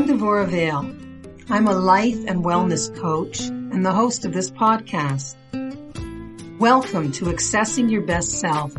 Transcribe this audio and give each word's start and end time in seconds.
I'm 0.00 0.08
Devora 0.08 0.48
Vale. 0.48 0.96
I'm 1.50 1.68
a 1.68 1.74
life 1.74 2.24
and 2.26 2.42
wellness 2.42 2.88
coach 2.98 3.40
and 3.40 3.84
the 3.84 3.92
host 3.92 4.24
of 4.24 4.32
this 4.32 4.50
podcast. 4.50 5.36
Welcome 6.58 7.12
to 7.12 7.26
Accessing 7.26 7.90
Your 7.90 8.00
Best 8.00 8.40
Self, 8.40 8.74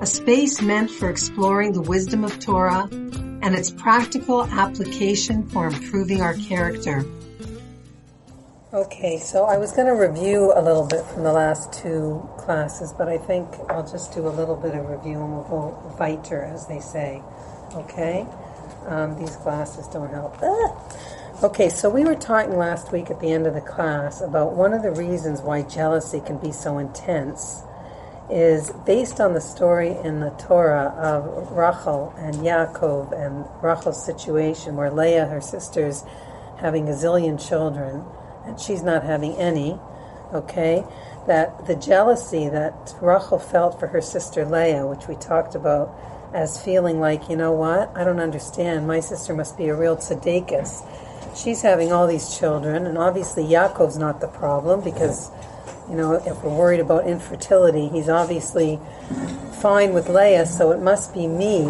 a 0.00 0.06
space 0.06 0.62
meant 0.62 0.90
for 0.90 1.10
exploring 1.10 1.74
the 1.74 1.82
wisdom 1.82 2.24
of 2.24 2.38
Torah 2.38 2.88
and 2.90 3.54
its 3.54 3.70
practical 3.70 4.44
application 4.44 5.46
for 5.50 5.66
improving 5.66 6.22
our 6.22 6.32
character. 6.32 7.04
Okay, 8.72 9.18
so 9.18 9.44
I 9.44 9.58
was 9.58 9.72
going 9.72 9.86
to 9.86 9.92
review 9.92 10.50
a 10.56 10.62
little 10.62 10.86
bit 10.86 11.04
from 11.08 11.24
the 11.24 11.32
last 11.32 11.74
two 11.74 12.26
classes, 12.38 12.94
but 12.96 13.06
I 13.06 13.18
think 13.18 13.48
I'll 13.68 13.86
just 13.86 14.14
do 14.14 14.26
a 14.26 14.32
little 14.32 14.56
bit 14.56 14.74
of 14.74 14.88
review 14.88 15.22
and 15.22 15.34
we'll 15.34 15.44
go 15.44 15.96
weiter, 16.00 16.40
as 16.42 16.66
they 16.68 16.80
say. 16.80 17.20
Okay? 17.74 18.26
Um, 18.86 19.18
these 19.18 19.36
glasses 19.36 19.86
don't 19.88 20.10
help. 20.10 20.36
Ah! 20.42 21.42
Okay, 21.42 21.68
so 21.68 21.90
we 21.90 22.04
were 22.04 22.14
talking 22.14 22.56
last 22.56 22.92
week 22.92 23.10
at 23.10 23.18
the 23.20 23.32
end 23.32 23.48
of 23.48 23.54
the 23.54 23.60
class 23.60 24.20
about 24.20 24.52
one 24.52 24.72
of 24.72 24.82
the 24.82 24.92
reasons 24.92 25.40
why 25.40 25.62
jealousy 25.62 26.20
can 26.20 26.38
be 26.38 26.52
so 26.52 26.78
intense 26.78 27.62
is 28.30 28.70
based 28.86 29.20
on 29.20 29.34
the 29.34 29.40
story 29.40 29.96
in 30.04 30.20
the 30.20 30.30
Torah 30.30 30.94
of 30.96 31.50
Rachel 31.50 32.14
and 32.16 32.36
Yaakov 32.36 33.12
and 33.12 33.44
Rachel's 33.62 34.04
situation 34.04 34.76
where 34.76 34.90
Leah, 34.90 35.26
her 35.26 35.40
sister's 35.40 36.04
having 36.58 36.88
a 36.88 36.92
zillion 36.92 37.44
children 37.44 38.04
and 38.46 38.60
she's 38.60 38.82
not 38.82 39.02
having 39.02 39.34
any, 39.36 39.78
okay? 40.32 40.84
That 41.26 41.66
the 41.66 41.74
jealousy 41.74 42.48
that 42.48 42.94
Rachel 43.00 43.38
felt 43.38 43.80
for 43.80 43.88
her 43.88 44.00
sister 44.00 44.44
Leah, 44.44 44.86
which 44.86 45.08
we 45.08 45.16
talked 45.16 45.54
about, 45.54 45.92
as 46.34 46.62
feeling 46.62 47.00
like, 47.00 47.28
you 47.28 47.36
know 47.36 47.52
what, 47.52 47.90
I 47.96 48.04
don't 48.04 48.20
understand. 48.20 48.86
My 48.86 49.00
sister 49.00 49.34
must 49.34 49.56
be 49.56 49.68
a 49.68 49.74
real 49.74 49.96
tzaddikus. 49.96 50.86
She's 51.36 51.62
having 51.62 51.92
all 51.92 52.06
these 52.06 52.36
children, 52.38 52.86
and 52.86 52.98
obviously 52.98 53.44
Yaakov's 53.44 53.98
not 53.98 54.20
the 54.20 54.28
problem 54.28 54.82
because, 54.82 55.30
you 55.88 55.96
know, 55.96 56.14
if 56.14 56.42
we're 56.42 56.54
worried 56.54 56.80
about 56.80 57.06
infertility, 57.06 57.88
he's 57.88 58.08
obviously 58.08 58.78
fine 59.60 59.94
with 59.94 60.08
Leah, 60.08 60.46
so 60.46 60.72
it 60.72 60.80
must 60.80 61.14
be 61.14 61.26
me. 61.26 61.66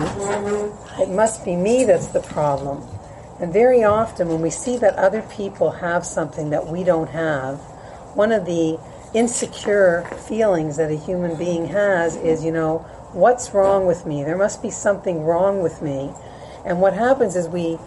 It 0.99 1.11
must 1.11 1.45
be 1.45 1.57
me 1.57 1.85
that's 1.85 2.09
the 2.09 2.21
problem. 2.21 2.83
And 3.41 3.53
very 3.53 3.83
often, 3.83 4.29
when 4.29 4.41
we 4.41 4.51
see 4.51 4.77
that 4.79 4.95
other 4.97 5.23
people 5.23 5.71
have 5.71 6.07
something 6.07 6.51
that 6.51 6.67
we 6.67 6.85
don't 6.85 7.11
have, 7.11 7.59
one 8.15 8.33
of 8.33 8.47
the 8.47 8.79
insecure 9.15 10.05
feelings 10.29 10.77
that 10.77 10.91
a 10.91 10.97
human 10.97 11.37
being 11.37 11.67
has 11.67 12.17
is, 12.17 12.45
you 12.45 12.53
know, 12.53 12.87
what's 13.13 13.53
wrong 13.53 13.87
with 13.87 14.07
me? 14.07 14.25
There 14.25 14.37
must 14.37 14.63
be 14.63 14.71
something 14.71 15.23
wrong 15.23 15.63
with 15.63 15.83
me. 15.83 16.13
And 16.65 16.81
what 16.81 16.95
happens 16.95 17.37
is 17.37 17.49
we, 17.49 17.79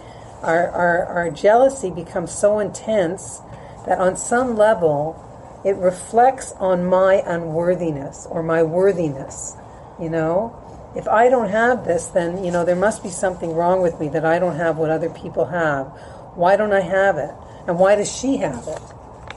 our, 0.42 0.68
our, 0.68 1.04
our 1.06 1.30
jealousy 1.30 1.90
becomes 1.90 2.30
so 2.30 2.58
intense 2.58 3.40
that 3.86 3.98
on 3.98 4.16
some 4.16 4.56
level 4.56 5.22
it 5.64 5.76
reflects 5.76 6.52
on 6.52 6.84
my 6.84 7.22
unworthiness 7.26 8.26
or 8.30 8.42
my 8.42 8.62
worthiness. 8.62 9.56
You 10.00 10.10
know, 10.10 10.62
if 10.94 11.08
I 11.08 11.28
don't 11.28 11.48
have 11.48 11.84
this, 11.84 12.06
then, 12.06 12.44
you 12.44 12.50
know, 12.50 12.64
there 12.64 12.76
must 12.76 13.02
be 13.02 13.10
something 13.10 13.52
wrong 13.52 13.82
with 13.82 13.98
me 13.98 14.08
that 14.10 14.24
I 14.24 14.38
don't 14.38 14.56
have 14.56 14.76
what 14.76 14.90
other 14.90 15.10
people 15.10 15.46
have. 15.46 15.86
Why 16.34 16.56
don't 16.56 16.72
I 16.72 16.80
have 16.80 17.16
it? 17.18 17.34
And 17.66 17.78
why 17.78 17.96
does 17.96 18.14
she 18.14 18.36
have 18.38 18.66
it? 18.68 18.82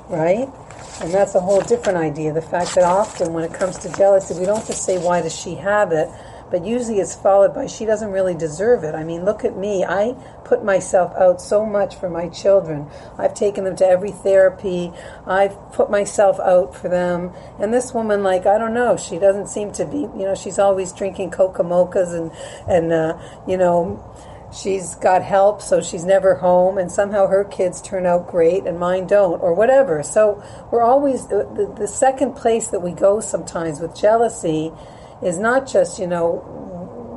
Right? 0.10 0.50
And 1.02 1.14
that's 1.14 1.36
a 1.36 1.39
whole 1.39 1.61
different 1.61 1.97
idea. 1.97 2.33
The 2.33 2.42
fact 2.42 2.75
that 2.75 2.83
often 2.83 3.33
when 3.33 3.45
it 3.45 3.53
comes 3.53 3.78
to 3.80 3.94
jealousy, 3.94 4.38
we 4.38 4.45
don't 4.45 4.66
just 4.66 4.83
say, 4.83 4.97
why 4.97 5.22
does 5.22 5.33
she 5.33 5.55
have 5.55 5.92
it? 5.92 6.09
But 6.52 6.66
usually 6.66 7.00
it's 7.00 7.16
followed 7.16 7.53
by, 7.53 7.67
she 7.67 7.86
doesn't 7.86 8.11
really 8.11 8.33
deserve 8.33 8.83
it. 8.83 8.95
I 8.95 9.03
mean, 9.03 9.23
look 9.23 9.45
at 9.45 9.55
me. 9.55 9.86
I 9.86 10.14
put 10.44 10.64
myself 10.64 11.14
out 11.15 11.42
so 11.42 11.65
much 11.65 11.95
for 11.95 12.10
my 12.10 12.27
children. 12.30 12.89
I've 13.17 13.36
taken 13.36 13.64
them 13.65 13.76
to 13.77 13.87
every 13.87 14.11
therapy. 14.11 14.92
I've 15.27 15.55
put 15.73 15.92
myself 15.92 16.39
out 16.39 16.76
for 16.76 16.89
them. 16.89 17.33
And 17.60 17.71
this 17.73 17.93
woman, 17.93 18.23
like, 18.23 18.45
I 18.48 18.58
don't 18.58 18.73
know, 18.73 18.98
she 18.98 19.20
doesn't 19.20 19.48
seem 19.48 19.71
to 19.73 19.86
be, 19.86 19.99
you 19.99 20.26
know, 20.26 20.36
she's 20.36 20.58
always 20.58 20.92
drinking 20.92 21.31
coca 21.31 21.64
mochas 21.64 22.14
and, 22.14 22.31
and, 22.67 22.92
uh, 22.92 23.20
you 23.48 23.55
know, 23.55 24.04
she's 24.52 24.95
got 24.95 25.21
help, 25.21 25.61
so 25.61 25.82
she's 25.82 26.04
never 26.04 26.36
home, 26.36 26.77
and 26.77 26.92
somehow 26.92 27.27
her 27.27 27.43
kids 27.43 27.82
turn 27.82 28.05
out 28.05 28.27
great 28.27 28.65
and 28.65 28.80
mine 28.80 29.08
don't, 29.08 29.42
or 29.42 29.54
whatever. 29.54 30.04
So 30.04 30.43
we're 30.71 30.83
always, 30.83 31.27
the, 31.27 31.73
the 31.77 31.87
second 31.87 32.36
place 32.36 32.67
that 32.70 32.80
we 32.80 32.92
go 32.92 33.20
sometimes 33.20 33.80
with 33.80 33.95
jealousy 33.95 34.71
is 35.21 35.37
not 35.37 35.67
just, 35.67 35.99
you 35.99 36.08
know, 36.08 36.37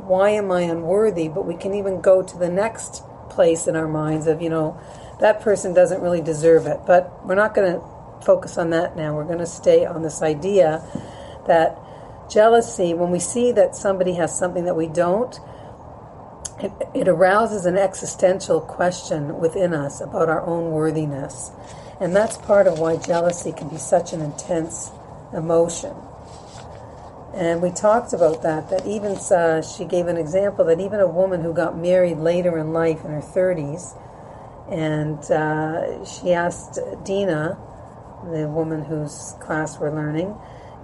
why 0.07 0.31
am 0.31 0.51
I 0.51 0.63
unworthy, 0.63 1.29
but 1.29 1.47
we 1.47 1.55
can 1.55 1.75
even 1.75 2.01
go 2.01 2.23
to 2.23 2.39
the 2.39 2.51
next 2.51 3.03
place 3.31 3.67
in 3.67 3.77
our 3.77 3.89
minds 3.89 4.27
of, 4.27 4.43
you 4.43 4.51
know, 4.51 4.79
that 5.21 5.41
person 5.41 5.73
doesn't 5.73 6.03
really 6.03 6.21
deserve 6.21 6.67
it. 6.67 6.81
But 6.87 7.25
we're 7.25 7.37
not 7.37 7.55
going 7.55 7.73
to 7.73 7.81
focus 8.25 8.59
on 8.59 8.71
that 8.71 8.97
now. 8.97 9.15
We're 9.15 9.25
going 9.25 9.39
to 9.39 9.47
stay 9.47 9.87
on 9.87 10.03
this 10.03 10.21
idea 10.21 10.85
that 11.47 11.79
jealousy, 12.29 12.95
when 12.95 13.11
we 13.11 13.21
see 13.21 13.53
that 13.53 13.75
somebody 13.77 14.15
has 14.15 14.37
something 14.37 14.65
that 14.65 14.77
we 14.77 14.89
don't, 14.89 15.39
it, 16.63 16.73
it 16.95 17.09
arouses 17.09 17.67
an 17.67 17.77
existential 17.77 18.61
question 18.61 19.39
within 19.39 19.75
us 19.75 20.01
about 20.01 20.29
our 20.29 20.47
own 20.47 20.71
worthiness. 20.71 21.51
And 22.01 22.15
that's 22.15 22.37
part 22.39 22.67
of 22.67 22.79
why 22.79 22.97
jealousy 22.97 23.53
can 23.53 23.69
be 23.69 23.79
such 23.79 24.13
an 24.13 24.21
intense 24.21 24.91
emotion. 25.33 25.95
And 27.35 27.63
we 27.63 27.71
talked 27.71 28.13
about 28.13 28.43
that, 28.43 28.69
that 28.71 28.87
even, 28.87 29.13
uh, 29.17 29.63
she 29.63 29.85
gave 29.85 30.07
an 30.07 30.17
example 30.17 30.65
that 30.67 30.81
even 30.81 31.01
a 31.01 31.09
woman 31.09 31.41
who 31.41 31.55
got 31.55 31.77
married 31.77 32.19
later 32.19 32.59
in 32.59 32.73
life 32.73 33.05
in 33.05 33.11
her 33.11 33.23
30s, 33.23 33.99
and 34.71 35.19
uh, 35.31 36.05
she 36.05 36.33
asked 36.33 36.79
Dina, 37.05 37.59
the 38.31 38.49
woman 38.49 38.85
whose 38.85 39.35
class 39.41 39.79
we're 39.79 39.95
learning, 39.95 40.37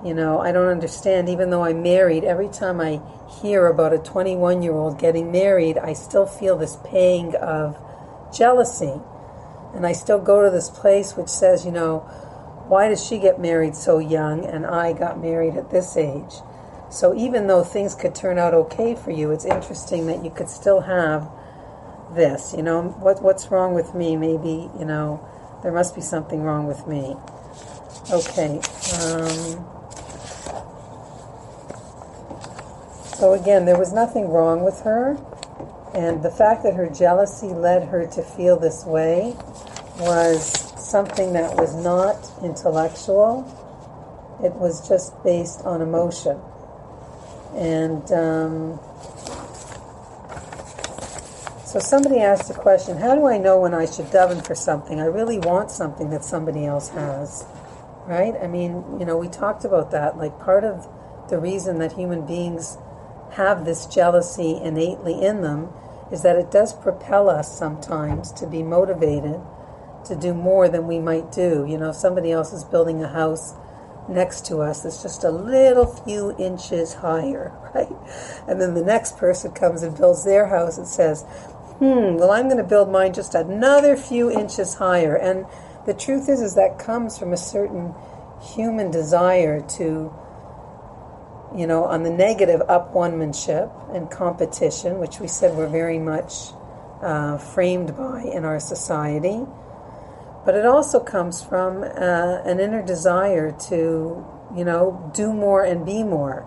you 0.04 0.14
know, 0.14 0.38
I 0.38 0.52
don't 0.52 0.68
understand. 0.68 1.28
Even 1.28 1.50
though 1.50 1.64
I'm 1.64 1.82
married, 1.82 2.24
every 2.24 2.48
time 2.48 2.80
I 2.80 3.00
hear 3.42 3.66
about 3.66 3.92
a 3.92 3.98
21 3.98 4.62
year 4.62 4.74
old 4.74 4.98
getting 4.98 5.32
married, 5.32 5.78
I 5.78 5.92
still 5.92 6.26
feel 6.26 6.56
this 6.56 6.76
pang 6.84 7.34
of 7.36 7.76
jealousy. 8.36 9.00
And 9.74 9.86
I 9.86 9.92
still 9.92 10.18
go 10.18 10.42
to 10.42 10.50
this 10.50 10.70
place 10.70 11.16
which 11.16 11.28
says, 11.28 11.64
you 11.64 11.72
know, 11.72 12.00
why 12.68 12.88
does 12.88 13.04
she 13.04 13.18
get 13.18 13.40
married 13.40 13.74
so 13.74 13.98
young 13.98 14.44
and 14.44 14.66
I 14.66 14.92
got 14.92 15.20
married 15.20 15.56
at 15.56 15.70
this 15.70 15.96
age? 15.96 16.34
So 16.90 17.14
even 17.14 17.46
though 17.46 17.64
things 17.64 17.94
could 17.94 18.14
turn 18.14 18.38
out 18.38 18.54
okay 18.54 18.94
for 18.94 19.10
you, 19.10 19.30
it's 19.30 19.44
interesting 19.44 20.06
that 20.06 20.24
you 20.24 20.30
could 20.30 20.48
still 20.48 20.80
have 20.82 21.30
this. 22.14 22.54
You 22.56 22.62
know, 22.62 22.82
what 22.82 23.22
what's 23.22 23.50
wrong 23.50 23.74
with 23.74 23.94
me? 23.94 24.16
Maybe 24.16 24.70
you 24.78 24.84
know, 24.84 25.26
there 25.62 25.72
must 25.72 25.94
be 25.94 26.00
something 26.00 26.42
wrong 26.42 26.66
with 26.66 26.86
me. 26.86 27.16
Okay. 28.10 28.60
Um, 29.02 29.77
So 33.18 33.32
again, 33.32 33.64
there 33.64 33.76
was 33.76 33.92
nothing 33.92 34.28
wrong 34.28 34.62
with 34.62 34.82
her, 34.82 35.18
and 35.92 36.22
the 36.22 36.30
fact 36.30 36.62
that 36.62 36.74
her 36.74 36.88
jealousy 36.88 37.48
led 37.48 37.88
her 37.88 38.06
to 38.06 38.22
feel 38.22 38.56
this 38.56 38.84
way 38.84 39.34
was 39.98 40.46
something 40.80 41.32
that 41.32 41.56
was 41.56 41.74
not 41.74 42.30
intellectual. 42.44 43.42
It 44.44 44.54
was 44.54 44.88
just 44.88 45.20
based 45.24 45.62
on 45.62 45.82
emotion. 45.82 46.38
And 47.56 48.04
um, 48.12 48.78
so 51.66 51.80
somebody 51.80 52.20
asked 52.20 52.46
the 52.46 52.54
question, 52.54 52.98
how 52.98 53.16
do 53.16 53.26
I 53.26 53.36
know 53.36 53.58
when 53.58 53.74
I 53.74 53.86
should 53.86 54.06
daven 54.12 54.46
for 54.46 54.54
something? 54.54 55.00
I 55.00 55.06
really 55.06 55.40
want 55.40 55.72
something 55.72 56.10
that 56.10 56.22
somebody 56.22 56.66
else 56.66 56.90
has. 56.90 57.44
Right? 58.06 58.34
I 58.40 58.46
mean, 58.46 58.84
you 59.00 59.04
know, 59.04 59.16
we 59.16 59.26
talked 59.26 59.64
about 59.64 59.90
that. 59.90 60.16
Like 60.16 60.38
part 60.38 60.62
of 60.62 60.86
the 61.28 61.38
reason 61.40 61.80
that 61.80 61.94
human 61.94 62.24
beings 62.24 62.78
have 63.38 63.64
this 63.64 63.86
jealousy 63.86 64.58
innately 64.62 65.22
in 65.22 65.42
them 65.42 65.68
is 66.10 66.22
that 66.22 66.34
it 66.34 66.50
does 66.50 66.74
propel 66.74 67.30
us 67.30 67.56
sometimes 67.56 68.32
to 68.32 68.48
be 68.48 68.64
motivated 68.64 69.40
to 70.04 70.16
do 70.16 70.34
more 70.34 70.68
than 70.68 70.88
we 70.88 70.98
might 70.98 71.30
do. 71.30 71.64
You 71.68 71.78
know, 71.78 71.92
somebody 71.92 72.32
else 72.32 72.52
is 72.52 72.64
building 72.64 73.02
a 73.02 73.08
house 73.08 73.54
next 74.08 74.44
to 74.46 74.58
us 74.58 74.82
that's 74.82 75.02
just 75.02 75.22
a 75.22 75.30
little 75.30 75.86
few 75.86 76.34
inches 76.36 76.94
higher, 76.94 77.52
right? 77.74 77.94
And 78.48 78.60
then 78.60 78.74
the 78.74 78.84
next 78.84 79.16
person 79.16 79.52
comes 79.52 79.84
and 79.84 79.96
builds 79.96 80.24
their 80.24 80.48
house 80.48 80.76
and 80.76 80.88
says, 80.88 81.22
hmm, 81.78 82.16
well, 82.16 82.32
I'm 82.32 82.46
going 82.46 82.56
to 82.56 82.64
build 82.64 82.90
mine 82.90 83.12
just 83.14 83.36
another 83.36 83.96
few 83.96 84.32
inches 84.32 84.74
higher. 84.74 85.14
And 85.14 85.46
the 85.86 85.94
truth 85.94 86.28
is, 86.28 86.40
is 86.40 86.56
that 86.56 86.80
comes 86.80 87.16
from 87.16 87.32
a 87.32 87.36
certain 87.36 87.94
human 88.40 88.90
desire 88.90 89.60
to 89.76 90.12
you 91.56 91.66
know, 91.66 91.84
on 91.84 92.02
the 92.02 92.10
negative, 92.10 92.62
up 92.68 92.92
one-manship 92.94 93.70
and 93.92 94.10
competition, 94.10 94.98
which 94.98 95.20
we 95.20 95.28
said 95.28 95.56
we're 95.56 95.68
very 95.68 95.98
much 95.98 96.52
uh, 97.02 97.38
framed 97.38 97.96
by 97.96 98.22
in 98.22 98.44
our 98.44 98.60
society. 98.60 99.44
But 100.44 100.54
it 100.54 100.66
also 100.66 101.00
comes 101.00 101.42
from 101.42 101.82
uh, 101.82 102.42
an 102.44 102.60
inner 102.60 102.82
desire 102.82 103.52
to, 103.68 104.26
you 104.56 104.64
know, 104.64 105.10
do 105.14 105.32
more 105.32 105.64
and 105.64 105.84
be 105.84 106.02
more. 106.02 106.46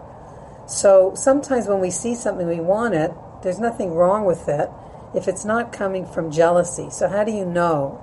So 0.67 1.13
sometimes 1.15 1.67
when 1.67 1.79
we 1.79 1.91
see 1.91 2.15
something 2.15 2.47
we 2.47 2.59
want 2.59 2.93
it, 2.93 3.11
there's 3.43 3.59
nothing 3.59 3.93
wrong 3.93 4.25
with 4.25 4.47
it. 4.47 4.69
if 5.13 5.27
it's 5.27 5.43
not 5.43 5.73
coming 5.73 6.05
from 6.05 6.31
jealousy. 6.31 6.89
So, 6.89 7.07
how 7.07 7.23
do 7.23 7.31
you 7.31 7.45
know? 7.45 7.99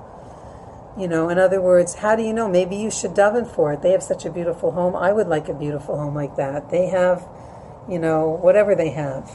You 0.98 1.06
know, 1.06 1.28
in 1.28 1.38
other 1.38 1.60
words, 1.60 1.94
how 1.94 2.16
do 2.16 2.22
you 2.24 2.32
know? 2.32 2.48
Maybe 2.48 2.74
you 2.74 2.90
should 2.90 3.12
daven 3.12 3.48
for 3.48 3.72
it. 3.72 3.82
They 3.82 3.92
have 3.92 4.02
such 4.02 4.24
a 4.24 4.30
beautiful 4.30 4.72
home. 4.72 4.96
I 4.96 5.12
would 5.12 5.28
like 5.28 5.48
a 5.48 5.54
beautiful 5.54 5.96
home 5.96 6.16
like 6.16 6.34
that. 6.36 6.70
They 6.70 6.88
have, 6.88 7.24
you 7.88 8.00
know, 8.00 8.28
whatever 8.28 8.74
they 8.74 8.90
have. 8.90 9.30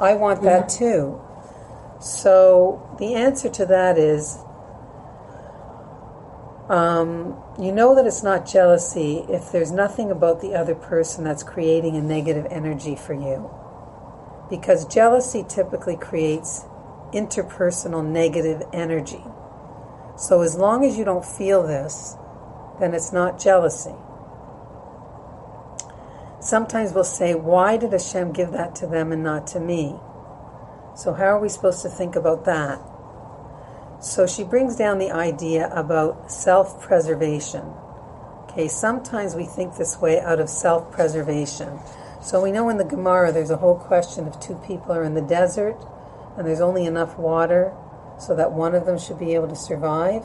I 0.00 0.14
want 0.14 0.42
that 0.42 0.70
too. 0.70 1.20
So 2.00 2.96
the 2.98 3.14
answer 3.14 3.50
to 3.50 3.66
that 3.66 3.98
is 3.98 4.38
um, 6.68 7.36
you 7.60 7.72
know 7.72 7.94
that 7.94 8.06
it's 8.06 8.22
not 8.22 8.46
jealousy 8.46 9.26
if 9.28 9.52
there's 9.52 9.70
nothing 9.70 10.10
about 10.10 10.40
the 10.40 10.54
other 10.54 10.74
person 10.74 11.24
that's 11.24 11.42
creating 11.42 11.96
a 11.96 12.02
negative 12.02 12.46
energy 12.50 12.96
for 12.96 13.12
you. 13.12 13.50
Because 14.48 14.86
jealousy 14.86 15.44
typically 15.46 15.96
creates 15.96 16.64
interpersonal 17.12 18.04
negative 18.04 18.62
energy. 18.72 19.22
So 20.22 20.42
as 20.42 20.54
long 20.54 20.84
as 20.84 20.96
you 20.96 21.04
don't 21.04 21.24
feel 21.24 21.66
this, 21.66 22.16
then 22.78 22.94
it's 22.94 23.12
not 23.12 23.40
jealousy. 23.40 23.96
Sometimes 26.38 26.92
we'll 26.92 27.02
say, 27.02 27.34
why 27.34 27.76
did 27.76 27.90
Hashem 27.90 28.32
give 28.32 28.52
that 28.52 28.76
to 28.76 28.86
them 28.86 29.10
and 29.10 29.24
not 29.24 29.48
to 29.48 29.58
me? 29.58 29.96
So, 30.94 31.12
how 31.12 31.24
are 31.24 31.40
we 31.40 31.48
supposed 31.48 31.82
to 31.82 31.88
think 31.88 32.14
about 32.14 32.44
that? 32.44 32.80
So, 33.98 34.28
she 34.28 34.44
brings 34.44 34.76
down 34.76 34.98
the 34.98 35.10
idea 35.10 35.68
about 35.74 36.30
self 36.30 36.80
preservation. 36.80 37.64
Okay, 38.44 38.68
sometimes 38.68 39.34
we 39.34 39.44
think 39.44 39.74
this 39.76 40.00
way 40.00 40.20
out 40.20 40.38
of 40.38 40.48
self 40.48 40.92
preservation. 40.92 41.80
So, 42.22 42.40
we 42.40 42.52
know 42.52 42.68
in 42.68 42.76
the 42.76 42.84
Gemara 42.84 43.32
there's 43.32 43.50
a 43.50 43.56
whole 43.56 43.76
question 43.76 44.28
of 44.28 44.38
two 44.38 44.60
people 44.64 44.92
are 44.92 45.02
in 45.02 45.14
the 45.14 45.20
desert 45.20 45.84
and 46.36 46.46
there's 46.46 46.60
only 46.60 46.86
enough 46.86 47.18
water 47.18 47.74
so 48.26 48.36
that 48.36 48.52
one 48.52 48.74
of 48.74 48.86
them 48.86 48.98
should 48.98 49.18
be 49.18 49.34
able 49.34 49.48
to 49.48 49.56
survive, 49.56 50.24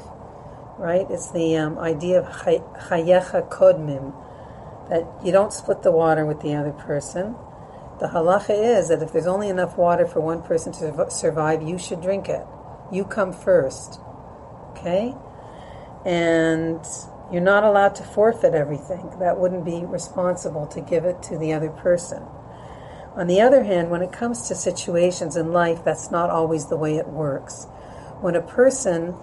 right? 0.78 1.06
It's 1.10 1.32
the 1.32 1.58
um, 1.58 1.80
idea 1.80 2.20
of 2.20 2.26
chayecha 2.26 3.50
kodmim, 3.50 4.14
that 4.90 5.06
you 5.26 5.32
don't 5.32 5.52
split 5.52 5.82
the 5.82 5.92
water 5.92 6.26
with 6.26 6.42
the 6.42 6.54
other 6.54 6.72
person. 6.72 7.36
The 8.00 8.08
halacha 8.08 8.52
is 8.52 8.90
that 8.90 9.02
if 9.02 9.12
there's 9.12 9.28
only 9.28 9.50
enough 9.50 9.78
water 9.78 10.06
for 10.06 10.22
one 10.22 10.44
person 10.44 10.72
to 10.74 11.10
survive, 11.10 11.64
you 11.64 11.80
should 11.80 12.02
drink 12.02 12.30
it. 12.30 12.46
You 12.92 13.04
come 13.04 13.34
first. 13.34 14.00
Okay? 14.72 15.16
And 16.06 16.80
you're 17.32 17.42
not 17.42 17.64
allowed 17.64 17.96
to 17.96 18.04
forfeit 18.04 18.54
everything. 18.54 19.12
That 19.20 19.40
wouldn't 19.40 19.66
be 19.66 19.84
responsible 19.84 20.68
to 20.68 20.80
give 20.80 21.04
it 21.06 21.24
to 21.24 21.38
the 21.38 21.54
other 21.54 21.70
person. 21.70 22.24
On 23.16 23.26
the 23.26 23.42
other 23.42 23.64
hand, 23.64 23.90
when 23.90 24.04
it 24.04 24.12
comes 24.12 24.48
to 24.48 24.54
situations 24.54 25.36
in 25.36 25.52
life, 25.52 25.84
that's 25.84 26.12
not 26.12 26.30
always 26.30 26.68
the 26.68 26.78
way 26.78 26.98
it 26.98 27.08
works. 27.08 27.66
When 28.22 28.36
a 28.36 28.42
person 28.42 29.16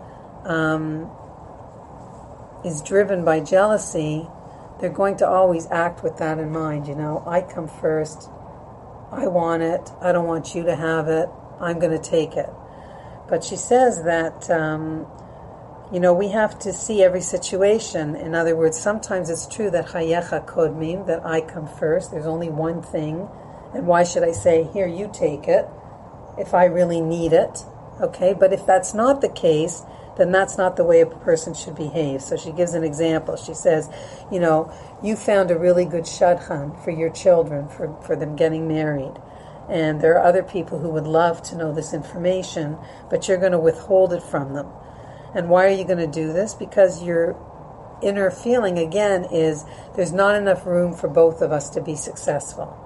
um, 0.44 1.10
is 2.64 2.80
driven 2.82 3.24
by 3.24 3.40
jealousy, 3.40 4.26
they're 4.80 4.90
going 4.90 5.16
to 5.18 5.28
always 5.28 5.66
act 5.70 6.02
with 6.02 6.18
that 6.18 6.38
in 6.38 6.50
mind. 6.50 6.86
You 6.86 6.94
know, 6.94 7.22
I 7.26 7.40
come 7.40 7.68
first, 7.68 8.28
I 9.10 9.26
want 9.26 9.62
it. 9.62 9.90
I 10.00 10.12
don't 10.12 10.26
want 10.26 10.54
you 10.54 10.64
to 10.64 10.76
have 10.76 11.08
it. 11.08 11.28
I'm 11.60 11.78
going 11.78 11.96
to 11.98 12.10
take 12.10 12.36
it. 12.36 12.50
But 13.28 13.44
she 13.44 13.56
says 13.56 14.02
that, 14.04 14.50
um, 14.50 15.06
you 15.92 16.00
know, 16.00 16.12
we 16.12 16.28
have 16.28 16.58
to 16.60 16.72
see 16.72 17.02
every 17.02 17.20
situation. 17.20 18.16
In 18.16 18.34
other 18.34 18.56
words, 18.56 18.78
sometimes 18.78 19.30
it's 19.30 19.46
true 19.46 19.70
that 19.70 19.86
chayecha 19.86 20.46
kodmim, 20.46 21.06
that 21.06 21.24
I 21.24 21.40
come 21.40 21.66
first. 21.66 22.10
There's 22.10 22.26
only 22.26 22.50
one 22.50 22.82
thing. 22.82 23.28
And 23.72 23.86
why 23.86 24.04
should 24.04 24.22
I 24.22 24.32
say, 24.32 24.68
here, 24.72 24.86
you 24.86 25.10
take 25.12 25.48
it, 25.48 25.66
if 26.38 26.54
I 26.54 26.66
really 26.66 27.00
need 27.00 27.32
it? 27.32 27.64
Okay, 28.00 28.34
but 28.34 28.52
if 28.52 28.66
that's 28.66 28.92
not 28.92 29.20
the 29.20 29.28
case, 29.28 29.82
then 30.16 30.32
that's 30.32 30.58
not 30.58 30.76
the 30.76 30.84
way 30.84 31.00
a 31.00 31.06
person 31.06 31.54
should 31.54 31.76
behave. 31.76 32.22
So 32.22 32.36
she 32.36 32.50
gives 32.52 32.74
an 32.74 32.84
example. 32.84 33.36
She 33.36 33.54
says, 33.54 33.88
you 34.30 34.40
know, 34.40 34.72
you 35.02 35.16
found 35.16 35.50
a 35.50 35.58
really 35.58 35.84
good 35.84 36.04
shadchan 36.04 36.82
for 36.82 36.90
your 36.90 37.10
children, 37.10 37.68
for, 37.68 37.96
for 38.02 38.16
them 38.16 38.36
getting 38.36 38.66
married. 38.68 39.14
And 39.68 40.00
there 40.00 40.14
are 40.18 40.24
other 40.24 40.42
people 40.42 40.78
who 40.78 40.90
would 40.90 41.06
love 41.06 41.42
to 41.44 41.56
know 41.56 41.72
this 41.72 41.94
information, 41.94 42.76
but 43.10 43.28
you're 43.28 43.38
going 43.38 43.52
to 43.52 43.58
withhold 43.58 44.12
it 44.12 44.22
from 44.22 44.54
them. 44.54 44.68
And 45.34 45.48
why 45.48 45.66
are 45.66 45.76
you 45.76 45.84
going 45.84 45.98
to 45.98 46.06
do 46.06 46.32
this? 46.32 46.54
Because 46.54 47.02
your 47.02 47.36
inner 48.02 48.30
feeling, 48.30 48.78
again, 48.78 49.24
is 49.32 49.64
there's 49.96 50.12
not 50.12 50.36
enough 50.36 50.66
room 50.66 50.92
for 50.92 51.08
both 51.08 51.40
of 51.40 51.50
us 51.50 51.70
to 51.70 51.80
be 51.80 51.96
successful. 51.96 52.78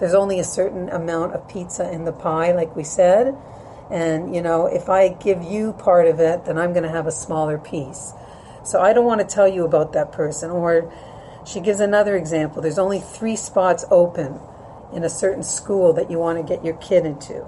There's 0.00 0.14
only 0.14 0.40
a 0.40 0.44
certain 0.44 0.88
amount 0.88 1.34
of 1.34 1.48
pizza 1.48 1.90
in 1.90 2.04
the 2.04 2.12
pie, 2.12 2.52
like 2.52 2.74
we 2.74 2.82
said 2.82 3.36
and, 3.90 4.34
you 4.34 4.42
know, 4.42 4.66
if 4.66 4.88
I 4.88 5.08
give 5.08 5.42
you 5.42 5.72
part 5.74 6.06
of 6.06 6.18
it, 6.20 6.46
then 6.46 6.58
I'm 6.58 6.72
going 6.72 6.84
to 6.84 6.90
have 6.90 7.06
a 7.06 7.12
smaller 7.12 7.58
piece. 7.58 8.12
So 8.64 8.80
I 8.80 8.92
don't 8.92 9.04
want 9.04 9.20
to 9.20 9.26
tell 9.26 9.46
you 9.46 9.64
about 9.64 9.92
that 9.92 10.10
person. 10.10 10.50
Or 10.50 10.92
she 11.46 11.60
gives 11.60 11.80
another 11.80 12.16
example. 12.16 12.62
There's 12.62 12.78
only 12.78 13.00
three 13.00 13.36
spots 13.36 13.84
open 13.90 14.40
in 14.92 15.04
a 15.04 15.10
certain 15.10 15.42
school 15.42 15.92
that 15.94 16.10
you 16.10 16.18
want 16.18 16.38
to 16.38 16.44
get 16.44 16.64
your 16.64 16.74
kid 16.76 17.04
into. 17.04 17.46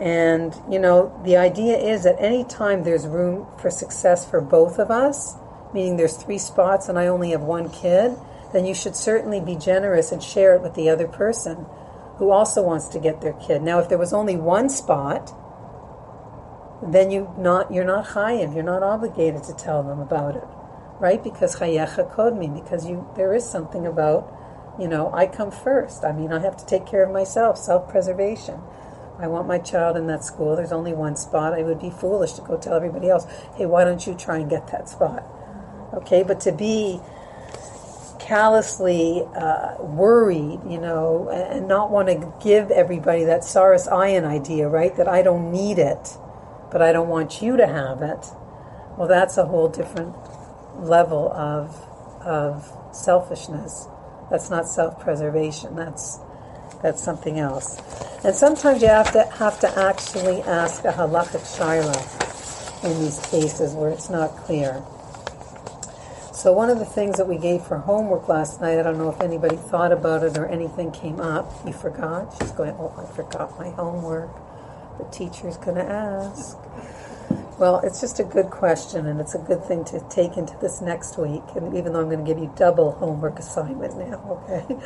And, 0.00 0.54
you 0.70 0.78
know, 0.78 1.20
the 1.24 1.36
idea 1.36 1.76
is 1.76 2.04
that 2.04 2.16
any 2.20 2.44
time 2.44 2.84
there's 2.84 3.06
room 3.06 3.48
for 3.58 3.70
success 3.70 4.28
for 4.28 4.40
both 4.40 4.78
of 4.78 4.90
us, 4.92 5.34
meaning 5.74 5.96
there's 5.96 6.16
three 6.16 6.38
spots 6.38 6.88
and 6.88 6.96
I 6.96 7.08
only 7.08 7.30
have 7.30 7.42
one 7.42 7.68
kid, 7.68 8.16
then 8.52 8.64
you 8.64 8.74
should 8.74 8.94
certainly 8.94 9.40
be 9.40 9.56
generous 9.56 10.12
and 10.12 10.22
share 10.22 10.54
it 10.54 10.62
with 10.62 10.74
the 10.74 10.88
other 10.88 11.08
person 11.08 11.66
who 12.18 12.30
also 12.30 12.62
wants 12.62 12.88
to 12.88 12.98
get 12.98 13.20
their 13.20 13.32
kid. 13.32 13.62
Now, 13.62 13.78
if 13.78 13.88
there 13.88 13.98
was 13.98 14.12
only 14.12 14.36
one 14.36 14.68
spot, 14.68 15.32
then 16.82 17.10
you 17.10 17.32
not 17.38 17.72
you're 17.72 17.84
not 17.84 18.08
chayiv. 18.08 18.54
You're 18.54 18.64
not 18.64 18.82
obligated 18.82 19.44
to 19.44 19.54
tell 19.54 19.82
them 19.82 20.00
about 20.00 20.36
it, 20.36 20.46
right? 21.00 21.22
Because 21.22 21.56
chayecha 21.56 22.14
kodmi. 22.14 22.62
Because 22.62 22.86
you 22.86 23.08
there 23.16 23.34
is 23.34 23.48
something 23.48 23.86
about, 23.86 24.32
you 24.78 24.88
know, 24.88 25.12
I 25.12 25.26
come 25.26 25.50
first. 25.50 26.04
I 26.04 26.12
mean, 26.12 26.32
I 26.32 26.40
have 26.40 26.56
to 26.56 26.66
take 26.66 26.86
care 26.86 27.04
of 27.04 27.12
myself. 27.12 27.58
Self 27.58 27.88
preservation. 27.88 28.60
I 29.20 29.26
want 29.26 29.48
my 29.48 29.58
child 29.58 29.96
in 29.96 30.06
that 30.06 30.24
school. 30.24 30.54
There's 30.54 30.70
only 30.70 30.92
one 30.92 31.16
spot. 31.16 31.52
I 31.52 31.62
would 31.62 31.80
be 31.80 31.90
foolish 31.90 32.32
to 32.34 32.42
go 32.42 32.56
tell 32.56 32.74
everybody 32.74 33.10
else, 33.10 33.26
hey, 33.56 33.66
why 33.66 33.82
don't 33.82 34.06
you 34.06 34.14
try 34.14 34.38
and 34.38 34.48
get 34.48 34.68
that 34.68 34.88
spot? 34.88 35.26
Okay, 35.92 36.22
but 36.22 36.38
to 36.40 36.52
be 36.52 37.00
callously 38.18 39.24
uh, 39.34 39.76
worried, 39.80 40.60
you 40.66 40.78
know, 40.78 41.28
and 41.30 41.68
not 41.68 41.90
want 41.90 42.08
to 42.08 42.32
give 42.42 42.70
everybody 42.70 43.24
that 43.24 43.40
Tsaras 43.40 43.88
Ayin 43.90 44.24
idea, 44.24 44.68
right? 44.68 44.94
That 44.96 45.08
I 45.08 45.22
don't 45.22 45.52
need 45.52 45.78
it, 45.78 46.16
but 46.70 46.82
I 46.82 46.92
don't 46.92 47.08
want 47.08 47.40
you 47.42 47.56
to 47.56 47.66
have 47.66 48.02
it. 48.02 48.26
Well, 48.96 49.08
that's 49.08 49.36
a 49.38 49.46
whole 49.46 49.68
different 49.68 50.14
level 50.76 51.32
of 51.32 51.84
of 52.22 52.70
selfishness. 52.92 53.88
That's 54.30 54.50
not 54.50 54.68
self-preservation. 54.68 55.76
That's 55.76 56.18
that's 56.82 57.02
something 57.02 57.38
else. 57.38 57.80
And 58.24 58.34
sometimes 58.34 58.82
you 58.82 58.88
have 58.88 59.12
to 59.12 59.24
have 59.24 59.60
to 59.60 59.78
actually 59.78 60.42
ask 60.42 60.84
a 60.84 60.92
halachic 60.92 61.42
shaila 61.56 62.84
in 62.84 63.00
these 63.00 63.18
cases 63.26 63.74
where 63.74 63.90
it's 63.90 64.10
not 64.10 64.36
clear. 64.38 64.82
So 66.38 66.52
one 66.52 66.70
of 66.70 66.78
the 66.78 66.84
things 66.84 67.16
that 67.16 67.26
we 67.26 67.36
gave 67.36 67.64
for 67.64 67.78
homework 67.78 68.28
last 68.28 68.60
night, 68.60 68.78
I 68.78 68.84
don't 68.84 68.96
know 68.96 69.10
if 69.10 69.20
anybody 69.20 69.56
thought 69.56 69.90
about 69.90 70.22
it 70.22 70.38
or 70.38 70.46
anything 70.46 70.92
came 70.92 71.18
up. 71.18 71.52
You 71.66 71.72
forgot? 71.72 72.32
She's 72.38 72.52
going, 72.52 72.76
oh, 72.78 72.94
I 72.96 73.12
forgot 73.12 73.58
my 73.58 73.70
homework. 73.70 74.30
The 74.98 75.04
teacher's 75.06 75.56
going 75.56 75.78
to 75.78 75.82
ask. 75.82 76.56
Well, 77.58 77.80
it's 77.82 78.00
just 78.00 78.20
a 78.20 78.22
good 78.22 78.50
question, 78.50 79.08
and 79.08 79.20
it's 79.20 79.34
a 79.34 79.40
good 79.40 79.64
thing 79.64 79.84
to 79.86 79.98
take 80.10 80.36
into 80.36 80.56
this 80.60 80.80
next 80.80 81.18
week. 81.18 81.42
And 81.56 81.76
even 81.76 81.92
though 81.92 82.02
I'm 82.02 82.08
going 82.08 82.24
to 82.24 82.24
give 82.24 82.38
you 82.38 82.52
double 82.54 82.92
homework 82.92 83.40
assignment 83.40 83.96
now, 83.96 84.44
okay? 84.46 84.76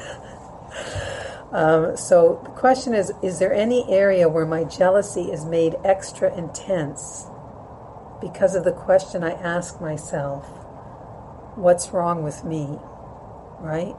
um, 1.53 1.99
so 1.99 2.41
the 2.45 2.51
question 2.53 2.95
is: 2.95 3.13
Is 3.23 3.41
there 3.41 3.53
any 3.53 3.85
area 3.91 4.27
where 4.27 4.47
my 4.47 4.65
jealousy 4.65 5.31
is 5.31 5.45
made 5.45 5.77
extra 5.85 6.35
intense 6.35 7.27
because 8.23 8.55
of 8.55 8.65
the 8.65 8.73
question 8.73 9.23
I 9.23 9.33
ask 9.33 9.83
myself? 9.83 10.62
What's 11.55 11.91
wrong 11.91 12.23
with 12.23 12.45
me, 12.45 12.79
right? 13.61 13.95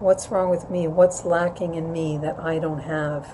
What's 0.00 0.28
wrong 0.28 0.50
with 0.50 0.70
me? 0.70 0.88
What's 0.88 1.24
lacking 1.24 1.74
in 1.74 1.92
me 1.92 2.18
that 2.18 2.38
I 2.38 2.58
don't 2.58 2.80
have? 2.80 3.26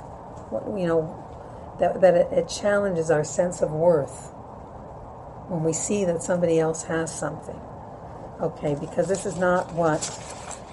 What, 0.51 0.79
you 0.79 0.87
know, 0.87 1.77
that, 1.81 2.01
that 2.01 2.15
it, 2.15 2.33
it 2.33 2.49
challenges 2.49 3.11
our 3.11 3.25
sense 3.25 3.63
of 3.63 3.71
worth 3.71 4.33
when 5.49 5.65
we 5.65 5.73
see 5.73 6.05
that 6.05 6.23
somebody 6.23 6.61
else 6.61 6.85
has 6.85 7.17
something. 7.17 7.61
Okay, 8.41 8.77
because 8.79 9.09
this 9.09 9.27
is 9.27 9.37
not 9.37 9.73
what 9.75 10.01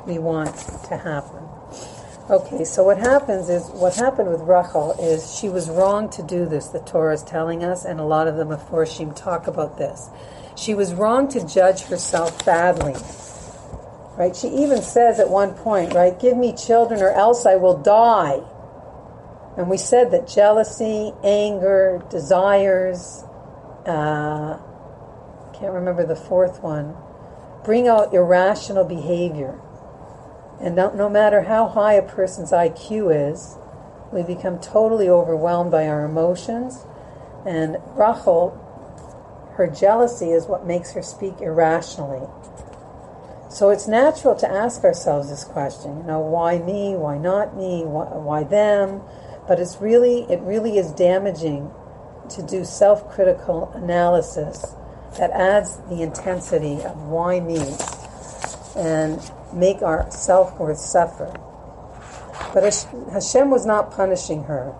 we 0.05 0.19
want 0.19 0.55
to 0.87 0.97
happen. 0.97 1.43
Okay, 2.29 2.65
so 2.65 2.83
what 2.83 2.97
happens 2.97 3.49
is, 3.49 3.69
what 3.69 3.95
happened 3.95 4.29
with 4.29 4.41
Rachel 4.41 4.95
is 4.99 5.37
she 5.37 5.47
was 5.47 5.69
wrong 5.69 6.09
to 6.09 6.21
do 6.21 6.45
this, 6.45 6.67
the 6.67 6.79
Torah 6.79 7.13
is 7.13 7.23
telling 7.23 7.63
us, 7.63 7.85
and 7.85 8.01
a 8.01 8.03
lot 8.03 8.27
of 8.27 8.35
the 8.35 8.45
Meforshim 8.45 9.15
talk 9.15 9.47
about 9.47 9.77
this. 9.77 10.09
She 10.57 10.73
was 10.73 10.93
wrong 10.93 11.27
to 11.29 11.45
judge 11.45 11.83
herself 11.83 12.43
badly. 12.45 12.95
Right? 14.17 14.35
She 14.35 14.47
even 14.47 14.81
says 14.81 15.19
at 15.19 15.29
one 15.29 15.53
point, 15.53 15.93
right, 15.93 16.19
give 16.19 16.35
me 16.35 16.53
children 16.53 17.01
or 17.01 17.11
else 17.11 17.45
I 17.45 17.55
will 17.55 17.77
die. 17.77 18.41
And 19.55 19.69
we 19.69 19.77
said 19.77 20.11
that 20.11 20.27
jealousy, 20.27 21.13
anger, 21.23 22.03
desires, 22.09 23.23
uh, 23.85 24.57
can't 25.53 25.73
remember 25.73 26.05
the 26.05 26.15
fourth 26.15 26.61
one, 26.61 26.95
bring 27.63 27.87
out 27.87 28.13
irrational 28.13 28.83
behavior. 28.83 29.59
And 30.59 30.75
no, 30.75 30.91
no 30.91 31.09
matter 31.09 31.43
how 31.43 31.67
high 31.67 31.93
a 31.93 32.01
person's 32.01 32.51
IQ 32.51 33.31
is, 33.31 33.57
we 34.11 34.23
become 34.23 34.59
totally 34.59 35.09
overwhelmed 35.09 35.71
by 35.71 35.87
our 35.87 36.05
emotions. 36.05 36.85
And 37.45 37.77
Rachel, 37.95 38.63
her 39.57 39.67
jealousy 39.67 40.29
is 40.29 40.45
what 40.45 40.67
makes 40.67 40.91
her 40.93 41.01
speak 41.01 41.41
irrationally. 41.41 42.27
So 43.49 43.71
it's 43.71 43.87
natural 43.87 44.35
to 44.35 44.47
ask 44.47 44.83
ourselves 44.83 45.29
this 45.31 45.43
question, 45.43 45.97
you 45.97 46.03
know, 46.03 46.19
why 46.19 46.59
me? 46.59 46.95
Why 46.95 47.17
not 47.17 47.57
me? 47.57 47.83
Why, 47.83 48.05
why 48.05 48.43
them? 48.43 49.01
But 49.47 49.59
it's 49.59 49.77
really, 49.81 50.23
it 50.31 50.39
really 50.41 50.77
is 50.77 50.91
damaging 50.91 51.71
to 52.29 52.43
do 52.43 52.63
self-critical 52.63 53.71
analysis 53.73 54.75
that 55.17 55.31
adds 55.31 55.77
the 55.89 56.03
intensity 56.03 56.83
of 56.83 57.01
why 57.07 57.39
me 57.39 57.75
and 58.75 59.19
make 59.53 59.81
our 59.81 60.11
self-worth 60.11 60.77
suffer. 60.77 61.33
But 62.53 62.63
Hashem 63.11 63.49
was 63.49 63.65
not 63.65 63.91
punishing 63.91 64.43
her. 64.43 64.75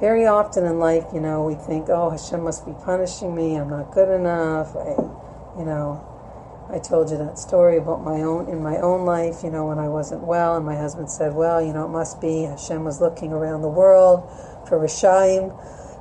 Very 0.00 0.26
often 0.26 0.66
in 0.66 0.78
life, 0.78 1.06
you 1.14 1.20
know, 1.20 1.42
we 1.42 1.54
think, 1.54 1.88
oh, 1.88 2.10
Hashem 2.10 2.42
must 2.42 2.66
be 2.66 2.74
punishing 2.84 3.34
me. 3.34 3.56
I'm 3.56 3.70
not 3.70 3.92
good 3.92 4.10
enough. 4.10 4.76
I, 4.76 4.90
you 5.58 5.64
know, 5.64 6.04
I 6.70 6.78
told 6.80 7.10
you 7.10 7.16
that 7.16 7.38
story 7.38 7.78
about 7.78 8.04
my 8.04 8.20
own 8.20 8.46
in 8.50 8.62
my 8.62 8.76
own 8.76 9.06
life, 9.06 9.42
you 9.42 9.50
know, 9.50 9.66
when 9.66 9.78
I 9.78 9.88
wasn't 9.88 10.22
well, 10.22 10.54
and 10.56 10.66
my 10.66 10.76
husband 10.76 11.10
said, 11.10 11.34
"Well, 11.34 11.62
you 11.62 11.72
know, 11.72 11.86
it 11.86 11.90
must 11.90 12.20
be 12.20 12.42
Hashem 12.42 12.84
was 12.84 13.00
looking 13.00 13.32
around 13.32 13.62
the 13.62 13.70
world 13.70 14.28
for 14.68 14.78
Rishaim, 14.78 15.56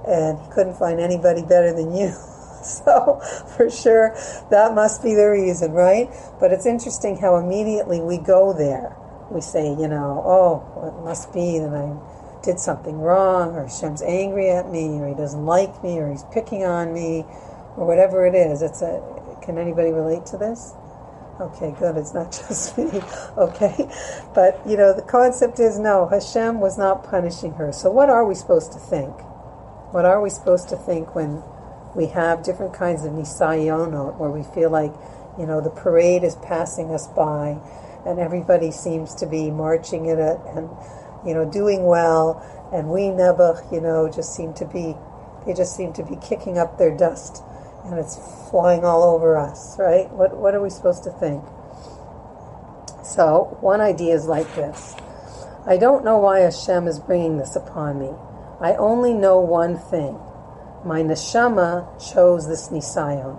and 0.05 0.39
he 0.41 0.47
couldn't 0.51 0.75
find 0.75 0.99
anybody 0.99 1.43
better 1.43 1.71
than 1.71 1.95
you." 1.95 2.09
so, 2.63 3.21
for 3.55 3.69
sure, 3.69 4.13
that 4.49 4.73
must 4.75 5.03
be 5.03 5.15
the 5.15 5.29
reason, 5.29 5.71
right? 5.71 6.09
But 6.41 6.51
it's 6.51 6.65
interesting 6.65 7.15
how 7.15 7.37
immediately 7.37 8.01
we 8.01 8.17
go 8.17 8.51
there. 8.51 8.93
We 9.31 9.39
say, 9.39 9.69
you 9.69 9.87
know, 9.87 10.21
"Oh, 10.25 10.87
it 10.87 11.05
must 11.05 11.31
be 11.31 11.59
that 11.59 11.73
I 11.73 11.95
did 12.45 12.59
something 12.59 12.99
wrong, 12.99 13.55
or 13.55 13.63
Hashem's 13.63 14.01
angry 14.03 14.49
at 14.49 14.71
me, 14.71 14.99
or 14.99 15.07
He 15.07 15.15
doesn't 15.15 15.45
like 15.45 15.83
me, 15.83 15.99
or 15.99 16.09
He's 16.11 16.23
picking 16.31 16.63
on 16.63 16.93
me." 16.93 17.25
Or 17.77 17.85
whatever 17.85 18.25
it 18.25 18.35
is, 18.35 18.61
it's 18.61 18.81
a 18.81 19.01
can 19.45 19.59
anybody 19.59 19.91
relate 19.91 20.25
to 20.27 20.37
this? 20.37 20.73
Okay, 21.39 21.75
good. 21.77 21.97
It's 21.97 22.13
not 22.13 22.31
just 22.47 22.77
me. 22.77 23.01
Okay. 23.37 23.89
But, 24.33 24.59
you 24.65 24.75
know, 24.75 24.93
the 24.93 25.03
concept 25.03 25.59
is 25.59 25.77
no, 25.77 26.07
Hashem 26.07 26.59
was 26.59 26.77
not 26.77 27.03
punishing 27.03 27.53
her. 27.53 27.71
So, 27.71 27.91
what 27.91 28.09
are 28.09 28.25
we 28.25 28.33
supposed 28.33 28.71
to 28.73 28.79
think? 28.79 29.13
What 29.91 30.05
are 30.05 30.21
we 30.21 30.29
supposed 30.29 30.69
to 30.69 30.77
think 30.77 31.13
when 31.13 31.43
we 31.95 32.07
have 32.07 32.43
different 32.43 32.73
kinds 32.73 33.05
of 33.05 33.11
nisayonot, 33.13 34.17
where 34.17 34.31
we 34.31 34.43
feel 34.43 34.69
like, 34.69 34.93
you 35.37 35.45
know, 35.45 35.61
the 35.61 35.69
parade 35.69 36.23
is 36.23 36.35
passing 36.37 36.91
us 36.91 37.07
by 37.07 37.59
and 38.05 38.19
everybody 38.19 38.71
seems 38.71 39.15
to 39.15 39.25
be 39.25 39.49
marching 39.51 40.05
in 40.05 40.19
it 40.19 40.39
and, 40.55 40.69
you 41.25 41.33
know, 41.33 41.49
doing 41.49 41.85
well, 41.85 42.41
and 42.73 42.89
we 42.89 43.03
nebuch, 43.03 43.71
you 43.71 43.81
know, 43.81 44.09
just 44.09 44.35
seem 44.35 44.53
to 44.55 44.65
be, 44.65 44.95
they 45.45 45.53
just 45.53 45.75
seem 45.75 45.93
to 45.93 46.03
be 46.03 46.15
kicking 46.17 46.57
up 46.57 46.77
their 46.77 46.95
dust 46.95 47.43
and 47.85 47.99
it's 47.99 48.17
flying 48.49 48.83
all 48.83 49.03
over 49.03 49.37
us, 49.37 49.77
right? 49.77 50.09
What, 50.11 50.35
what 50.35 50.55
are 50.55 50.61
we 50.61 50.69
supposed 50.69 51.03
to 51.03 51.11
think? 51.11 51.43
So, 53.03 53.57
one 53.61 53.81
idea 53.81 54.15
is 54.15 54.25
like 54.25 54.53
this 54.55 54.95
I 55.67 55.77
don't 55.77 56.03
know 56.03 56.17
why 56.17 56.39
Hashem 56.39 56.87
is 56.87 56.99
bringing 56.99 57.37
this 57.37 57.55
upon 57.55 57.99
me. 57.99 58.11
I 58.59 58.73
only 58.75 59.13
know 59.13 59.39
one 59.39 59.77
thing. 59.77 60.19
My 60.83 61.01
neshama 61.01 61.85
chose 62.11 62.47
this 62.47 62.69
nisayon, 62.69 63.37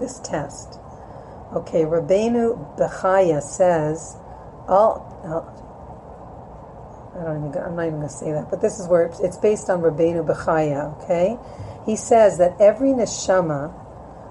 this 0.00 0.20
test. 0.20 0.78
Okay, 1.54 1.82
Rabbeinu 1.82 2.78
Bechaya 2.78 3.42
says, 3.42 4.16
all, 4.68 5.08
I 7.18 7.24
don't 7.24 7.48
even, 7.48 7.62
I'm 7.62 7.76
not 7.76 7.86
even 7.86 7.98
going 7.98 8.08
to 8.08 8.14
say 8.14 8.32
that, 8.32 8.50
but 8.50 8.60
this 8.60 8.80
is 8.80 8.88
where 8.88 9.02
it's, 9.02 9.20
it's 9.20 9.36
based 9.36 9.68
on 9.68 9.82
Rabbeinu 9.82 10.26
Bechaya, 10.26 11.02
okay? 11.04 11.36
he 11.84 11.96
says 11.96 12.38
that 12.38 12.60
every 12.60 12.90
neshama 12.90 13.74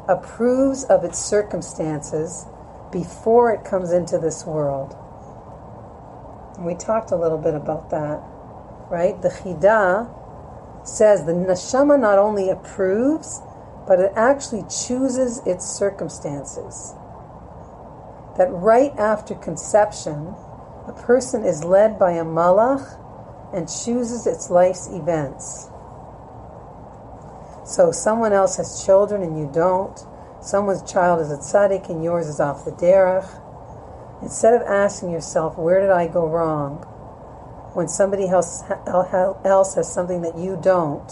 approves 0.08 0.84
of 0.86 1.04
its 1.04 1.20
circumstances 1.20 2.46
before 2.92 3.52
it 3.52 3.64
comes 3.64 3.92
into 3.92 4.18
this 4.18 4.46
world. 4.46 4.96
And 6.56 6.66
we 6.66 6.76
talked 6.76 7.12
a 7.12 7.16
little 7.16 7.38
bit 7.38 7.54
about 7.54 7.90
that, 7.90 8.22
right? 8.90 9.22
The 9.22 9.30
Chida 9.30 10.88
says 10.88 11.26
the 11.26 11.34
neshama 11.34 12.00
not 12.00 12.18
only 12.18 12.50
approves, 12.50 13.42
but 13.88 14.00
it 14.00 14.12
actually 14.16 14.64
chooses 14.64 15.42
its 15.46 15.66
circumstances. 15.66 16.94
That 18.38 18.48
right 18.50 18.94
after 18.98 19.36
conception, 19.36 20.36
a 20.88 20.94
person 20.94 21.46
is 21.46 21.64
led 21.64 22.00
by 22.00 22.12
a 22.12 22.24
malach 22.24 22.98
and 23.54 23.68
chooses 23.68 24.26
its 24.26 24.50
life's 24.50 24.88
events. 24.88 25.70
So 27.66 27.92
someone 27.92 28.34
else 28.34 28.58
has 28.58 28.84
children 28.86 29.22
and 29.22 29.38
you 29.38 29.50
don't. 29.54 29.98
Someone's 30.42 30.90
child 30.92 31.22
is 31.22 31.32
a 31.32 31.38
tzaddik 31.38 31.90
and 31.90 32.04
yours 32.04 32.28
is 32.28 32.40
off 32.40 32.66
the 32.66 32.72
derech. 32.72 33.30
Instead 34.22 34.54
of 34.56 34.62
asking 34.64 35.12
yourself, 35.12 35.58
where 35.58 35.80
did 35.80 35.90
I 35.92 36.08
go 36.08 36.28
wrong? 36.28 36.78
When 37.74 37.88
somebody 37.88 38.28
else, 38.28 38.64
else 39.46 39.76
has 39.76 39.92
something 39.92 40.22
that 40.24 40.38
you 40.38 40.60
don't, 40.62 41.10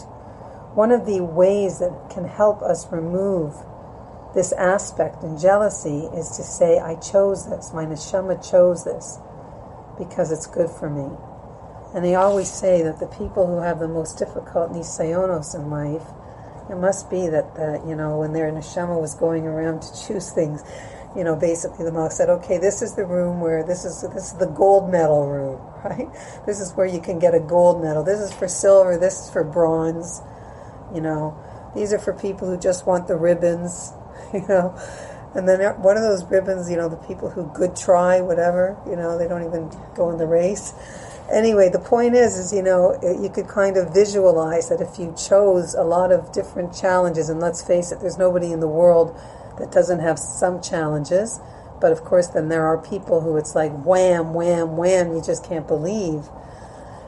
one 0.74 0.92
of 0.92 1.06
the 1.06 1.22
ways 1.22 1.80
that 1.80 2.10
can 2.10 2.26
help 2.26 2.62
us 2.62 2.92
remove 2.92 3.56
this 4.34 4.52
aspect 4.54 5.24
in 5.24 5.38
jealousy 5.40 6.10
is 6.14 6.30
to 6.38 6.44
say, 6.44 6.80
I 6.80 6.96
chose 6.96 7.50
this. 7.50 7.74
My 7.74 7.86
neshama 7.86 8.38
chose 8.48 8.84
this 8.84 9.20
because 10.00 10.32
it's 10.32 10.48
good 10.48 10.70
for 10.70 10.90
me. 10.90 11.16
And 11.94 12.04
they 12.04 12.16
always 12.16 12.52
say 12.52 12.82
that 12.82 13.00
the 13.00 13.08
people 13.08 13.46
who 13.46 13.62
have 13.62 13.80
the 13.80 13.88
most 13.88 14.18
difficult 14.18 14.72
nisayonos 14.72 15.54
in 15.54 15.70
life 15.70 16.08
it 16.70 16.78
must 16.78 17.10
be 17.10 17.28
that 17.28 17.56
the, 17.56 17.84
you 17.88 17.96
know 17.96 18.20
when 18.20 18.34
their 18.34 18.52
neshama 18.52 19.00
was 19.00 19.16
going 19.16 19.48
around 19.48 19.82
to 19.82 20.08
choose 20.08 20.30
things, 20.32 20.64
you 21.16 21.24
know, 21.24 21.36
basically 21.36 21.84
the 21.84 21.92
monk 21.92 22.12
said, 22.12 22.30
okay, 22.30 22.60
this 22.60 22.84
is 22.84 22.94
the 22.94 23.06
room 23.06 23.42
where 23.42 23.64
this 23.64 23.86
is 23.86 24.02
this 24.14 24.32
is 24.32 24.34
the 24.34 24.46
gold 24.46 24.92
medal 24.92 25.28
room, 25.28 25.60
right? 25.84 26.08
This 26.46 26.60
is 26.60 26.74
where 26.74 26.86
you 26.86 27.02
can 27.02 27.18
get 27.18 27.34
a 27.34 27.40
gold 27.40 27.82
medal. 27.82 28.04
This 28.04 28.20
is 28.20 28.32
for 28.32 28.48
silver. 28.48 28.98
This 28.98 29.20
is 29.26 29.30
for 29.32 29.44
bronze. 29.44 30.22
You 30.94 31.02
know, 31.02 31.36
these 31.76 31.92
are 31.92 32.00
for 32.00 32.14
people 32.14 32.48
who 32.48 32.58
just 32.58 32.86
want 32.86 33.08
the 33.08 33.16
ribbons. 33.16 33.94
You 34.32 34.46
know, 34.48 34.78
and 35.36 35.48
then 35.48 35.60
one 35.82 35.96
of 35.96 36.04
those 36.04 36.24
ribbons, 36.26 36.70
you 36.70 36.78
know, 36.78 36.90
the 36.90 36.98
people 36.98 37.30
who 37.30 37.52
good 37.54 37.76
try, 37.76 38.22
whatever. 38.22 38.78
You 38.88 38.96
know, 38.96 39.18
they 39.18 39.28
don't 39.28 39.46
even 39.46 39.72
go 39.96 40.10
in 40.10 40.18
the 40.18 40.28
race 40.28 40.74
anyway, 41.32 41.70
the 41.70 41.80
point 41.80 42.16
is, 42.16 42.38
is 42.38 42.54
you 42.54 42.64
know, 42.64 42.98
you 43.02 43.30
could 43.30 43.48
kind 43.48 43.78
of 43.78 43.94
visualize 43.94 44.70
that 44.70 44.82
if 44.82 45.00
you 45.00 45.14
chose 45.18 45.74
a 45.74 45.84
lot 45.84 46.12
of 46.12 46.32
different 46.32 46.74
challenges, 46.74 47.30
and 47.30 47.40
let's 47.40 47.66
face 47.66 47.92
it, 47.92 48.00
there's 48.02 48.18
nobody 48.18 48.52
in 48.52 48.60
the 48.60 48.68
world 48.68 49.18
that 49.58 49.72
doesn't 49.72 50.00
have 50.00 50.18
some 50.20 50.62
challenges. 50.62 51.40
But 51.82 51.92
of 51.92 52.04
course, 52.04 52.28
then 52.28 52.50
there 52.50 52.66
are 52.66 52.78
people 52.78 53.22
who 53.22 53.38
it's 53.38 53.56
like 53.56 53.72
wham, 53.86 54.34
wham, 54.34 54.76
wham. 54.76 55.14
You 55.14 55.22
just 55.22 55.46
can't 55.46 55.68
believe 55.68 56.28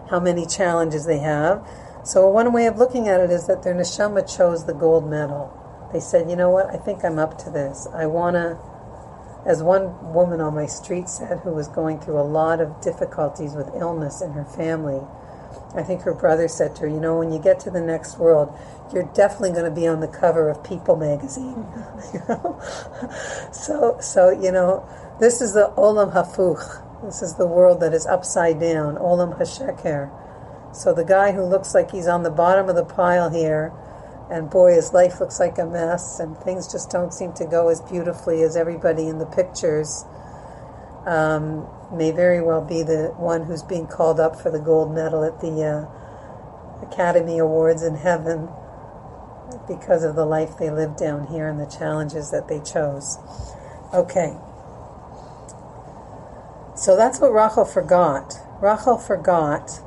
how 0.10 0.20
many 0.20 0.46
challenges 0.46 1.06
they 1.06 1.20
have. 1.20 1.68
So 2.04 2.28
one 2.30 2.52
way 2.54 2.66
of 2.68 2.78
looking 2.78 3.08
at 3.08 3.20
it 3.20 3.32
is 3.32 3.48
that 3.48 3.64
their 3.64 3.76
neshama 3.76 4.24
chose 4.36 4.66
the 4.66 4.74
gold 4.74 5.10
medal. 5.10 5.58
They 5.94 6.00
said, 6.00 6.30
you 6.30 6.36
know 6.36 6.50
what? 6.50 6.68
I 6.68 6.78
think 6.78 7.04
I'm 7.04 7.20
up 7.20 7.38
to 7.40 7.50
this. 7.50 7.88
I 7.94 8.06
want 8.06 8.36
to 8.36 8.58
as 9.46 9.64
one 9.64 10.14
woman 10.14 10.40
on 10.40 10.54
my 10.54 10.68
street 10.68 11.10
said, 11.10 11.40
who 11.40 11.52
was 11.52 11.68
going 11.68 12.00
through 12.00 12.20
a 12.20 12.22
lot 12.22 12.62
of 12.62 12.80
difficulties 12.82 13.54
with 13.54 13.74
illness 13.74 14.22
in 14.22 14.34
her 14.34 14.46
family, 14.46 15.02
I 15.76 15.84
think 15.84 16.02
her 16.02 16.14
brother 16.14 16.48
said 16.48 16.76
to 16.76 16.82
her, 16.82 16.88
You 16.88 17.00
know, 17.00 17.18
when 17.18 17.32
you 17.32 17.40
get 17.40 17.60
to 17.62 17.72
the 17.72 17.82
next 17.82 18.20
world, 18.20 18.58
you're 18.94 19.10
definitely 19.14 19.52
going 19.52 19.66
to 19.66 19.72
be 19.72 19.88
on 19.88 20.00
the 20.00 20.08
cover 20.08 20.50
of 20.50 20.64
People 20.64 20.96
magazine. 20.96 21.66
So, 23.52 23.98
so, 24.00 24.30
you 24.30 24.52
know, 24.52 24.88
this 25.20 25.42
is 25.42 25.54
the 25.54 25.74
Olam 25.78 26.14
Hafuch. 26.14 27.04
This 27.04 27.22
is 27.22 27.36
the 27.36 27.46
world 27.46 27.80
that 27.82 27.94
is 27.94 28.06
upside 28.06 28.60
down, 28.60 28.96
Olam 28.96 29.38
Hasheker. 29.38 30.10
So 30.74 30.94
the 30.94 31.04
guy 31.04 31.34
who 31.34 31.44
looks 31.44 31.76
like 31.76 31.92
he's 31.92 32.08
on 32.08 32.24
the 32.24 32.30
bottom 32.30 32.70
of 32.70 32.76
the 32.76 32.86
pile 32.86 33.30
here 33.30 33.74
and 34.32 34.50
boy, 34.50 34.74
his 34.74 34.94
life 34.94 35.20
looks 35.20 35.42
like 35.42 35.58
a 35.58 35.66
mess, 35.66 36.20
and 36.22 36.38
things 36.38 36.72
just 36.72 36.90
don't 36.90 37.14
seem 37.14 37.34
to 37.34 37.46
go 37.46 37.68
as 37.68 37.82
beautifully 37.82 38.44
as 38.44 38.56
everybody 38.56 39.10
in 39.10 39.20
the 39.20 39.26
pictures. 39.26 40.06
Um, 41.06 41.68
may 41.92 42.12
very 42.12 42.42
well 42.42 42.62
be 42.62 42.82
the 42.82 43.14
one 43.18 43.44
who's 43.44 43.62
being 43.62 43.88
called 43.88 44.22
up 44.22 44.40
for 44.40 44.50
the 44.50 44.60
gold 44.60 44.96
medal 44.96 45.26
at 45.26 45.42
the 45.42 45.62
uh, 45.62 46.88
Academy 46.88 47.40
Awards 47.40 47.84
in 47.84 47.96
heaven 47.96 48.48
because 49.68 50.06
of 50.06 50.16
the 50.16 50.26
life 50.26 50.58
they 50.58 50.70
lived 50.70 50.98
down 50.98 51.28
here 51.28 51.50
and 51.50 51.60
the 51.60 51.66
challenges 51.66 52.32
that 52.32 52.48
they 52.48 52.62
chose. 52.62 53.18
Okay. 53.94 54.38
So 56.76 56.96
that's 56.96 57.20
what 57.20 57.34
Rachel 57.34 57.66
forgot. 57.66 58.36
Rachel 58.62 58.98
forgot 58.98 59.82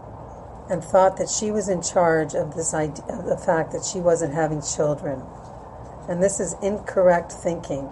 and 0.71 0.83
thought 0.83 1.17
that 1.19 1.29
she 1.29 1.51
was 1.51 1.69
in 1.69 1.83
charge 1.83 2.35
of 2.35 2.55
this 2.55 2.73
idea, 2.73 3.05
of 3.11 3.27
the 3.27 3.37
fact 3.37 3.73
that 3.73 3.85
she 3.85 4.01
wasn't 4.01 4.33
having 4.33 4.63
children. 4.63 5.23
And 6.09 6.23
this 6.23 6.41
is 6.41 6.55
incorrect 6.63 7.33
thinking. 7.33 7.89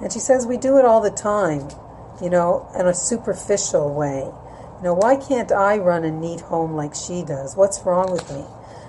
And 0.00 0.12
she 0.12 0.18
says 0.18 0.46
we 0.46 0.56
do 0.56 0.78
it 0.78 0.84
all 0.84 1.00
the 1.00 1.10
time, 1.10 1.68
you 2.20 2.30
know, 2.30 2.68
in 2.78 2.86
a 2.86 2.94
superficial 2.94 3.94
way. 3.94 4.20
You 4.78 4.82
know, 4.82 4.94
why 4.94 5.16
can't 5.16 5.52
I 5.52 5.78
run 5.78 6.04
a 6.04 6.10
neat 6.10 6.40
home 6.40 6.74
like 6.74 6.94
she 6.94 7.22
does? 7.22 7.56
What's 7.56 7.80
wrong 7.82 8.10
with 8.10 8.28
me? 8.32 8.44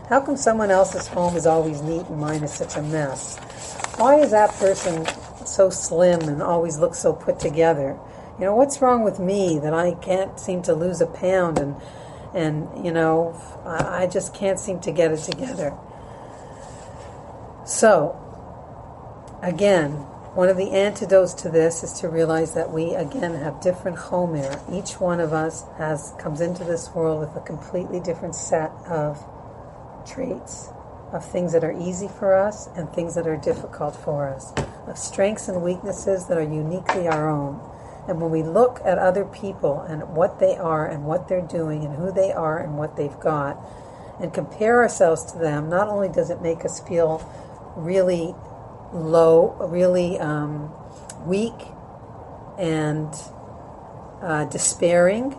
How 0.10 0.22
come 0.22 0.36
someone 0.36 0.72
else's 0.72 1.08
home 1.08 1.36
is 1.36 1.46
always 1.46 1.82
neat 1.82 2.08
and 2.08 2.20
mine 2.20 2.44
is 2.44 2.54
such 2.54 2.75
a 2.75 2.82
mess? 2.82 3.38
Why 3.98 4.20
is 4.20 4.32
that 4.32 4.52
person 4.56 5.06
so 5.46 5.70
slim 5.70 6.22
and 6.22 6.42
always 6.42 6.80
looks 6.80 7.00
so 7.00 7.13
put 7.13 7.40
together? 7.40 7.98
You 8.40 8.46
know, 8.46 8.56
what's 8.56 8.82
wrong 8.82 9.04
with 9.04 9.20
me 9.20 9.60
that 9.60 9.74
I 9.74 9.94
can't 9.94 10.40
seem 10.40 10.63
to 10.63 10.74
lose 10.74 11.02
a 11.02 11.08
pound 11.08 11.60
and 11.60 11.75
and 12.34 12.84
you 12.84 12.92
know, 12.92 13.40
I, 13.63 14.08
just 14.08 14.34
can't 14.34 14.60
seem 14.60 14.80
to 14.82 14.92
get 14.92 15.12
it 15.12 15.20
together. 15.20 15.78
So, 17.63 18.20
again, 19.44 19.92
one 20.34 20.50
of 20.50 20.58
the 20.58 20.72
antidotes 20.72 21.36
to 21.36 21.50
this 21.50 21.84
is 21.84 21.94
to 22.00 22.10
realize 22.10 22.56
that 22.56 22.72
we 22.72 22.96
again 22.96 23.36
have 23.36 23.62
different 23.62 23.98
chomer. 23.98 24.60
Each 24.74 25.00
one 25.00 25.20
of 25.20 25.32
us 25.32 25.66
has 25.78 26.16
comes 26.18 26.42
into 26.42 26.63
this 26.63 26.90
world 26.96 27.20
with 27.20 27.36
a 27.36 27.46
completely 27.46 28.00
different 28.00 28.34
set 28.34 28.72
of 28.88 29.24
traits, 30.08 30.70
of 31.12 31.24
things 31.24 31.54
that 31.54 31.63
are 31.63 31.80
easy 31.80 32.08
for 32.08 32.34
us 32.34 32.68
and 32.75 32.92
things 32.92 33.13
that 33.13 33.28
are 33.28 33.38
difficult 33.38 33.96
for 33.96 34.28
us, 34.28 34.52
of 34.88 34.98
strengths 34.98 35.48
and 35.48 35.62
weaknesses 35.62 36.25
that 36.25 36.38
are 36.40 36.42
uniquely 36.42 37.08
our 37.08 37.30
own. 37.30 37.60
And 38.07 38.22
when 38.22 38.31
we 38.31 38.43
look 38.43 38.81
at 38.83 38.98
other 38.98 39.24
people 39.24 39.81
and 39.81 40.10
what 40.10 40.39
they 40.39 40.57
are 40.57 40.86
and 40.86 41.05
what 41.05 41.27
they're 41.29 41.41
doing 41.41 41.86
and 41.86 41.95
who 41.95 42.12
they 42.12 42.31
are 42.31 42.60
and 42.60 42.77
what 42.77 42.98
they've 42.98 43.19
got, 43.19 43.57
and 44.19 44.33
compare 44.33 44.81
ourselves 44.81 45.31
to 45.31 45.38
them, 45.38 45.69
not 45.69 45.88
only 45.88 46.10
does 46.10 46.29
it 46.29 46.41
make 46.41 46.65
us 46.65 46.79
feel 46.81 47.22
really 47.75 48.36
low, 48.91 49.55
really 49.69 50.19
um, 50.19 50.72
weak 51.25 51.53
and 52.57 53.13
uh, 54.22 54.45
despairing, 54.45 55.36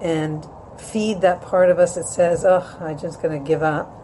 and 0.00 0.46
feed 0.78 1.20
that 1.20 1.42
part 1.42 1.70
of 1.70 1.78
us 1.78 1.94
that 1.94 2.08
says, 2.08 2.44
"Oh, 2.44 2.76
I'm 2.80 2.98
just 2.98 3.22
going 3.22 3.38
to 3.38 3.46
give 3.46 3.62
up." 3.62 3.98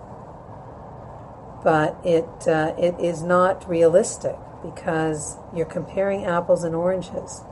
But 1.65 1.97
it 2.05 2.47
uh, 2.47 2.75
it 2.79 3.01
is 3.01 3.23
not 3.23 3.69
realistic 3.69 4.37
because 4.75 5.37
you're 5.55 5.67
comparing 5.67 6.25
apples 6.25 6.65
and 6.65 6.75
oranges. 6.75 7.43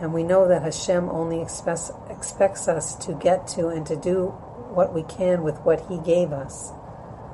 And 0.00 0.12
we 0.12 0.22
know 0.22 0.46
that 0.48 0.62
Hashem 0.62 1.08
only 1.08 1.40
expects, 1.40 1.90
expects 2.10 2.68
us 2.68 2.94
to 3.06 3.14
get 3.14 3.46
to 3.48 3.68
and 3.68 3.86
to 3.86 3.96
do 3.96 4.26
what 4.72 4.94
we 4.94 5.02
can 5.04 5.42
with 5.42 5.58
what 5.60 5.86
He 5.88 5.98
gave 5.98 6.32
us, 6.32 6.72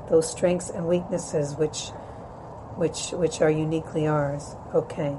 those 0.08 0.30
strengths 0.30 0.70
and 0.70 0.86
weaknesses 0.86 1.56
which, 1.56 1.88
which, 2.76 3.10
which 3.12 3.40
are 3.40 3.50
uniquely 3.50 4.06
ours. 4.06 4.54
Okay. 4.74 5.16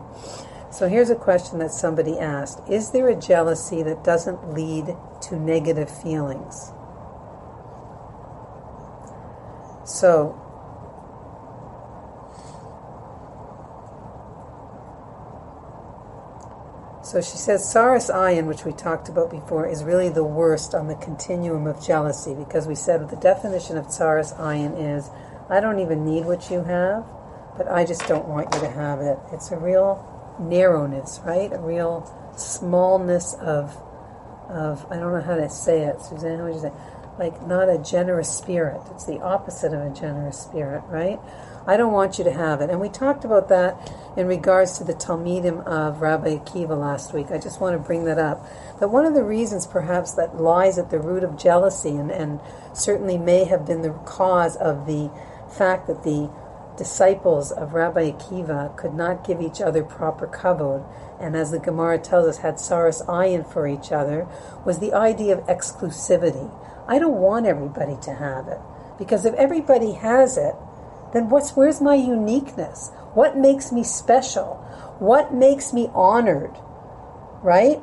So 0.71 0.87
here's 0.87 1.09
a 1.09 1.15
question 1.15 1.59
that 1.59 1.71
somebody 1.71 2.17
asked 2.17 2.61
Is 2.67 2.91
there 2.91 3.09
a 3.09 3.15
jealousy 3.15 3.83
that 3.83 4.03
doesn't 4.03 4.53
lead 4.53 4.95
to 5.23 5.35
negative 5.35 5.89
feelings? 6.01 6.71
So, 9.85 10.39
So 17.13 17.21
she 17.21 17.37
says 17.37 17.61
Tsaras 17.61 18.11
Ayin, 18.11 18.47
which 18.47 18.65
we 18.65 18.71
talked 18.71 19.07
about 19.07 19.29
before, 19.29 19.67
is 19.67 19.83
really 19.83 20.09
the 20.09 20.23
worst 20.23 20.73
on 20.73 20.87
the 20.87 20.95
continuum 20.95 21.67
of 21.67 21.79
jealousy 21.79 22.33
because 22.33 22.65
we 22.65 22.73
said 22.73 23.07
the 23.07 23.15
definition 23.17 23.77
of 23.77 23.85
Tsaras 23.85 24.35
Ayin 24.39 24.97
is 24.97 25.11
I 25.47 25.59
don't 25.59 25.77
even 25.77 26.03
need 26.03 26.25
what 26.25 26.49
you 26.49 26.63
have, 26.63 27.05
but 27.55 27.67
I 27.67 27.85
just 27.85 28.07
don't 28.07 28.27
want 28.27 28.51
you 28.55 28.61
to 28.61 28.67
have 28.67 28.99
it. 28.99 29.19
It's 29.31 29.51
a 29.51 29.57
real 29.57 30.03
narrowness, 30.39 31.19
right? 31.23 31.53
A 31.53 31.59
real 31.59 32.11
smallness 32.35 33.35
of, 33.35 33.77
of 34.49 34.83
I 34.89 34.95
don't 34.97 35.13
know 35.13 35.21
how 35.21 35.35
to 35.35 35.51
say 35.51 35.81
it. 35.81 36.01
Suzanne, 36.01 36.39
how 36.39 36.45
would 36.45 36.55
you 36.55 36.61
say? 36.61 36.71
Like 37.17 37.45
not 37.45 37.69
a 37.69 37.77
generous 37.77 38.29
spirit. 38.29 38.81
It's 38.91 39.05
the 39.05 39.21
opposite 39.21 39.73
of 39.73 39.81
a 39.81 39.89
generous 39.89 40.39
spirit, 40.39 40.83
right? 40.89 41.19
I 41.65 41.77
don't 41.77 41.93
want 41.93 42.17
you 42.17 42.23
to 42.25 42.31
have 42.31 42.59
it. 42.59 42.69
And 42.69 42.81
we 42.81 42.89
talked 42.89 43.23
about 43.23 43.47
that 43.49 43.93
in 44.17 44.27
regards 44.27 44.77
to 44.79 44.83
the 44.83 44.93
Talmidim 44.93 45.65
of 45.65 46.01
Rabbi 46.01 46.37
Akiva 46.37 46.77
last 46.77 47.13
week. 47.13 47.27
I 47.31 47.37
just 47.37 47.61
want 47.61 47.75
to 47.75 47.79
bring 47.79 48.03
that 48.05 48.17
up. 48.17 48.45
That 48.79 48.89
one 48.89 49.05
of 49.05 49.13
the 49.13 49.23
reasons, 49.23 49.65
perhaps, 49.65 50.11
that 50.13 50.41
lies 50.41 50.77
at 50.77 50.89
the 50.89 50.99
root 50.99 51.23
of 51.23 51.37
jealousy 51.37 51.95
and, 51.95 52.11
and 52.11 52.41
certainly 52.73 53.17
may 53.17 53.45
have 53.45 53.65
been 53.65 53.81
the 53.81 53.91
cause 54.05 54.57
of 54.57 54.87
the 54.87 55.09
fact 55.49 55.87
that 55.87 56.03
the 56.03 56.29
disciples 56.77 57.51
of 57.51 57.73
Rabbi 57.73 58.11
Akiva 58.11 58.75
could 58.75 58.93
not 58.93 59.25
give 59.25 59.41
each 59.41 59.61
other 59.61 59.83
proper 59.83 60.27
kavod, 60.27 60.85
and 61.19 61.35
as 61.35 61.51
the 61.51 61.59
Gemara 61.59 61.99
tells 61.99 62.27
us, 62.27 62.37
had 62.39 62.55
tsaras 62.55 63.05
ayin 63.05 63.47
for 63.49 63.67
each 63.67 63.91
other, 63.91 64.27
was 64.65 64.79
the 64.79 64.93
idea 64.93 65.37
of 65.37 65.45
exclusivity. 65.45 66.51
I 66.87 66.99
don't 66.99 67.15
want 67.17 67.45
everybody 67.45 67.97
to 68.03 68.13
have 68.13 68.47
it. 68.47 68.59
Because 68.97 69.25
if 69.25 69.33
everybody 69.35 69.93
has 69.93 70.37
it, 70.37 70.55
then 71.13 71.29
what's 71.29 71.51
where's 71.51 71.81
my 71.81 71.95
uniqueness? 71.95 72.91
What 73.13 73.37
makes 73.37 73.71
me 73.71 73.83
special? 73.83 74.55
What 74.99 75.33
makes 75.33 75.73
me 75.73 75.89
honored? 75.93 76.57
Right? 77.41 77.79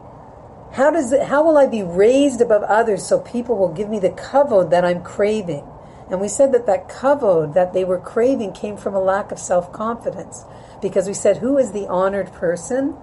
How 0.72 0.90
does 0.90 1.12
it, 1.12 1.24
how 1.24 1.44
will 1.44 1.58
I 1.58 1.66
be 1.66 1.82
raised 1.82 2.40
above 2.40 2.62
others 2.62 3.04
so 3.04 3.18
people 3.18 3.56
will 3.56 3.72
give 3.72 3.88
me 3.88 3.98
the 3.98 4.10
kavod 4.10 4.70
that 4.70 4.84
I'm 4.84 5.02
craving? 5.02 5.66
And 6.10 6.20
we 6.20 6.28
said 6.28 6.52
that 6.52 6.66
that 6.66 6.88
kavod 6.88 7.54
that 7.54 7.72
they 7.72 7.84
were 7.84 7.98
craving 7.98 8.52
came 8.52 8.76
from 8.76 8.94
a 8.94 9.00
lack 9.00 9.32
of 9.32 9.38
self-confidence 9.38 10.44
because 10.80 11.06
we 11.06 11.14
said 11.14 11.38
who 11.38 11.58
is 11.58 11.72
the 11.72 11.86
honored 11.88 12.32
person? 12.32 12.96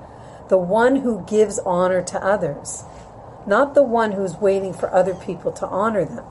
The 0.50 0.58
one 0.58 0.98
who 0.98 1.26
gives 1.26 1.60
honor 1.60 2.02
to 2.04 2.24
others, 2.24 2.84
not 3.48 3.74
the 3.74 3.84
one 3.84 4.12
who's 4.12 4.36
waiting 4.36 4.74
for 4.74 4.94
other 4.94 5.16
people 5.16 5.52
to 5.54 5.68
honor 5.68 6.06
them 6.06 6.26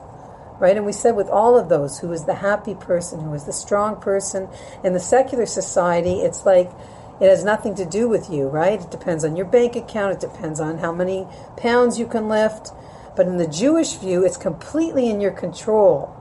right? 0.59 0.75
And 0.75 0.85
we 0.85 0.91
said 0.91 1.15
with 1.15 1.29
all 1.29 1.57
of 1.57 1.69
those, 1.69 1.99
who 1.99 2.11
is 2.11 2.25
the 2.25 2.35
happy 2.35 2.75
person, 2.75 3.21
who 3.21 3.33
is 3.33 3.45
the 3.45 3.53
strong 3.53 3.99
person, 4.01 4.49
in 4.83 4.93
the 4.93 4.99
secular 4.99 5.45
society, 5.45 6.21
it's 6.21 6.45
like 6.45 6.71
it 7.21 7.29
has 7.29 7.43
nothing 7.43 7.75
to 7.75 7.85
do 7.85 8.07
with 8.07 8.29
you, 8.29 8.47
right? 8.47 8.81
It 8.81 8.91
depends 8.91 9.23
on 9.23 9.35
your 9.35 9.45
bank 9.45 9.75
account, 9.75 10.13
it 10.13 10.19
depends 10.19 10.59
on 10.59 10.79
how 10.79 10.91
many 10.91 11.27
pounds 11.55 11.99
you 11.99 12.07
can 12.07 12.27
lift. 12.27 12.71
But 13.15 13.27
in 13.27 13.37
the 13.37 13.47
Jewish 13.47 13.95
view, 13.95 14.23
it's 14.23 14.37
completely 14.37 15.09
in 15.09 15.19
your 15.21 15.31
control, 15.31 16.13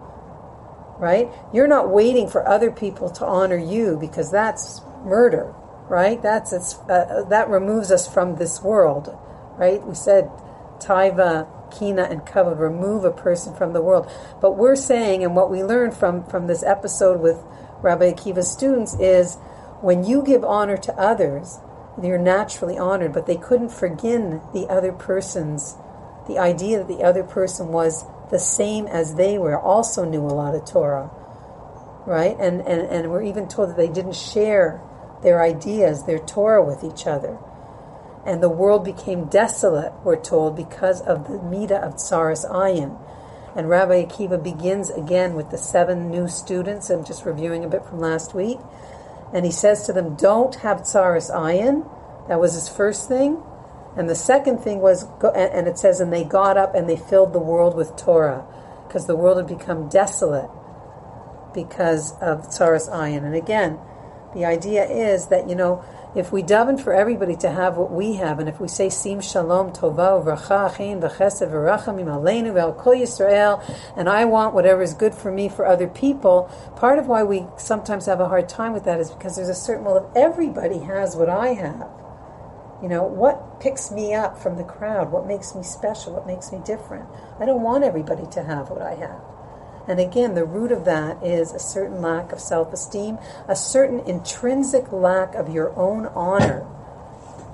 right? 0.99 1.29
You're 1.53 1.69
not 1.69 1.91
waiting 1.91 2.29
for 2.29 2.47
other 2.49 2.71
people 2.71 3.11
to 3.11 3.27
honor 3.27 3.59
you 3.59 3.99
because 4.01 4.31
that's 4.31 4.81
murder, 5.05 5.55
right? 5.89 6.23
That's 6.23 6.55
it's 6.55 6.79
uh, 6.89 7.25
that 7.29 7.51
removes 7.51 7.91
us 7.91 8.13
from 8.13 8.37
this 8.37 8.63
world, 8.63 9.15
right? 9.59 9.87
We 9.87 9.95
said 9.95 10.31
taiva 10.81 11.49
kina 11.71 12.03
and 12.03 12.21
kavod 12.23 12.59
remove 12.59 13.05
a 13.05 13.11
person 13.11 13.55
from 13.55 13.73
the 13.73 13.83
world. 13.83 14.11
But 14.41 14.53
we're 14.53 14.77
saying, 14.77 15.25
and 15.25 15.35
what 15.37 15.51
we 15.51 15.63
learned 15.63 15.95
from, 15.95 16.25
from 16.25 16.47
this 16.47 16.63
episode 16.63 17.21
with 17.21 17.45
Rabbi 17.83 18.13
Akiva's 18.13 18.51
students 18.51 18.95
is 18.99 19.37
when 19.81 20.05
you 20.05 20.23
give 20.23 20.45
honor 20.45 20.77
to 20.79 20.95
others, 20.95 21.61
you're 22.03 22.19
naturally 22.19 22.79
honored, 22.79 23.13
but 23.13 23.27
they 23.27 23.37
couldn't 23.37 23.71
forgive 23.71 24.41
the 24.53 24.67
other 24.69 24.93
person's, 24.93 25.77
the 26.29 26.39
idea 26.39 26.79
that 26.79 26.89
the 26.89 27.03
other 27.03 27.23
person 27.23 27.69
was 27.69 28.05
the 28.31 28.39
same 28.39 28.87
as 28.87 29.15
they 29.15 29.39
were, 29.39 29.59
also 29.59 30.05
knew 30.05 30.21
a 30.21 30.29
lot 30.35 30.55
of 30.55 30.65
Torah, 30.65 31.11
right? 32.07 32.37
And, 32.39 32.61
and, 32.63 32.83
and 32.89 33.11
we're 33.11 33.23
even 33.23 33.49
told 33.49 33.71
that 33.71 33.77
they 33.77 33.89
didn't 33.89 34.17
share 34.17 34.81
their 35.23 35.43
ideas, 35.43 36.05
their 36.05 36.19
Torah 36.19 36.65
with 36.65 36.85
each 36.85 37.07
other 37.07 37.39
and 38.27 38.43
the 38.43 38.49
world 38.49 38.85
became 38.85 39.27
desolate, 39.27 39.93
we're 40.03 40.21
told, 40.21 40.57
because 40.57 41.01
of 41.01 41.29
the 41.29 41.39
Midah 41.39 41.81
of 41.81 41.95
Tsaras 41.95 42.45
Ayin. 42.51 43.01
And 43.55 43.69
Rabbi 43.69 44.05
Akiva 44.05 44.43
begins 44.43 44.91
again 44.91 45.35
with 45.35 45.51
the 45.51 45.57
seven 45.57 46.11
new 46.11 46.27
students. 46.27 46.91
I'm 46.91 47.05
just 47.05 47.25
reviewing 47.25 47.65
a 47.65 47.69
bit 47.69 47.87
from 47.87 48.01
last 48.01 48.35
week. 48.35 48.59
And 49.33 49.45
he 49.47 49.53
says 49.53 49.87
to 49.87 49.93
them, 49.93 50.17
Don't 50.17 50.57
have 50.57 50.79
Tsaras 50.79 51.31
Ayin. 51.31 51.89
That 52.29 52.41
was 52.41 52.55
his 52.55 52.69
first 52.69 53.07
thing. 53.07 53.43
And 53.97 54.11
the 54.11 54.17
second 54.17 54.59
thing 54.59 54.81
was, 54.81 55.07
and 55.35 55.69
it 55.69 55.79
says, 55.79 56.01
And 56.01 56.13
they 56.13 56.25
got 56.25 56.57
up 56.57 56.75
and 56.75 56.89
they 56.89 56.97
filled 56.97 57.33
the 57.33 57.39
world 57.39 57.77
with 57.77 57.97
Torah, 57.97 58.45
because 58.87 59.07
the 59.07 59.17
world 59.17 59.37
had 59.37 59.47
become 59.47 59.89
desolate 59.89 60.51
because 61.55 62.13
of 62.21 62.49
Tsaras 62.49 62.91
Ayin. 62.91 63.25
And 63.25 63.37
again, 63.37 63.79
the 64.35 64.45
idea 64.45 64.85
is 64.85 65.29
that, 65.29 65.49
you 65.49 65.55
know, 65.55 65.83
if 66.17 66.33
we 66.33 66.43
daven 66.43 66.81
for 66.81 66.95
everybody 66.95 67.37
to 67.37 67.51
have 67.51 67.77
what 67.77 67.93
we 67.93 68.15
have, 68.15 68.41
and 68.41 68.49
if 68.49 68.59
we 68.59 68.69
say 68.69 68.89
Sim 68.89 69.21
Shalom 69.21 69.73
Tova 69.73 70.25
Uvracha 70.25 70.71
Achin 70.71 71.01
V'Chesed 71.01 71.51
V'Rachamim 71.51 72.07
Aleinu 72.07 72.77
Kol 72.79 72.95
Yisrael, 72.95 73.63
and 73.97 74.09
I 74.09 74.25
want 74.25 74.55
whatever 74.55 74.83
is 74.83 74.95
good 74.95 75.15
for 75.15 75.31
me 75.31 75.49
for 75.49 75.67
other 75.67 75.87
people, 75.87 76.51
part 76.77 76.99
of 76.99 77.07
why 77.07 77.23
we 77.23 77.47
sometimes 77.59 78.07
have 78.07 78.21
a 78.21 78.29
hard 78.29 78.49
time 78.49 78.73
with 78.73 78.85
that 78.85 78.99
is 78.99 79.11
because 79.11 79.37
there's 79.37 79.51
a 79.51 79.55
certain 79.55 79.85
well, 79.85 79.99
if 79.99 80.17
everybody 80.17 80.79
has 80.81 81.15
what 81.17 81.29
I 81.29 81.49
have, 81.55 81.89
You 82.83 82.89
know, 82.89 83.05
what 83.05 83.61
picks 83.61 83.91
me 83.91 84.15
up 84.15 84.39
from 84.39 84.57
the 84.57 84.65
crowd? 84.65 85.11
What 85.11 85.27
makes 85.27 85.55
me 85.55 85.63
special? 85.63 86.13
What 86.15 86.27
makes 86.27 86.53
me 86.53 86.61
different? 86.65 87.09
I 87.41 87.47
don't 87.47 87.63
want 87.63 87.85
everybody 87.85 88.27
to 88.33 88.43
have 88.45 88.71
what 88.71 88.83
I 88.83 88.95
have. 88.97 89.21
And 89.89 90.01
again, 90.01 90.35
the 90.35 90.45
root 90.45 90.73
of 90.73 90.85
that 90.85 91.23
is 91.23 91.53
a 91.53 91.59
certain 91.59 92.03
lack 92.03 92.33
of 92.33 92.41
self 92.41 92.73
esteem, 92.73 93.19
a 93.49 93.55
certain 93.55 94.01
intrinsic 94.01 94.91
lack 94.93 95.35
of 95.35 95.49
your 95.49 95.77
own 95.79 96.07
honor 96.07 96.67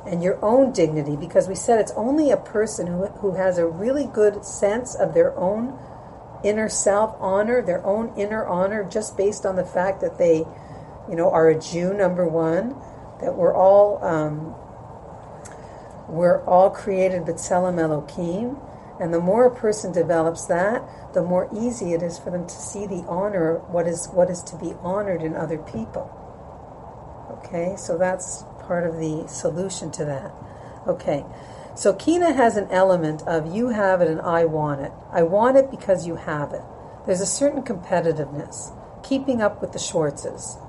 and 0.06 0.22
your 0.22 0.42
own 0.44 0.72
dignity, 0.72 1.14
because 1.16 1.46
we 1.46 1.54
said 1.54 1.78
it's 1.78 1.92
only 1.92 2.30
a 2.30 2.36
person 2.36 2.86
who, 2.86 3.06
who 3.06 3.34
has 3.34 3.58
a 3.58 3.66
really 3.66 4.06
good 4.06 4.44
sense 4.44 4.94
of 4.94 5.14
their 5.14 5.36
own 5.38 5.78
inner 6.42 6.68
self 6.68 7.16
honor, 7.20 7.62
their 7.62 7.84
own 7.84 8.12
inner 8.16 8.46
honor, 8.46 8.82
just 8.82 9.16
based 9.16 9.46
on 9.46 9.56
the 9.56 9.64
fact 9.64 10.00
that 10.00 10.18
they, 10.18 10.38
you 11.08 11.14
know, 11.16 11.30
are 11.30 11.48
a 11.50 11.58
Jew, 11.58 11.94
number 11.94 12.26
one, 12.26 12.74
that 13.20 13.34
we're 13.36 13.54
all. 13.54 14.02
Um, 14.04 14.54
we're 16.08 16.44
all 16.44 16.68
created 16.68 17.22
B'Tselem 17.22 17.78
Elohim, 17.80 18.58
and 19.02 19.12
the 19.12 19.18
more 19.18 19.46
a 19.46 19.50
person 19.54 19.90
develops 19.90 20.46
that, 20.46 20.88
the 21.12 21.24
more 21.24 21.48
easy 21.52 21.92
it 21.92 22.02
is 22.02 22.20
for 22.20 22.30
them 22.30 22.46
to 22.46 22.54
see 22.54 22.86
the 22.86 23.04
honor, 23.08 23.56
what 23.66 23.88
is 23.88 24.06
what 24.12 24.30
is 24.30 24.44
to 24.44 24.56
be 24.56 24.74
honored 24.80 25.22
in 25.22 25.34
other 25.34 25.58
people. 25.58 26.08
Okay, 27.32 27.74
so 27.76 27.98
that's 27.98 28.44
part 28.60 28.86
of 28.86 28.98
the 28.98 29.26
solution 29.26 29.90
to 29.90 30.04
that. 30.04 30.32
Okay, 30.86 31.24
so 31.74 31.92
Kina 31.92 32.32
has 32.32 32.56
an 32.56 32.68
element 32.70 33.22
of 33.22 33.52
you 33.52 33.70
have 33.70 34.00
it 34.02 34.08
and 34.08 34.20
I 34.20 34.44
want 34.44 34.82
it. 34.82 34.92
I 35.10 35.24
want 35.24 35.56
it 35.56 35.68
because 35.68 36.06
you 36.06 36.14
have 36.14 36.52
it. 36.52 36.62
There's 37.04 37.20
a 37.20 37.26
certain 37.26 37.64
competitiveness, 37.64 38.72
keeping 39.02 39.42
up 39.42 39.60
with 39.60 39.72
the 39.72 39.80
Schwartzes. 39.80 40.60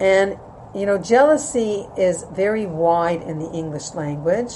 And 0.00 0.38
you 0.78 0.86
know, 0.86 0.98
jealousy 0.98 1.86
is 1.96 2.24
very 2.32 2.66
wide 2.66 3.22
in 3.22 3.38
the 3.38 3.50
English 3.52 3.94
language, 3.94 4.52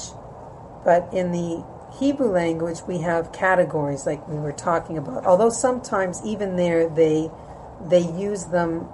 but 0.84 1.12
in 1.12 1.32
the 1.32 1.64
Hebrew 1.98 2.30
language 2.30 2.78
we 2.86 2.98
have 2.98 3.32
categories 3.32 4.06
like 4.06 4.26
we 4.28 4.36
were 4.36 4.52
talking 4.52 4.96
about. 4.96 5.26
Although 5.26 5.50
sometimes 5.50 6.22
even 6.24 6.56
there 6.56 6.88
they 6.88 7.30
they 7.84 8.00
use 8.00 8.46
them 8.46 8.88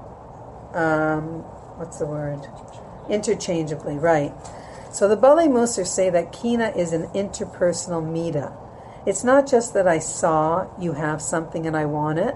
um, 0.74 1.42
what's 1.78 1.98
the 1.98 2.06
word? 2.06 2.46
Interchangeably, 3.08 3.96
right. 3.96 4.32
So 4.92 5.08
the 5.08 5.16
Baalei 5.16 5.48
Mussar 5.48 5.86
say 5.86 6.10
that 6.10 6.32
Kina 6.32 6.72
is 6.76 6.92
an 6.92 7.08
interpersonal 7.08 8.04
mida. 8.04 8.56
It's 9.06 9.22
not 9.22 9.46
just 9.46 9.74
that 9.74 9.86
I 9.86 9.98
saw 9.98 10.68
you 10.78 10.92
have 10.92 11.22
something 11.22 11.66
and 11.66 11.76
I 11.76 11.84
want 11.84 12.18
it. 12.18 12.34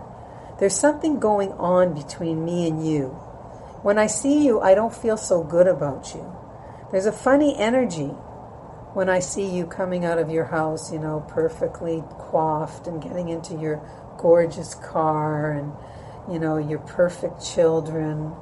There's 0.59 0.77
something 0.77 1.19
going 1.19 1.53
on 1.53 1.95
between 1.95 2.45
me 2.45 2.69
and 2.69 2.87
you 2.87 3.19
when 3.83 3.99
I 3.99 4.07
see 4.07 4.45
you, 4.45 4.61
I 4.61 4.75
don't 4.75 4.95
feel 4.95 5.17
so 5.17 5.43
good 5.43 5.67
about 5.67 6.15
you. 6.15 6.37
There's 6.91 7.07
a 7.07 7.13
funny 7.13 7.57
energy 7.57 8.15
when 8.95 9.09
I 9.09 9.19
see 9.19 9.47
you 9.47 9.67
coming 9.67 10.05
out 10.05 10.19
of 10.19 10.31
your 10.31 10.45
house, 10.45 10.93
you 10.93 10.99
know, 10.99 11.25
perfectly 11.29 12.05
coiffed 12.19 12.87
and 12.87 13.03
getting 13.03 13.29
into 13.29 13.55
your 13.55 13.83
gorgeous 14.19 14.75
car 14.75 15.51
and, 15.53 15.73
you 16.31 16.39
know, 16.39 16.59
your 16.59 16.79
perfect 16.79 17.45
children 17.45 18.33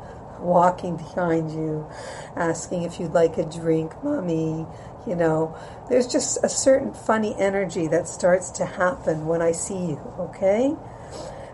walking 0.40 0.96
behind 0.96 1.52
you, 1.52 1.88
asking 2.36 2.82
if 2.82 2.98
you'd 2.98 3.12
like 3.12 3.38
a 3.38 3.44
drink, 3.44 3.92
mommy. 4.02 4.66
You 5.06 5.16
know, 5.16 5.56
there's 5.88 6.06
just 6.06 6.44
a 6.44 6.48
certain 6.48 6.92
funny 6.92 7.34
energy 7.38 7.86
that 7.86 8.08
starts 8.08 8.50
to 8.52 8.66
happen 8.66 9.26
when 9.26 9.40
I 9.40 9.52
see 9.52 9.78
you, 9.78 10.12
okay? 10.18 10.74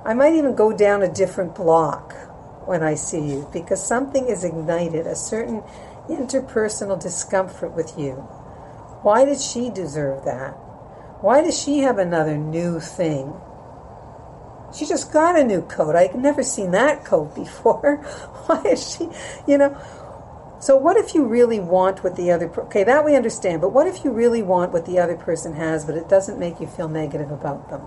I 0.04 0.14
might 0.14 0.34
even 0.34 0.56
go 0.56 0.76
down 0.76 1.02
a 1.02 1.12
different 1.12 1.54
block 1.54 2.14
when 2.66 2.82
I 2.82 2.94
see 2.94 3.20
you 3.20 3.48
because 3.52 3.84
something 3.84 4.28
is 4.28 4.44
ignited, 4.44 5.06
a 5.06 5.16
certain 5.16 5.62
interpersonal 6.08 7.00
discomfort 7.00 7.72
with 7.72 7.98
you. 7.98 8.14
Why 9.02 9.24
did 9.24 9.40
she 9.40 9.70
deserve 9.70 10.24
that? 10.24 10.52
Why 11.20 11.42
does 11.42 11.58
she 11.58 11.78
have 11.80 11.98
another 11.98 12.36
new 12.36 12.80
thing? 12.80 13.32
She 14.74 14.84
just 14.84 15.12
got 15.12 15.38
a 15.38 15.44
new 15.44 15.62
coat. 15.62 15.96
I've 15.96 16.16
never 16.16 16.42
seen 16.42 16.72
that 16.72 17.04
coat 17.04 17.34
before. 17.34 17.96
Why 18.46 18.62
is 18.62 18.96
she, 18.96 19.08
you 19.46 19.58
know? 19.58 19.80
So 20.58 20.76
what 20.76 20.96
if 20.96 21.14
you 21.14 21.24
really 21.24 21.60
want 21.60 22.02
what 22.02 22.16
the 22.16 22.32
other 22.32 22.50
okay, 22.62 22.82
that 22.82 23.04
we 23.04 23.14
understand, 23.14 23.60
but 23.60 23.72
what 23.72 23.86
if 23.86 24.04
you 24.04 24.10
really 24.10 24.42
want 24.42 24.72
what 24.72 24.86
the 24.86 24.98
other 24.98 25.16
person 25.16 25.54
has 25.54 25.84
but 25.84 25.96
it 25.96 26.08
doesn't 26.08 26.38
make 26.38 26.60
you 26.60 26.66
feel 26.66 26.88
negative 26.88 27.30
about 27.30 27.68
them? 27.68 27.82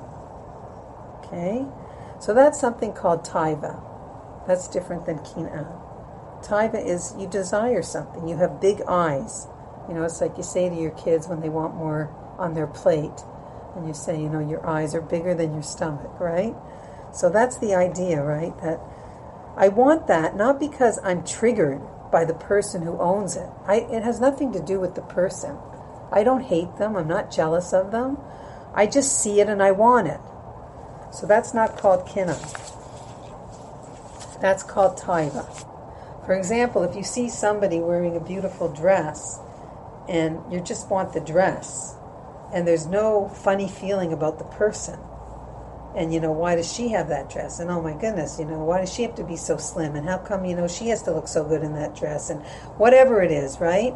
Okay? 1.23 1.65
So 2.19 2.33
that's 2.33 2.59
something 2.59 2.93
called 2.93 3.25
taiva. 3.25 3.88
That's 4.49 4.67
different 4.67 5.05
than 5.05 5.19
kina. 5.19 5.67
Taiva 6.41 6.83
is 6.83 7.13
you 7.19 7.27
desire 7.27 7.83
something. 7.83 8.27
You 8.27 8.37
have 8.37 8.59
big 8.59 8.81
eyes. 8.87 9.47
You 9.87 9.93
know, 9.93 10.03
it's 10.05 10.21
like 10.21 10.37
you 10.37 10.43
say 10.43 10.67
to 10.67 10.75
your 10.75 10.89
kids 10.89 11.27
when 11.27 11.39
they 11.39 11.49
want 11.49 11.75
more 11.75 12.09
on 12.39 12.55
their 12.55 12.65
plate, 12.65 13.23
and 13.75 13.87
you 13.87 13.93
say, 13.93 14.19
you 14.19 14.27
know, 14.27 14.39
your 14.39 14.65
eyes 14.65 14.95
are 14.95 15.01
bigger 15.01 15.35
than 15.35 15.53
your 15.53 15.61
stomach, 15.61 16.19
right? 16.19 16.55
So 17.13 17.29
that's 17.29 17.59
the 17.59 17.75
idea, 17.75 18.23
right? 18.23 18.57
That 18.63 18.79
I 19.55 19.67
want 19.67 20.07
that 20.07 20.35
not 20.35 20.59
because 20.59 20.99
I'm 21.03 21.23
triggered 21.23 21.83
by 22.11 22.25
the 22.25 22.33
person 22.33 22.81
who 22.81 22.97
owns 22.97 23.35
it. 23.35 23.49
I, 23.67 23.81
it 23.81 24.01
has 24.01 24.19
nothing 24.19 24.51
to 24.53 24.59
do 24.59 24.79
with 24.79 24.95
the 24.95 25.03
person. 25.03 25.59
I 26.11 26.23
don't 26.23 26.41
hate 26.41 26.75
them. 26.79 26.95
I'm 26.95 27.07
not 27.07 27.29
jealous 27.29 27.71
of 27.71 27.91
them. 27.91 28.17
I 28.73 28.87
just 28.87 29.21
see 29.21 29.41
it 29.41 29.47
and 29.47 29.61
I 29.61 29.73
want 29.73 30.07
it. 30.07 30.19
So 31.13 31.27
that's 31.27 31.53
not 31.53 31.77
called 31.77 32.07
kina. 32.07 32.35
That's 34.41 34.63
called 34.63 34.97
taiva. 34.97 35.45
For 36.25 36.35
example, 36.35 36.83
if 36.83 36.95
you 36.95 37.03
see 37.03 37.29
somebody 37.29 37.79
wearing 37.79 38.15
a 38.15 38.19
beautiful 38.19 38.69
dress 38.69 39.39
and 40.07 40.39
you 40.51 40.61
just 40.61 40.89
want 40.89 41.13
the 41.13 41.19
dress 41.19 41.95
and 42.53 42.67
there's 42.67 42.85
no 42.85 43.29
funny 43.29 43.67
feeling 43.67 44.13
about 44.13 44.37
the 44.37 44.45
person, 44.45 44.99
and 45.95 46.13
you 46.13 46.19
know, 46.19 46.31
why 46.31 46.55
does 46.55 46.71
she 46.71 46.89
have 46.89 47.09
that 47.09 47.29
dress? 47.29 47.59
And 47.59 47.69
oh 47.71 47.81
my 47.81 47.93
goodness, 47.93 48.39
you 48.39 48.45
know, 48.45 48.63
why 48.63 48.79
does 48.79 48.93
she 48.93 49.01
have 49.03 49.15
to 49.15 49.23
be 49.23 49.35
so 49.35 49.57
slim? 49.57 49.95
And 49.95 50.07
how 50.07 50.19
come, 50.19 50.45
you 50.45 50.55
know, 50.55 50.67
she 50.67 50.89
has 50.89 51.01
to 51.03 51.11
look 51.11 51.27
so 51.27 51.43
good 51.43 51.63
in 51.63 51.73
that 51.73 51.95
dress? 51.95 52.29
And 52.29 52.41
whatever 52.77 53.21
it 53.21 53.31
is, 53.31 53.59
right? 53.59 53.93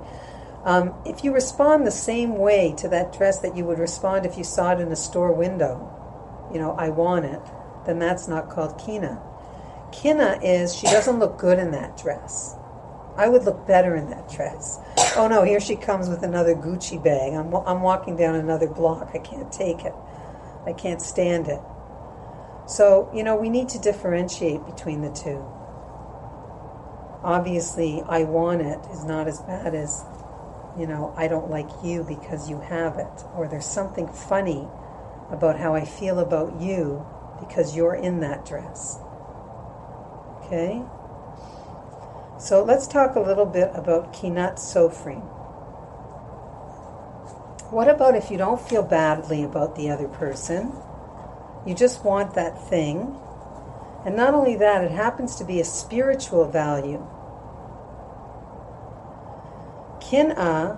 Um, 0.63 0.95
if 1.06 1.23
you 1.23 1.34
respond 1.34 1.86
the 1.86 1.91
same 1.91 2.38
way 2.38 2.73
to 2.77 2.88
that 2.89 3.15
dress 3.15 3.39
that 3.39 3.56
you 3.56 3.65
would 3.65 3.79
respond 3.79 4.25
if 4.25 4.38
you 4.38 4.43
saw 4.43 4.71
it 4.71 4.79
in 4.79 4.91
a 4.91 4.95
store 4.95 5.32
window, 5.32 5.89
you 6.51 6.60
know, 6.60 6.71
I 6.71 6.89
want 6.89 7.25
it, 7.25 7.41
then 7.86 7.99
that's 7.99 8.27
not 8.27 8.49
called 8.49 8.82
kina. 8.84 9.21
Kina 9.93 10.39
is 10.41 10.75
she 10.75 10.88
doesn't 10.88 11.19
look 11.19 11.38
good 11.38 11.60
in 11.60 11.71
that 11.71 11.95
dress. 11.97 12.56
I 13.15 13.29
would 13.29 13.43
look 13.43 13.67
better 13.67 13.95
in 13.95 14.10
that 14.10 14.27
dress. 14.27 14.79
Oh 15.15 15.27
no, 15.27 15.43
here 15.43 15.60
she 15.60 15.75
comes 15.75 16.10
with 16.10 16.23
another 16.23 16.56
Gucci 16.56 17.01
bag. 17.01 17.34
I'm, 17.34 17.53
I'm 17.53 17.82
walking 17.82 18.15
down 18.15 18.36
another 18.36 18.67
block. 18.67 19.12
I 19.13 19.19
can't 19.19 19.51
take 19.51 19.86
it. 19.86 19.93
I 20.65 20.73
can't 20.73 21.01
stand 21.01 21.47
it. 21.47 21.62
So, 22.65 23.12
you 23.13 23.23
know, 23.23 23.36
we 23.36 23.49
need 23.49 23.69
to 23.69 23.79
differentiate 23.79 24.65
between 24.65 25.01
the 25.01 25.12
two. 25.12 25.45
Obviously, 27.23 28.01
I 28.08 28.23
want 28.23 28.62
it 28.62 28.79
is 28.91 29.06
not 29.06 29.27
as 29.27 29.41
bad 29.41 29.75
as, 29.75 30.03
you 30.77 30.88
know, 30.88 31.13
I 31.15 31.27
don't 31.27 31.49
like 31.51 31.69
you 31.84 32.03
because 32.03 32.49
you 32.49 32.60
have 32.62 32.97
it. 32.97 33.23
Or 33.36 33.47
there's 33.47 33.67
something 33.67 34.08
funny 34.08 34.67
about 35.29 35.60
how 35.60 35.75
I 35.75 35.86
feel 35.86 36.19
about 36.19 36.60
you 36.60 37.06
because 37.39 37.75
you're 37.75 37.95
in 37.95 38.21
that 38.21 38.45
dress. 38.45 38.97
Okay? 40.54 40.84
So 42.38 42.63
let's 42.63 42.86
talk 42.86 43.16
a 43.16 43.20
little 43.20 43.46
bit 43.46 43.72
about 43.74 44.13
Kinat 44.13 44.58
Sofrim. 44.58 45.22
What 47.72 47.88
about 47.88 48.16
if 48.16 48.30
you 48.30 48.38
don't 48.38 48.62
feel 48.62 48.84
badly 48.84 49.42
about 49.42 49.76
the 49.76 49.89
other 49.89 50.08
person? 50.08 50.72
You 51.66 51.74
just 51.74 52.06
want 52.06 52.36
that 52.36 52.70
thing. 52.70 53.18
And 54.06 54.16
not 54.16 54.36
only 54.36 54.56
that, 54.58 54.84
it 54.84 54.92
happens 54.92 55.36
to 55.38 55.44
be 55.44 55.60
a 55.60 55.66
spiritual 55.66 56.48
value. 56.48 57.04
Kin'a, 60.02 60.78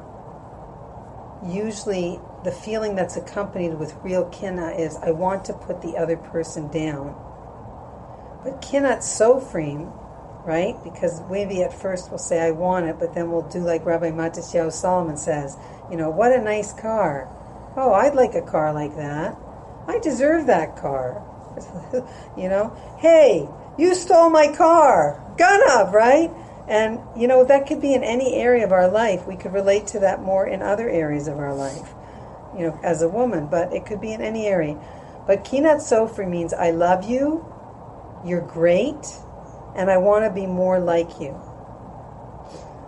usually 1.45 2.21
the 2.45 2.51
feeling 2.51 2.95
that's 2.95 3.17
accompanied 3.17 3.73
with 3.73 3.93
real 4.03 4.29
kin'a 4.29 4.79
is 4.79 4.95
I 4.97 5.11
want 5.11 5.43
to 5.45 5.53
put 5.53 5.81
the 5.81 5.97
other 5.97 6.15
person 6.15 6.69
down. 6.69 7.24
But 8.45 8.61
kinat 8.61 8.99
sofrim, 8.99 9.91
right? 10.45 10.75
Because 10.83 11.19
maybe 11.31 11.63
at 11.63 11.73
first 11.73 12.11
we'll 12.11 12.19
say, 12.19 12.39
I 12.39 12.51
want 12.51 12.85
it, 12.85 12.97
but 12.99 13.15
then 13.15 13.31
we'll 13.31 13.49
do 13.49 13.57
like 13.59 13.83
Rabbi 13.83 14.11
Matisyahu 14.11 14.71
Solomon 14.71 15.17
says, 15.17 15.57
you 15.89 15.97
know, 15.97 16.11
what 16.11 16.31
a 16.31 16.39
nice 16.39 16.71
car. 16.71 17.27
Oh, 17.75 17.91
I'd 17.91 18.13
like 18.13 18.35
a 18.35 18.43
car 18.43 18.71
like 18.71 18.95
that. 18.97 19.35
I 19.87 19.97
deserve 19.97 20.45
that 20.45 20.77
car. 20.77 21.23
you 22.37 22.47
know, 22.47 22.77
hey, 22.99 23.49
you 23.79 23.95
stole 23.95 24.29
my 24.29 24.53
car. 24.55 25.19
Ganav, 25.37 25.91
right? 25.91 26.29
And, 26.67 26.99
you 27.17 27.27
know, 27.27 27.45
that 27.45 27.65
could 27.65 27.81
be 27.81 27.95
in 27.95 28.03
any 28.03 28.35
area 28.35 28.63
of 28.63 28.71
our 28.71 28.87
life. 28.87 29.25
We 29.25 29.37
could 29.37 29.53
relate 29.53 29.87
to 29.87 29.99
that 30.01 30.21
more 30.21 30.45
in 30.45 30.61
other 30.61 30.87
areas 30.87 31.27
of 31.27 31.39
our 31.39 31.55
life, 31.55 31.95
you 32.55 32.67
know, 32.67 32.79
as 32.83 33.01
a 33.01 33.09
woman, 33.09 33.47
but 33.47 33.73
it 33.73 33.87
could 33.87 34.01
be 34.01 34.13
in 34.13 34.21
any 34.21 34.45
area. 34.45 34.79
But 35.25 35.43
kinat 35.43 35.77
sofri 35.77 36.29
means 36.29 36.53
I 36.53 36.69
love 36.69 37.09
you, 37.09 37.51
you're 38.25 38.41
great, 38.41 39.05
and 39.75 39.91
I 39.91 39.97
want 39.97 40.25
to 40.25 40.31
be 40.31 40.47
more 40.47 40.79
like 40.79 41.19
you. 41.19 41.39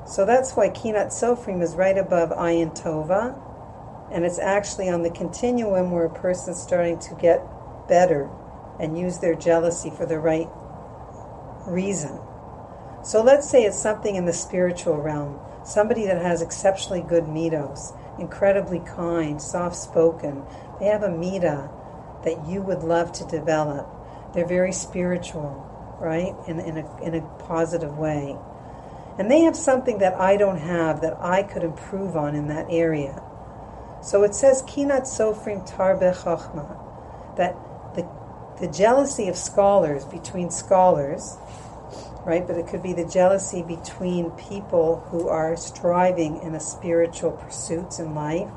So 0.07 0.25
that's 0.25 0.53
why 0.53 0.69
Kinat 0.69 1.07
Sofrim 1.07 1.61
is 1.61 1.75
right 1.75 1.97
above 1.97 2.29
Ayin 2.29 2.75
Tova, 2.75 3.37
and 4.11 4.25
it's 4.25 4.39
actually 4.39 4.89
on 4.89 5.03
the 5.03 5.09
continuum 5.09 5.91
where 5.91 6.05
a 6.05 6.09
person's 6.09 6.61
starting 6.61 6.97
to 6.99 7.15
get 7.15 7.41
better 7.87 8.29
and 8.79 8.97
use 8.97 9.19
their 9.19 9.35
jealousy 9.35 9.89
for 9.89 10.05
the 10.05 10.17
right 10.17 10.47
reason. 11.67 12.19
So 13.03 13.21
let's 13.21 13.49
say 13.49 13.63
it's 13.63 13.77
something 13.77 14.15
in 14.15 14.25
the 14.25 14.33
spiritual 14.33 14.97
realm, 14.97 15.39
somebody 15.65 16.05
that 16.05 16.21
has 16.21 16.41
exceptionally 16.41 17.01
good 17.01 17.25
midos, 17.25 17.97
incredibly 18.19 18.79
kind, 18.79 19.41
soft 19.41 19.75
spoken. 19.75 20.43
They 20.79 20.85
have 20.85 21.03
a 21.03 21.11
mida 21.11 21.69
that 22.23 22.47
you 22.47 22.61
would 22.61 22.83
love 22.83 23.11
to 23.13 23.25
develop. 23.25 23.87
They're 24.33 24.47
very 24.47 24.71
spiritual, 24.71 25.97
right? 25.99 26.35
In, 26.47 26.59
in, 26.59 26.77
a, 26.77 27.01
in 27.01 27.15
a 27.15 27.21
positive 27.39 27.97
way. 27.97 28.37
And 29.17 29.31
they 29.31 29.41
have 29.41 29.55
something 29.55 29.97
that 29.99 30.13
I 30.15 30.37
don't 30.37 30.59
have 30.59 31.01
that 31.01 31.17
I 31.19 31.43
could 31.43 31.63
improve 31.63 32.15
on 32.15 32.35
in 32.35 32.47
that 32.49 32.67
area. 32.69 33.21
So 34.03 34.23
it 34.23 34.35
says, 34.35 34.61
Kinat 34.63 35.03
Sofrim 35.03 35.67
Tarbe 35.67 36.13
Chochma, 36.15 37.35
that 37.35 37.55
the, 37.95 38.07
the 38.59 38.71
jealousy 38.71 39.27
of 39.27 39.35
scholars 39.35 40.05
between 40.05 40.51
scholars, 40.51 41.37
right? 42.25 42.45
But 42.45 42.57
it 42.57 42.67
could 42.67 42.83
be 42.83 42.93
the 42.93 43.05
jealousy 43.05 43.63
between 43.63 44.31
people 44.31 45.07
who 45.09 45.29
are 45.29 45.57
striving 45.57 46.41
in 46.41 46.53
a 46.53 46.59
spiritual 46.59 47.31
pursuits 47.31 47.99
in 47.99 48.13
life 48.13 48.51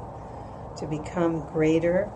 to 0.76 0.86
become 0.86 1.40
greater 1.52 2.10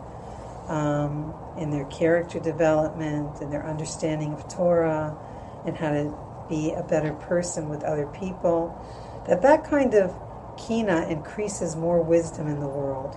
um, 0.69 1.35
in 1.59 1.71
their 1.71 1.85
character 1.87 2.41
development 2.41 3.41
and 3.41 3.53
their 3.53 3.67
understanding 3.67 4.33
of 4.33 4.49
Torah 4.49 5.17
and 5.67 5.77
how 5.77 5.91
to 5.91 6.15
be 6.49 6.73
a 6.73 6.83
better 6.83 7.13
person 7.13 7.69
with 7.69 7.83
other 7.83 8.07
people, 8.07 8.77
that 9.27 9.43
that 9.43 9.65
kind 9.65 9.95
of 9.95 10.15
kina 10.57 11.07
increases 11.09 11.77
more 11.77 12.03
wisdom 12.03 12.47
in 12.47 12.61
the 12.61 12.69
world. 12.69 13.17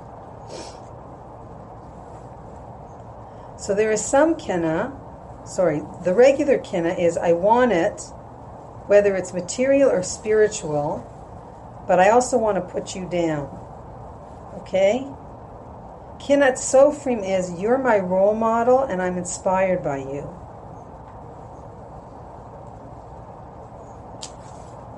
So 3.59 3.73
there 3.73 3.91
is 3.91 4.03
some 4.05 4.35
kina, 4.35 4.93
sorry, 5.45 5.81
the 6.03 6.13
regular 6.13 6.59
kina 6.59 6.89
is 6.89 7.17
I 7.17 7.33
want 7.33 7.71
it, 7.71 8.01
whether 8.87 9.15
it's 9.15 9.33
material 9.33 9.89
or 9.89 10.03
spiritual, 10.03 11.03
but 11.87 11.99
I 11.99 12.09
also 12.09 12.37
want 12.37 12.55
to 12.55 12.61
put 12.61 12.95
you 12.95 13.09
down. 13.09 13.49
Okay? 14.59 15.07
Kinat 16.19 16.53
Sofrim 16.53 17.23
is 17.23 17.59
you're 17.59 17.77
my 17.77 17.99
role 17.99 18.35
model 18.35 18.79
and 18.83 19.01
I'm 19.01 19.17
inspired 19.17 19.83
by 19.83 19.97
you. 19.97 20.29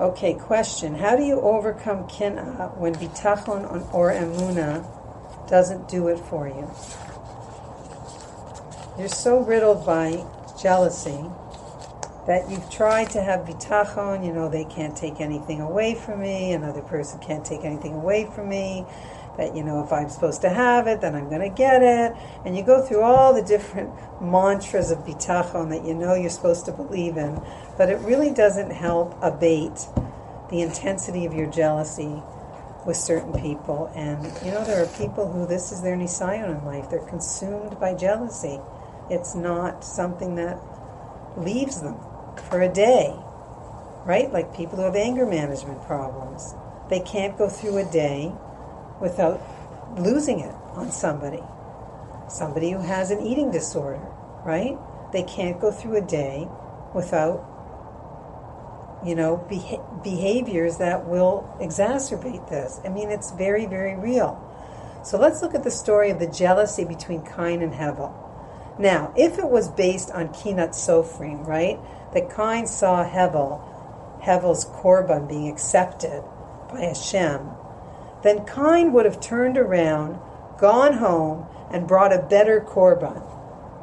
Okay, 0.00 0.32
question. 0.32 0.94
How 0.94 1.14
do 1.14 1.22
you 1.22 1.38
overcome 1.42 2.08
kin'a 2.08 2.58
uh, 2.58 2.68
when 2.68 2.94
bitachon 2.94 3.92
or 3.92 4.10
emuna 4.10 4.82
doesn't 5.46 5.88
do 5.88 6.08
it 6.08 6.18
for 6.18 6.48
you? 6.48 6.70
You're 8.98 9.08
so 9.08 9.40
riddled 9.40 9.84
by 9.84 10.24
jealousy 10.60 11.22
that 12.26 12.48
you've 12.50 12.70
tried 12.70 13.10
to 13.10 13.22
have 13.22 13.40
bitachon, 13.40 14.24
you 14.24 14.32
know, 14.32 14.48
they 14.48 14.64
can't 14.64 14.96
take 14.96 15.20
anything 15.20 15.60
away 15.60 15.94
from 15.94 16.20
me, 16.20 16.52
another 16.52 16.82
person 16.82 17.18
can't 17.20 17.44
take 17.44 17.64
anything 17.64 17.92
away 17.92 18.24
from 18.34 18.48
me, 18.48 18.86
that, 19.36 19.56
you 19.56 19.62
know, 19.62 19.82
if 19.82 19.92
I'm 19.92 20.08
supposed 20.08 20.42
to 20.42 20.50
have 20.50 20.86
it, 20.86 21.00
then 21.00 21.14
I'm 21.14 21.28
going 21.28 21.48
to 21.48 21.54
get 21.54 21.82
it. 21.82 22.16
And 22.44 22.56
you 22.56 22.62
go 22.62 22.84
through 22.84 23.02
all 23.02 23.32
the 23.32 23.42
different 23.42 23.90
mantras 24.20 24.90
of 24.90 24.98
bitachon 25.00 25.70
that 25.70 25.84
you 25.84 25.94
know 25.94 26.14
you're 26.14 26.28
supposed 26.28 26.66
to 26.66 26.72
believe 26.72 27.16
in 27.16 27.40
but 27.80 27.88
it 27.88 27.98
really 28.00 28.30
doesn't 28.30 28.70
help 28.70 29.16
abate 29.22 29.86
the 30.50 30.60
intensity 30.60 31.24
of 31.24 31.32
your 31.32 31.46
jealousy 31.46 32.22
with 32.84 32.94
certain 32.94 33.32
people. 33.40 33.90
And 33.94 34.22
you 34.44 34.52
know, 34.52 34.62
there 34.66 34.82
are 34.82 34.98
people 34.98 35.32
who 35.32 35.46
this 35.46 35.72
is 35.72 35.80
their 35.80 35.96
nisayon 35.96 36.58
in 36.58 36.64
life. 36.66 36.90
They're 36.90 37.08
consumed 37.08 37.80
by 37.80 37.94
jealousy. 37.94 38.60
It's 39.08 39.34
not 39.34 39.82
something 39.82 40.34
that 40.34 40.58
leaves 41.38 41.80
them 41.80 41.96
for 42.50 42.60
a 42.60 42.68
day, 42.68 43.14
right? 44.04 44.30
Like 44.30 44.54
people 44.54 44.76
who 44.76 44.84
have 44.84 44.94
anger 44.94 45.24
management 45.24 45.82
problems. 45.84 46.54
They 46.90 47.00
can't 47.00 47.38
go 47.38 47.48
through 47.48 47.78
a 47.78 47.90
day 47.90 48.30
without 49.00 49.40
losing 49.98 50.40
it 50.40 50.54
on 50.74 50.90
somebody. 50.90 51.42
Somebody 52.28 52.70
who 52.70 52.80
has 52.80 53.10
an 53.10 53.20
eating 53.20 53.50
disorder, 53.50 54.06
right? 54.44 54.78
They 55.12 55.24
can't 55.24 55.60
go 55.60 55.72
through 55.72 55.96
a 55.96 56.00
day 56.00 56.48
without 56.94 57.46
you 59.04 59.14
know, 59.14 59.38
beha- 59.48 59.82
behaviors 60.02 60.78
that 60.78 61.06
will 61.06 61.48
exacerbate 61.60 62.48
this. 62.48 62.80
I 62.84 62.88
mean, 62.88 63.10
it's 63.10 63.30
very, 63.32 63.66
very 63.66 63.96
real. 63.96 64.46
So 65.02 65.18
let's 65.18 65.40
look 65.40 65.54
at 65.54 65.64
the 65.64 65.70
story 65.70 66.10
of 66.10 66.18
the 66.18 66.26
jealousy 66.26 66.84
between 66.84 67.22
Cain 67.24 67.62
and 67.62 67.72
Hevel. 67.72 68.12
Now, 68.78 69.12
if 69.16 69.38
it 69.38 69.48
was 69.48 69.68
based 69.68 70.10
on 70.10 70.28
Kinat 70.28 70.70
Sofrim, 70.70 71.46
right, 71.46 71.78
that 72.12 72.34
Cain 72.34 72.66
saw 72.66 73.04
Hevel, 73.08 73.62
Hevel's 74.22 74.66
korban 74.66 75.28
being 75.28 75.48
accepted 75.48 76.22
by 76.70 76.80
Hashem, 76.80 77.50
then 78.22 78.44
Cain 78.46 78.92
would 78.92 79.06
have 79.06 79.20
turned 79.20 79.56
around, 79.56 80.18
gone 80.58 80.94
home, 80.94 81.46
and 81.70 81.86
brought 81.86 82.12
a 82.12 82.22
better 82.22 82.60
korban, 82.60 83.22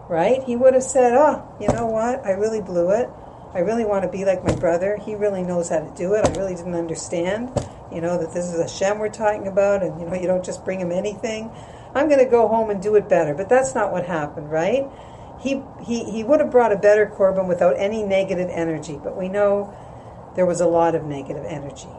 right? 0.10 0.44
He 0.44 0.56
would 0.56 0.74
have 0.74 0.84
said, 0.84 1.14
"Oh, 1.14 1.48
you 1.60 1.68
know 1.70 1.88
what? 1.88 2.26
I 2.26 2.32
really 2.32 2.62
blew 2.62 2.92
it. 2.92 3.10
I 3.54 3.60
really 3.60 3.86
want 3.86 4.04
to 4.04 4.10
be 4.10 4.26
like 4.26 4.44
my 4.44 4.56
brother. 4.56 4.98
He 4.98 5.16
really 5.16 5.42
knows 5.42 5.70
how 5.70 5.80
to 5.80 5.92
do 5.96 6.14
it. 6.14 6.28
I 6.28 6.32
really 6.40 6.54
didn't 6.54 6.76
understand, 6.76 7.50
you 7.92 8.02
know, 8.02 8.18
that 8.18 8.34
this 8.34 8.46
is 8.46 8.60
Hashem 8.60 9.00
we're 9.00 9.10
talking 9.10 9.48
about, 9.48 9.82
and 9.84 10.00
you 10.00 10.06
know, 10.06 10.14
you 10.14 10.28
don't 10.28 10.46
just 10.46 10.64
bring 10.66 10.80
him 10.80 10.92
anything. 10.92 11.52
I'm 11.96 12.08
going 12.08 12.24
to 12.24 12.30
go 12.30 12.48
home 12.48 12.70
and 12.70 12.82
do 12.82 12.96
it 12.96 13.10
better. 13.10 13.34
But 13.34 13.50
that's 13.50 13.74
not 13.74 13.92
what 13.92 14.06
happened, 14.06 14.52
right? 14.52 14.86
He 15.40 15.64
he 15.82 16.04
he 16.04 16.24
would 16.24 16.40
have 16.40 16.52
brought 16.52 16.72
a 16.72 16.78
better 16.78 17.08
korban 17.08 17.48
without 17.48 17.76
any 17.78 18.04
negative 18.04 18.50
energy. 18.52 19.00
But 19.02 19.18
we 19.18 19.30
know 19.30 19.74
there 20.36 20.46
was 20.46 20.62
a 20.62 20.68
lot 20.68 20.94
of 20.94 21.04
negative 21.06 21.46
energy. 21.46 21.90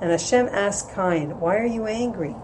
And 0.00 0.10
Hashem 0.10 0.48
asked 0.52 0.94
Cain, 0.94 1.40
"Why 1.40 1.56
are 1.56 1.66
you 1.66 1.86
angry?" 1.86 2.36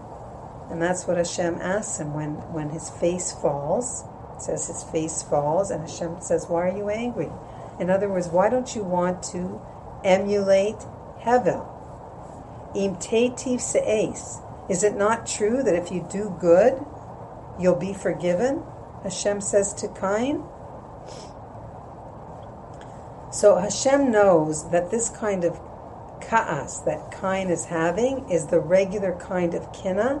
And 0.69 0.81
that's 0.81 1.07
what 1.07 1.17
Hashem 1.17 1.59
asks 1.61 1.99
him 1.99 2.13
when 2.13 2.35
when 2.51 2.69
his 2.69 2.89
face 2.89 3.31
falls. 3.31 4.05
It 4.35 4.41
says 4.41 4.67
his 4.67 4.83
face 4.83 5.21
falls, 5.21 5.69
and 5.69 5.81
Hashem 5.81 6.21
says, 6.21 6.49
"Why 6.49 6.69
are 6.69 6.77
you 6.77 6.89
angry?" 6.89 7.31
In 7.79 7.89
other 7.89 8.09
words, 8.09 8.29
why 8.29 8.49
don't 8.49 8.75
you 8.75 8.83
want 8.83 9.23
to 9.33 9.61
emulate 10.03 10.85
Hevel? 11.21 11.65
Im 12.75 12.95
tetiv 12.95 13.59
se'es. 13.61 14.41
Is 14.69 14.83
it 14.83 14.95
not 14.95 15.27
true 15.27 15.61
that 15.63 15.75
if 15.75 15.91
you 15.91 16.05
do 16.09 16.35
good, 16.39 16.83
you'll 17.59 17.75
be 17.75 17.93
forgiven? 17.93 18.63
Hashem 19.03 19.41
says 19.41 19.73
to 19.73 19.87
Cain. 19.89 20.43
So 23.31 23.57
Hashem 23.57 24.11
knows 24.11 24.69
that 24.69 24.91
this 24.91 25.09
kind 25.09 25.43
of 25.43 25.59
ka'as 26.33 26.81
that 26.83 27.11
Cain 27.21 27.51
is 27.51 27.65
having 27.65 28.27
is 28.27 28.47
the 28.47 28.59
regular 28.59 29.15
kind 29.19 29.53
of 29.53 29.71
kina 29.71 30.19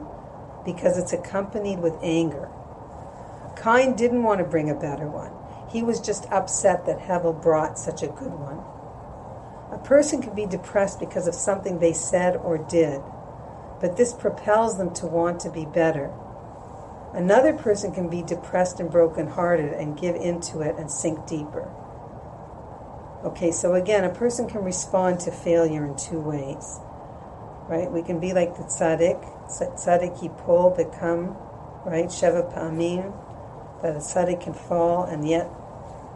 because 0.63 0.95
it's 0.95 1.11
accompanied 1.11 1.79
with 1.79 1.97
anger. 2.03 2.49
Cain 3.61 3.95
didn't 3.95 4.21
want 4.21 4.37
to 4.37 4.45
bring 4.45 4.69
a 4.69 4.75
better 4.75 5.07
one. 5.07 5.31
He 5.71 5.81
was 5.81 5.99
just 5.99 6.29
upset 6.29 6.85
that 6.85 6.99
Hevel 6.99 7.41
brought 7.41 7.79
such 7.79 8.03
a 8.03 8.07
good 8.07 8.31
one. 8.31 8.61
A 9.73 9.83
person 9.83 10.21
can 10.21 10.35
be 10.35 10.45
depressed 10.45 10.99
because 10.99 11.25
of 11.25 11.33
something 11.33 11.79
they 11.79 11.93
said 11.93 12.35
or 12.35 12.59
did, 12.59 13.01
but 13.81 13.97
this 13.97 14.13
propels 14.13 14.77
them 14.77 14.93
to 14.93 15.07
want 15.07 15.39
to 15.39 15.49
be 15.49 15.65
better. 15.65 16.13
Another 17.13 17.53
person 17.53 17.91
can 17.91 18.07
be 18.07 18.21
depressed 18.21 18.79
and 18.79 18.91
brokenhearted 18.91 19.73
and 19.73 19.99
give 19.99 20.15
into 20.15 20.61
it 20.61 20.75
and 20.77 20.91
sink 20.91 21.25
deeper. 21.25 21.71
Okay, 23.23 23.51
so 23.51 23.73
again, 23.73 24.03
a 24.03 24.09
person 24.09 24.49
can 24.49 24.63
respond 24.63 25.21
to 25.21 25.31
failure 25.31 25.85
in 25.85 25.95
two 25.95 26.19
ways. 26.19 26.79
Right? 27.69 27.89
We 27.89 28.03
can 28.03 28.19
be 28.19 28.33
like 28.33 28.57
the 28.57 28.63
tzaddik, 28.63 29.23
tzaddik 29.47 30.19
yipol 30.19 30.75
become, 30.75 31.37
right? 31.85 32.07
Sheva 32.07 32.53
pa'amim, 32.53 33.13
that 33.81 33.95
a 33.95 33.99
tzaddik 33.99 34.43
can 34.43 34.53
fall 34.53 35.05
and 35.05 35.27
yet 35.27 35.49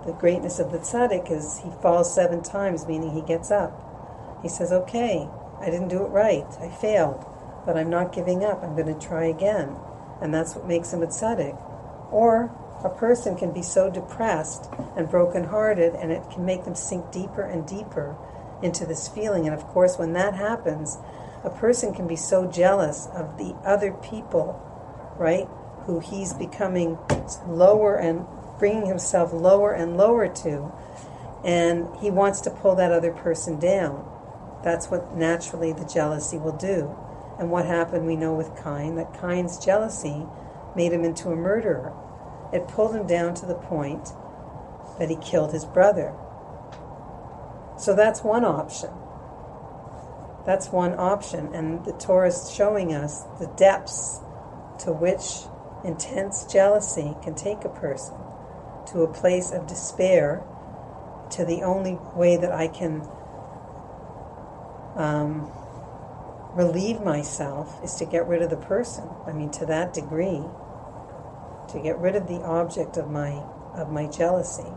the 0.06 0.14
greatness 0.14 0.60
of 0.60 0.72
the 0.72 0.80
tzaddik 0.80 1.32
is 1.32 1.60
he 1.60 1.72
falls 1.82 2.14
seven 2.14 2.42
times, 2.42 2.88
meaning 2.88 3.12
he 3.12 3.22
gets 3.22 3.52
up. 3.52 4.40
He 4.42 4.50
says, 4.50 4.72
okay, 4.72 5.28
I 5.60 5.66
didn't 5.66 5.90
do 5.90 6.04
it 6.04 6.10
right. 6.10 6.46
I 6.62 6.70
failed. 6.70 7.26
But 7.66 7.78
I'm 7.78 7.90
not 7.90 8.14
giving 8.14 8.44
up. 8.44 8.64
I'm 8.64 8.76
going 8.76 8.94
to 8.94 9.08
try 9.08 9.26
again. 9.26 9.76
And 10.22 10.34
that's 10.34 10.56
what 10.56 10.66
makes 10.66 10.94
him 10.94 11.04
a 11.04 11.08
tzaddik. 11.08 11.62
Or 12.12 12.56
a 12.84 12.90
person 12.90 13.36
can 13.36 13.52
be 13.52 13.62
so 13.62 13.90
depressed 13.90 14.70
and 14.96 15.10
brokenhearted, 15.10 15.96
and 15.96 16.12
it 16.12 16.24
can 16.32 16.46
make 16.46 16.64
them 16.64 16.76
sink 16.76 17.12
deeper 17.12 17.42
and 17.42 17.68
deeper 17.68 18.16
into 18.62 18.86
this 18.86 19.08
feeling. 19.08 19.46
And 19.46 19.56
of 19.56 19.64
course, 19.68 19.98
when 19.98 20.14
that 20.14 20.36
happens, 20.36 20.98
a 21.44 21.50
person 21.50 21.94
can 21.94 22.08
be 22.08 22.16
so 22.16 22.50
jealous 22.50 23.08
of 23.14 23.38
the 23.38 23.56
other 23.66 23.92
people, 23.94 24.62
right, 25.18 25.48
who 25.86 26.00
he's 26.00 26.34
becoming 26.34 26.98
lower 27.48 27.96
and 27.96 28.26
bringing 28.60 28.88
himself 28.88 29.32
lower 29.34 29.72
and 29.72 29.98
lower 29.98 30.28
to, 30.28 30.72
and 31.44 31.88
he 32.02 32.10
wants 32.10 32.42
to 32.42 32.50
pull 32.50 32.76
that 32.76 32.92
other 32.92 33.12
person 33.12 33.60
down. 33.60 34.06
That's 34.64 34.90
what 34.90 35.16
naturally 35.16 35.72
the 35.72 35.86
jealousy 35.86 36.38
will 36.38 36.58
do. 36.58 36.96
And 37.40 37.52
what 37.52 37.66
happened, 37.66 38.08
we 38.08 38.16
know 38.16 38.34
with 38.34 38.62
Cain, 38.64 38.96
that 38.96 39.20
Cain's 39.22 39.64
jealousy 39.64 40.26
made 40.76 40.92
him 40.92 41.04
into 41.04 41.30
a 41.30 41.36
murderer. 41.36 41.94
It 42.54 42.68
pulled 42.68 42.96
him 42.96 43.08
down 43.08 43.34
to 43.36 43.46
the 43.46 43.56
point 43.56 44.10
that 45.00 45.10
he 45.10 45.18
killed 45.18 45.52
his 45.52 45.66
brother. 45.66 46.14
So 47.78 47.96
that's 47.96 48.24
one 48.24 48.46
option. 48.46 48.90
That's 50.46 50.70
one 50.70 50.96
option. 50.98 51.54
And 51.54 51.86
the 51.86 51.94
Torah 51.94 52.30
is 52.30 52.52
showing 52.52 52.94
us 52.94 53.24
the 53.40 53.48
depths 53.58 54.22
to 54.80 54.94
which 54.94 55.48
intense 55.84 56.46
jealousy 56.46 57.16
can 57.22 57.36
take 57.36 57.66
a 57.66 57.70
person 57.70 58.16
to 58.88 59.02
a 59.02 59.14
place 59.14 59.52
of 59.52 59.68
despair, 59.68 60.44
to 61.32 61.44
the 61.44 61.62
only 61.62 62.00
way 62.16 62.38
that 62.38 62.52
I 62.52 62.68
can 62.68 63.06
um, 64.96 65.52
relieve 66.54 67.02
myself 67.02 67.84
is 67.84 67.96
to 67.96 68.06
get 68.06 68.26
rid 68.28 68.42
of 68.42 68.50
the 68.50 68.58
person. 68.58 69.10
I 69.26 69.34
mean, 69.34 69.52
to 69.52 69.66
that 69.66 69.94
degree, 69.94 70.42
to 71.70 71.80
get 71.80 71.98
rid 72.00 72.16
of 72.16 72.28
the 72.28 72.42
object 72.42 72.98
of 72.98 73.10
my 73.10 73.44
of 73.74 73.92
my 73.92 74.08
jealousy. 74.08 74.72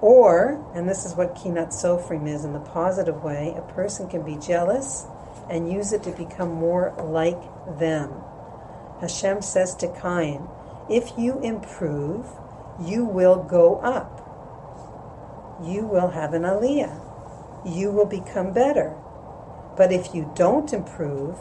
Or, 0.00 0.64
and 0.74 0.88
this 0.88 1.04
is 1.04 1.14
what 1.14 1.34
Kinat 1.34 1.68
Sofrim 1.68 2.28
is 2.28 2.44
in 2.44 2.52
the 2.52 2.60
positive 2.60 3.24
way, 3.24 3.54
a 3.56 3.62
person 3.72 4.08
can 4.08 4.22
be 4.22 4.36
jealous 4.36 5.06
and 5.50 5.72
use 5.72 5.92
it 5.92 6.02
to 6.04 6.12
become 6.12 6.52
more 6.52 6.94
like 6.98 7.40
them. 7.78 8.12
Hashem 9.00 9.42
says 9.42 9.74
to 9.76 9.88
Cain, 10.00 10.46
if 10.88 11.12
you 11.18 11.40
improve, 11.40 12.26
you 12.80 13.04
will 13.04 13.42
go 13.42 13.76
up. 13.76 14.24
You 15.64 15.86
will 15.86 16.10
have 16.10 16.34
an 16.34 16.42
aliyah. 16.42 17.04
You 17.66 17.90
will 17.90 18.06
become 18.06 18.52
better. 18.52 18.96
But 19.76 19.92
if 19.92 20.14
you 20.14 20.30
don't 20.34 20.72
improve, 20.72 21.36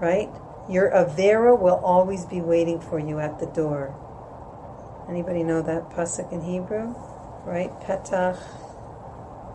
right, 0.00 0.30
your 0.68 0.90
Avera 0.90 1.58
will 1.58 1.80
always 1.82 2.24
be 2.26 2.40
waiting 2.40 2.80
for 2.80 2.98
you 2.98 3.18
at 3.18 3.38
the 3.38 3.46
door. 3.46 3.94
Anybody 5.08 5.42
know 5.42 5.62
that 5.62 5.90
pasuk 5.90 6.30
in 6.32 6.42
Hebrew? 6.42 6.94
right? 7.48 7.72
Petach, 7.80 8.38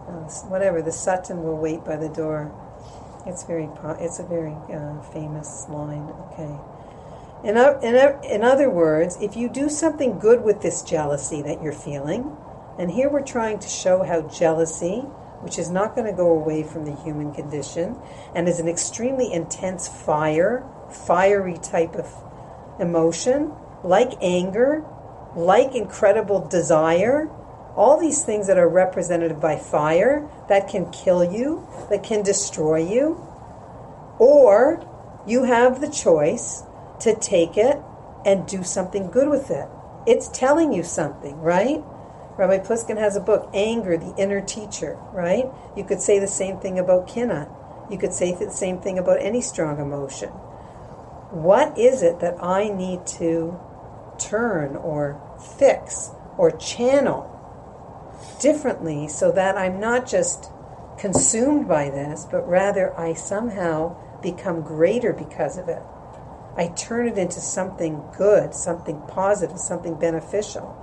uh, 0.08 0.47
whatever. 0.49 0.82
The 0.82 0.91
Satan 0.91 1.43
will 1.43 1.58
wait 1.58 1.86
by 1.86 1.95
the 1.95 2.10
door. 2.10 2.52
It's 3.26 3.43
very. 3.43 3.69
It's 3.99 4.19
a 4.19 4.23
very 4.23 4.56
uh, 4.73 5.02
famous 5.13 5.67
line. 5.69 6.10
Okay. 6.32 6.58
In, 7.43 7.58
in, 7.58 8.23
in 8.23 8.43
other 8.43 8.69
words, 8.69 9.17
if 9.21 9.36
you 9.36 9.49
do 9.49 9.69
something 9.69 10.17
good 10.17 10.43
with 10.43 10.62
this 10.62 10.82
jealousy 10.82 11.41
that 11.41 11.62
you're 11.62 11.73
feeling, 11.73 12.36
and 12.80 12.89
here 12.89 13.10
we're 13.10 13.23
trying 13.23 13.60
to 13.60 13.67
show 13.67 14.04
how 14.04 14.21
jealousy, 14.21 14.99
which 15.41 15.60
is 15.60 15.69
not 15.69 15.93
going 15.93 16.08
to 16.08 16.13
go 16.13 16.32
away 16.32 16.63
from 16.63 16.86
the 16.86 16.95
human 16.95 17.34
condition, 17.34 17.97
and 18.34 18.47
is 18.47 18.60
an 18.60 18.69
extremely 18.69 19.32
intense 19.32 19.89
fire, 19.89 20.65
fiery 20.93 21.58
type 21.58 21.95
of 21.95 22.08
emotion, 22.79 23.51
like 23.84 24.13
anger, 24.21 24.84
like 25.36 25.75
incredible 25.75 26.47
desire, 26.47 27.29
all 27.75 27.99
these 27.99 28.23
things 28.23 28.47
that 28.47 28.58
are 28.58 28.69
represented 28.69 29.39
by 29.39 29.58
fire 29.58 30.29
that 30.47 30.67
can 30.67 30.89
kill 30.91 31.23
you, 31.23 31.67
that 31.89 32.03
can 32.03 32.21
destroy 32.21 32.77
you, 32.77 33.25
or 34.19 34.88
you 35.25 35.43
have 35.43 35.82
the 35.82 35.89
choice 35.89 36.63
to 36.99 37.15
take 37.15 37.58
it 37.58 37.77
and 38.25 38.47
do 38.47 38.63
something 38.63 39.10
good 39.10 39.29
with 39.29 39.49
it. 39.49 39.67
It's 40.06 40.27
telling 40.29 40.73
you 40.73 40.84
something, 40.84 41.39
right? 41.41 41.82
Rabbi 42.38 42.60
Pliskin 42.60 42.97
has 42.97 43.15
a 43.15 43.21
book, 43.21 43.49
Anger, 43.53 43.97
the 43.97 44.15
Inner 44.17 44.41
Teacher, 44.41 44.97
right? 45.12 45.45
You 45.77 45.84
could 45.84 46.01
say 46.01 46.19
the 46.19 46.27
same 46.27 46.58
thing 46.60 46.79
about 46.79 47.08
Kina. 47.08 47.49
You 47.89 47.97
could 47.97 48.13
say 48.13 48.34
the 48.34 48.49
same 48.49 48.79
thing 48.79 48.97
about 48.97 49.21
any 49.21 49.41
strong 49.41 49.79
emotion. 49.79 50.32
What 51.33 51.79
is 51.79 52.03
it 52.03 52.19
that 52.19 52.43
I 52.43 52.69
need 52.69 53.07
to 53.17 53.59
turn 54.19 54.75
or 54.75 55.19
fix 55.57 56.11
or 56.37 56.51
channel 56.51 57.27
differently 58.39 59.07
so 59.07 59.31
that 59.31 59.57
I'm 59.57 59.79
not 59.79 60.07
just 60.07 60.51
consumed 60.99 61.67
by 61.67 61.89
this, 61.89 62.27
but 62.29 62.47
rather 62.47 62.95
I 62.99 63.15
somehow 63.15 63.95
become 64.21 64.61
greater 64.61 65.11
because 65.11 65.57
of 65.57 65.69
it. 65.69 65.81
I 66.55 66.67
turn 66.67 67.07
it 67.07 67.17
into 67.17 67.39
something 67.39 68.03
good, 68.15 68.53
something 68.53 69.01
positive, 69.07 69.57
something 69.57 69.95
beneficial. 69.95 70.77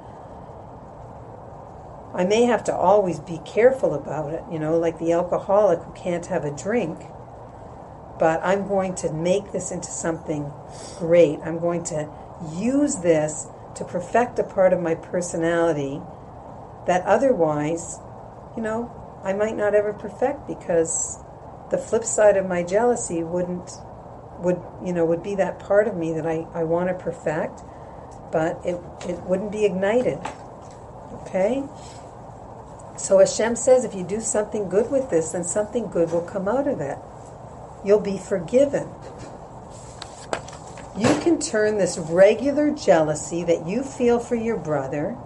I 2.13 2.25
may 2.25 2.43
have 2.43 2.65
to 2.65 2.75
always 2.75 3.21
be 3.21 3.41
careful 3.45 3.95
about 3.95 4.35
it, 4.35 4.43
you 4.51 4.59
know, 4.59 4.77
like 4.77 4.99
the 4.99 5.13
alcoholic 5.13 5.79
who 5.79 5.93
can't 5.93 6.27
have 6.27 6.45
a 6.45 6.51
drink, 6.51 6.99
but 8.21 8.39
I'm 8.45 8.69
going 8.69 8.95
to 8.97 9.11
make 9.11 9.51
this 9.51 9.73
into 9.73 9.91
something 9.91 10.53
great. 10.99 11.41
I'm 11.43 11.59
going 11.59 11.83
to 11.85 12.07
use 12.55 12.97
this 12.97 13.47
to 13.77 13.85
perfect 13.85 14.39
a 14.39 14.45
part 14.45 14.75
of 14.75 14.81
my 14.81 14.95
personality 14.95 16.03
that 16.87 17.03
otherwise, 17.07 17.99
you 18.57 18.63
know, 18.63 18.93
I 19.25 19.33
might 19.33 19.57
not 19.57 19.75
ever 19.75 19.95
perfect 19.95 20.47
because 20.47 21.19
the 21.71 21.79
flip 21.79 22.05
side 22.05 22.37
of 22.37 22.47
my 22.47 22.63
jealousy 22.63 23.23
wouldn't 23.25 23.71
would 24.41 24.61
you 24.85 24.93
know 24.93 25.05
would 25.05 25.23
be 25.23 25.35
that 25.35 25.59
part 25.59 25.87
of 25.87 25.97
me 25.97 26.13
that 26.13 26.27
I, 26.27 26.47
I 26.55 26.65
want 26.65 26.89
to 26.89 26.95
perfect, 26.95 27.63
but 28.33 28.61
it 28.67 28.81
it 29.09 29.19
wouldn't 29.23 29.53
be 29.53 29.65
ignited. 29.65 30.19
Okay? 31.23 31.65
So 32.99 33.19
Hashem 33.19 33.57
says 33.57 33.85
if 33.85 33.95
you 33.95 34.05
do 34.05 34.21
something 34.21 34.69
good 34.69 34.91
with 34.91 35.09
this, 35.09 35.31
then 35.31 35.45
something 35.45 35.89
good 35.89 36.13
will 36.13 36.23
come 36.23 36.49
out 36.49 36.67
of 36.67 36.81
it. 36.81 36.99
You'll 37.85 38.01
be 38.01 38.19
forgiven. 38.19 38.89
You 40.97 41.09
can 41.21 41.39
turn 41.39 41.79
this 41.79 41.97
regular 41.97 42.71
jealousy 42.71 43.45
that 43.45 43.67
you 43.67 43.83
feel 43.83 44.19
for 44.19 44.35
your 44.35 44.57
brother 44.57 45.17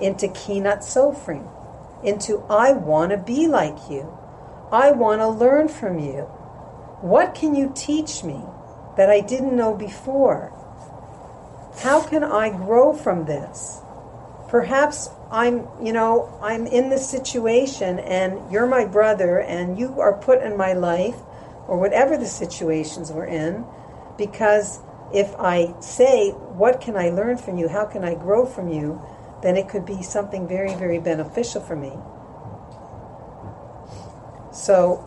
into 0.00 0.26
Kinat 0.28 0.78
Sofrim, 0.78 1.48
into 2.02 2.42
I 2.50 2.72
want 2.72 3.12
to 3.12 3.16
be 3.16 3.46
like 3.46 3.90
you. 3.90 4.16
I 4.72 4.90
want 4.90 5.20
to 5.20 5.28
learn 5.28 5.68
from 5.68 5.98
you. 5.98 6.22
What 7.00 7.34
can 7.34 7.54
you 7.54 7.72
teach 7.76 8.24
me 8.24 8.42
that 8.96 9.10
I 9.10 9.20
didn't 9.20 9.54
know 9.54 9.74
before? 9.74 10.52
How 11.80 12.02
can 12.02 12.24
I 12.24 12.50
grow 12.50 12.92
from 12.92 13.26
this? 13.26 13.80
Perhaps 14.48 15.10
I'm, 15.30 15.68
you 15.82 15.92
know, 15.92 16.38
I'm 16.40 16.66
in 16.66 16.88
this 16.88 17.08
situation 17.08 17.98
and 17.98 18.50
you're 18.50 18.66
my 18.66 18.84
brother 18.84 19.38
and 19.38 19.78
you 19.78 20.00
are 20.00 20.16
put 20.16 20.42
in 20.42 20.56
my 20.56 20.72
life 20.72 21.16
or 21.66 21.78
whatever 21.78 22.16
the 22.16 22.26
situations 22.26 23.10
we're 23.10 23.26
in 23.26 23.64
because 24.16 24.80
if 25.12 25.34
I 25.38 25.74
say, 25.80 26.30
What 26.30 26.80
can 26.80 26.96
I 26.96 27.10
learn 27.10 27.36
from 27.36 27.58
you? 27.58 27.68
How 27.68 27.84
can 27.84 28.04
I 28.04 28.14
grow 28.14 28.46
from 28.46 28.68
you? 28.68 29.00
then 29.44 29.58
it 29.58 29.68
could 29.68 29.84
be 29.84 30.02
something 30.02 30.48
very, 30.48 30.74
very 30.74 30.98
beneficial 30.98 31.60
for 31.60 31.76
me. 31.76 31.92
So 34.52 35.04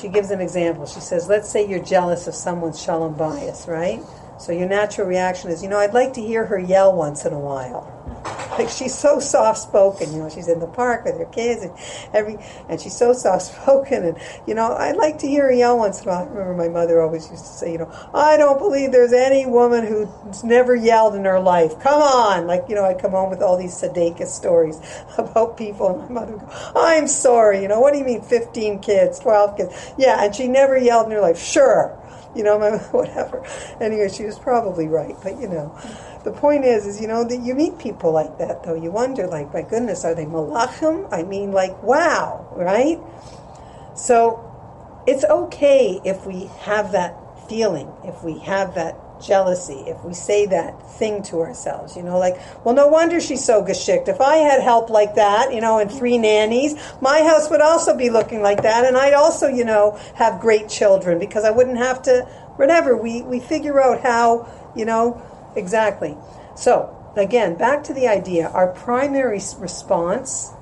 she 0.00 0.06
gives 0.06 0.30
an 0.30 0.40
example. 0.40 0.86
She 0.86 1.00
says, 1.00 1.28
let's 1.28 1.50
say 1.50 1.68
you're 1.68 1.82
jealous 1.82 2.28
of 2.28 2.36
someone's 2.36 2.80
shalom 2.80 3.16
bayis, 3.16 3.66
right? 3.66 4.00
So 4.38 4.52
your 4.52 4.68
natural 4.68 5.08
reaction 5.08 5.50
is, 5.50 5.60
you 5.60 5.68
know, 5.68 5.78
I'd 5.78 5.92
like 5.92 6.12
to 6.14 6.20
hear 6.20 6.46
her 6.46 6.58
yell 6.58 6.94
once 6.94 7.24
in 7.24 7.32
a 7.32 7.38
while. 7.38 7.90
Like 8.64 8.68
she's 8.68 8.94
so 8.94 9.18
soft 9.18 9.58
spoken, 9.58 10.12
you 10.12 10.20
know, 10.20 10.28
she's 10.28 10.46
in 10.46 10.60
the 10.60 10.68
park 10.68 11.04
with 11.04 11.18
her 11.18 11.24
kids 11.24 11.64
and 11.64 11.72
every 12.14 12.38
and 12.68 12.80
she's 12.80 12.96
so 12.96 13.12
soft 13.12 13.46
spoken 13.46 14.04
and 14.04 14.18
you 14.46 14.54
know, 14.54 14.74
I'd 14.74 14.96
like 14.96 15.18
to 15.18 15.26
hear 15.26 15.46
her 15.46 15.52
yell 15.52 15.76
once 15.76 16.02
in 16.02 16.08
a 16.08 16.12
while. 16.12 16.22
I 16.22 16.28
remember 16.28 16.54
my 16.54 16.68
mother 16.68 17.02
always 17.02 17.28
used 17.28 17.44
to 17.44 17.50
say, 17.50 17.72
you 17.72 17.78
know, 17.78 18.10
I 18.14 18.36
don't 18.36 18.58
believe 18.58 18.92
there's 18.92 19.12
any 19.12 19.44
woman 19.44 19.84
who's 19.84 20.44
never 20.44 20.76
yelled 20.76 21.16
in 21.16 21.24
her 21.24 21.40
life. 21.40 21.80
Come 21.80 22.00
on. 22.00 22.46
Like, 22.46 22.66
you 22.68 22.76
know, 22.76 22.84
I'd 22.84 23.00
come 23.00 23.10
home 23.10 23.28
with 23.28 23.42
all 23.42 23.58
these 23.58 23.74
Sadaka 23.74 24.26
stories 24.26 24.78
about 25.18 25.56
people 25.56 25.98
and 25.98 26.08
my 26.08 26.20
mother 26.20 26.36
would 26.36 26.46
go, 26.46 26.72
I'm 26.76 27.08
sorry, 27.08 27.60
you 27.60 27.66
know, 27.66 27.80
what 27.80 27.92
do 27.92 27.98
you 27.98 28.04
mean 28.04 28.22
fifteen 28.22 28.78
kids, 28.78 29.18
twelve 29.18 29.56
kids? 29.56 29.92
Yeah, 29.98 30.24
and 30.24 30.34
she 30.34 30.46
never 30.46 30.78
yelled 30.78 31.06
in 31.06 31.12
her 31.12 31.20
life. 31.20 31.38
Sure. 31.38 31.98
You 32.36 32.44
know, 32.44 32.58
my, 32.58 32.70
whatever. 32.92 33.44
Anyway, 33.80 34.08
she 34.08 34.24
was 34.24 34.38
probably 34.38 34.86
right, 34.86 35.16
but 35.24 35.40
you 35.40 35.48
know 35.48 35.76
the 36.24 36.32
point 36.32 36.64
is, 36.64 36.86
is 36.86 37.00
you 37.00 37.06
know 37.06 37.24
that 37.24 37.40
you 37.40 37.54
meet 37.54 37.78
people 37.78 38.12
like 38.12 38.38
that, 38.38 38.64
though. 38.64 38.74
You 38.74 38.90
wonder, 38.90 39.26
like, 39.26 39.52
my 39.52 39.62
goodness, 39.62 40.04
are 40.04 40.14
they 40.14 40.24
malachim? 40.24 41.08
I 41.12 41.22
mean, 41.22 41.52
like, 41.52 41.82
wow, 41.82 42.48
right? 42.56 42.98
So 43.94 44.50
it's 45.06 45.24
okay 45.24 46.00
if 46.04 46.26
we 46.26 46.50
have 46.60 46.92
that 46.92 47.14
feeling, 47.48 47.92
if 48.04 48.24
we 48.24 48.38
have 48.40 48.74
that 48.74 48.96
jealousy, 49.24 49.84
if 49.86 50.02
we 50.04 50.12
say 50.14 50.46
that 50.46 50.90
thing 50.92 51.22
to 51.22 51.40
ourselves, 51.40 51.96
you 51.96 52.02
know, 52.02 52.18
like, 52.18 52.36
well, 52.64 52.74
no 52.74 52.88
wonder 52.88 53.20
she's 53.20 53.44
so 53.44 53.62
geschicked. 53.62 54.08
If 54.08 54.20
I 54.20 54.36
had 54.36 54.60
help 54.62 54.90
like 54.90 55.14
that, 55.14 55.52
you 55.52 55.60
know, 55.60 55.78
and 55.78 55.90
three 55.90 56.18
nannies, 56.18 56.74
my 57.00 57.22
house 57.22 57.50
would 57.50 57.60
also 57.60 57.96
be 57.96 58.10
looking 58.10 58.42
like 58.42 58.62
that, 58.62 58.84
and 58.84 58.96
I'd 58.96 59.14
also, 59.14 59.46
you 59.46 59.64
know, 59.64 59.98
have 60.16 60.40
great 60.40 60.68
children 60.68 61.18
because 61.18 61.44
I 61.44 61.50
wouldn't 61.50 61.78
have 61.78 62.02
to, 62.02 62.22
whatever. 62.56 62.96
We, 62.96 63.22
we 63.22 63.40
figure 63.40 63.80
out 63.80 64.00
how, 64.00 64.48
you 64.74 64.84
know, 64.84 65.22
Exactly. 65.56 66.16
So, 66.56 67.12
again, 67.16 67.56
back 67.56 67.84
to 67.84 67.94
the 67.94 68.08
idea 68.08 68.48
our 68.48 68.68
primary 68.68 69.40
response, 69.58 70.52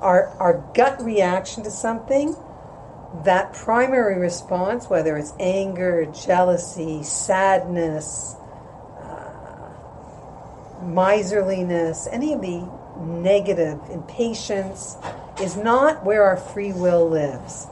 our, 0.00 0.28
our 0.38 0.64
gut 0.74 1.02
reaction 1.02 1.62
to 1.64 1.70
something, 1.70 2.36
that 3.24 3.52
primary 3.52 4.18
response, 4.18 4.88
whether 4.88 5.16
it's 5.16 5.34
anger, 5.38 6.06
jealousy, 6.06 7.02
sadness, 7.02 8.36
uh, 9.00 9.70
miserliness, 10.82 12.08
any 12.10 12.32
of 12.32 12.40
the 12.40 12.66
negative, 12.98 13.78
impatience, 13.90 14.96
is 15.40 15.56
not 15.56 16.04
where 16.04 16.24
our 16.24 16.36
free 16.36 16.72
will 16.72 17.08
lives. 17.08 17.66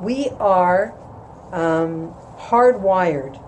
We 0.00 0.30
are 0.40 0.94
um, 1.52 2.14
hardwired 2.36 3.40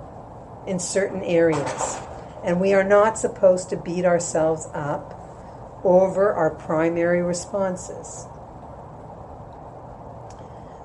in 0.66 0.78
certain 0.78 1.22
areas, 1.22 1.99
and 2.45 2.61
we 2.61 2.72
are 2.72 2.84
not 2.84 3.18
supposed 3.18 3.70
to 3.70 3.76
beat 3.76 4.05
ourselves 4.05 4.68
up 4.72 5.16
over 5.84 6.32
our 6.32 6.51
primary 6.51 7.22
responses. 7.22 8.26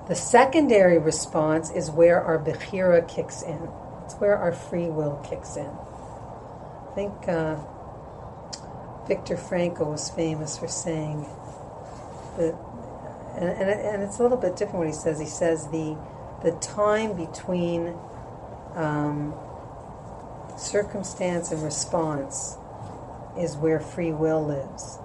The 0.08 0.14
secondary 0.14 0.98
response 0.98 1.70
is 1.70 1.90
where 1.90 2.22
our 2.22 2.38
bechira 2.38 3.06
kicks 3.08 3.42
in. 3.42 3.68
It's 4.04 4.14
where 4.14 4.36
our 4.36 4.52
free 4.52 4.86
will 4.88 5.16
kicks 5.28 5.56
in. 5.56 5.66
I 5.66 6.94
think 6.94 7.28
uh, 7.28 7.56
Viktor 9.08 9.36
Frankl 9.36 9.90
was 9.90 10.08
famous 10.10 10.56
for 10.58 10.68
saying 10.68 11.26
that, 12.38 12.54
and, 13.36 13.48
and, 13.48 13.70
and, 13.70 14.02
it's 14.02 14.18
a 14.18 14.22
little 14.22 14.38
bit 14.38 14.56
different 14.56 14.78
what 14.78 14.86
he 14.86 14.92
says. 14.92 15.18
He 15.18 15.26
says 15.26 15.66
the 15.68 15.96
the 16.42 16.52
time 16.60 17.16
between 17.16 17.94
um, 18.74 19.34
circumstance 20.58 21.50
and 21.52 21.62
response 21.62 22.56
is 23.38 23.56
where 23.56 23.80
free 23.80 24.12
will 24.12 24.44
lives. 24.44 24.98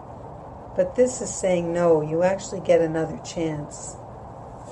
But 0.76 0.96
this 0.96 1.22
is 1.22 1.34
saying 1.34 1.74
no, 1.74 2.02
you 2.02 2.24
actually 2.24 2.62
get 2.62 2.82
another 2.82 3.20
chance 3.26 3.96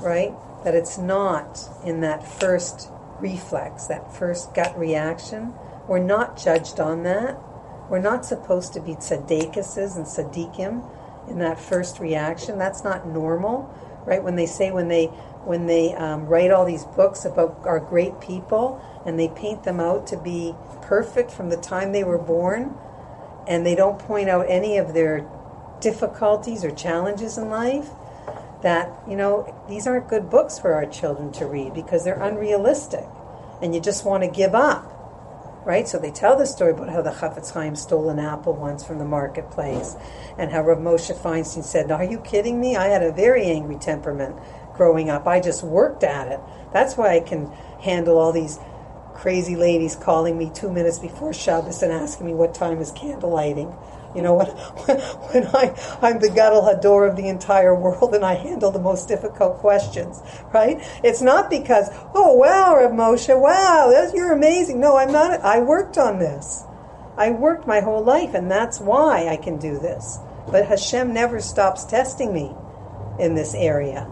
right? 0.01 0.33
That 0.63 0.75
it's 0.75 0.97
not 0.97 1.59
in 1.83 2.01
that 2.01 2.25
first 2.25 2.89
reflex, 3.19 3.85
that 3.87 4.13
first 4.13 4.53
gut 4.53 4.77
reaction. 4.77 5.53
We're 5.87 5.99
not 5.99 6.41
judged 6.41 6.79
on 6.79 7.03
that. 7.03 7.39
We're 7.89 7.99
not 7.99 8.25
supposed 8.25 8.73
to 8.73 8.81
be 8.81 8.93
tzaddikises 8.93 9.95
and 9.95 10.05
tzaddikim 10.05 11.29
in 11.29 11.39
that 11.39 11.59
first 11.59 11.99
reaction. 11.99 12.57
That's 12.57 12.83
not 12.83 13.07
normal, 13.07 13.73
right? 14.05 14.23
When 14.23 14.35
they 14.35 14.45
say 14.45 14.71
when 14.71 14.87
they 14.87 15.09
when 15.45 15.67
they 15.67 15.93
um, 15.95 16.25
write 16.25 16.51
all 16.51 16.65
these 16.65 16.85
books 16.85 17.25
about 17.25 17.59
our 17.63 17.79
great 17.79 18.19
people 18.19 18.83
and 19.05 19.19
they 19.19 19.29
paint 19.29 19.63
them 19.63 19.79
out 19.79 20.05
to 20.07 20.17
be 20.17 20.53
perfect 20.81 21.31
from 21.31 21.49
the 21.49 21.57
time 21.57 21.91
they 21.91 22.03
were 22.03 22.17
born, 22.17 22.75
and 23.47 23.65
they 23.65 23.75
don't 23.75 23.99
point 23.99 24.29
out 24.29 24.45
any 24.49 24.77
of 24.77 24.93
their 24.93 25.27
difficulties 25.81 26.63
or 26.63 26.71
challenges 26.71 27.37
in 27.37 27.49
life, 27.49 27.89
that, 28.61 28.91
you 29.07 29.15
know, 29.15 29.55
these 29.69 29.87
aren't 29.87 30.07
good 30.07 30.29
books 30.29 30.59
for 30.59 30.73
our 30.73 30.85
children 30.85 31.31
to 31.31 31.45
read 31.45 31.73
because 31.73 32.03
they're 32.03 32.21
unrealistic 32.21 33.05
and 33.61 33.73
you 33.73 33.81
just 33.81 34.05
want 34.05 34.23
to 34.23 34.29
give 34.29 34.53
up. 34.53 34.95
Right? 35.65 35.87
So 35.87 35.99
they 35.99 36.11
tell 36.11 36.37
the 36.37 36.45
story 36.45 36.71
about 36.71 36.89
how 36.89 37.01
the 37.01 37.11
Chafetz 37.11 37.53
Chaim 37.53 37.75
stole 37.75 38.09
an 38.09 38.17
apple 38.17 38.53
once 38.53 38.83
from 38.83 38.97
the 38.97 39.05
marketplace 39.05 39.95
and 40.37 40.51
how 40.51 40.61
Rav 40.63 40.79
Moshe 40.79 41.15
Feinstein 41.15 41.63
said, 41.63 41.89
now, 41.89 41.95
Are 41.95 42.03
you 42.03 42.19
kidding 42.19 42.59
me? 42.59 42.75
I 42.75 42.87
had 42.87 43.03
a 43.03 43.11
very 43.11 43.45
angry 43.45 43.75
temperament 43.75 44.35
growing 44.79 45.09
up. 45.09 45.27
I 45.27 45.41
just 45.41 45.61
worked 45.61 46.05
at 46.05 46.31
it. 46.31 46.39
That's 46.71 46.95
why 46.95 47.17
I 47.17 47.19
can 47.19 47.47
handle 47.81 48.17
all 48.17 48.31
these 48.31 48.57
crazy 49.13 49.57
ladies 49.57 49.97
calling 49.97 50.37
me 50.37 50.49
two 50.55 50.71
minutes 50.71 50.99
before 50.99 51.33
Shabbos 51.33 51.83
and 51.83 51.91
asking 51.91 52.27
me 52.27 52.33
what 52.33 52.53
time 52.53 52.79
is 52.79 52.89
candle 52.93 53.29
lighting. 53.29 53.75
You 54.15 54.21
know, 54.21 54.35
when, 54.85 54.97
when 54.97 55.47
I, 55.47 55.75
I'm 56.01 56.21
the 56.21 56.29
Gadol 56.29 56.61
Hador 56.61 57.09
of 57.09 57.17
the 57.17 57.27
entire 57.27 57.75
world 57.75 58.15
and 58.15 58.23
I 58.23 58.35
handle 58.35 58.71
the 58.71 58.79
most 58.79 59.09
difficult 59.09 59.57
questions, 59.57 60.21
right? 60.53 60.77
It's 61.03 61.21
not 61.21 61.49
because, 61.49 61.89
oh, 62.15 62.35
wow, 62.35 62.77
Rav 62.77 62.91
Moshe, 62.91 63.37
wow, 63.37 63.91
you're 64.15 64.31
amazing. 64.31 64.79
No, 64.79 64.95
I'm 64.95 65.11
not. 65.11 65.41
I 65.41 65.59
worked 65.59 65.97
on 65.97 66.19
this. 66.19 66.63
I 67.17 67.31
worked 67.31 67.67
my 67.67 67.81
whole 67.81 68.01
life, 68.01 68.33
and 68.33 68.49
that's 68.49 68.79
why 68.79 69.27
I 69.27 69.35
can 69.35 69.57
do 69.57 69.77
this. 69.77 70.19
But 70.49 70.67
Hashem 70.67 71.13
never 71.13 71.41
stops 71.41 71.83
testing 71.83 72.33
me 72.33 72.55
in 73.19 73.35
this 73.35 73.53
area. 73.53 74.09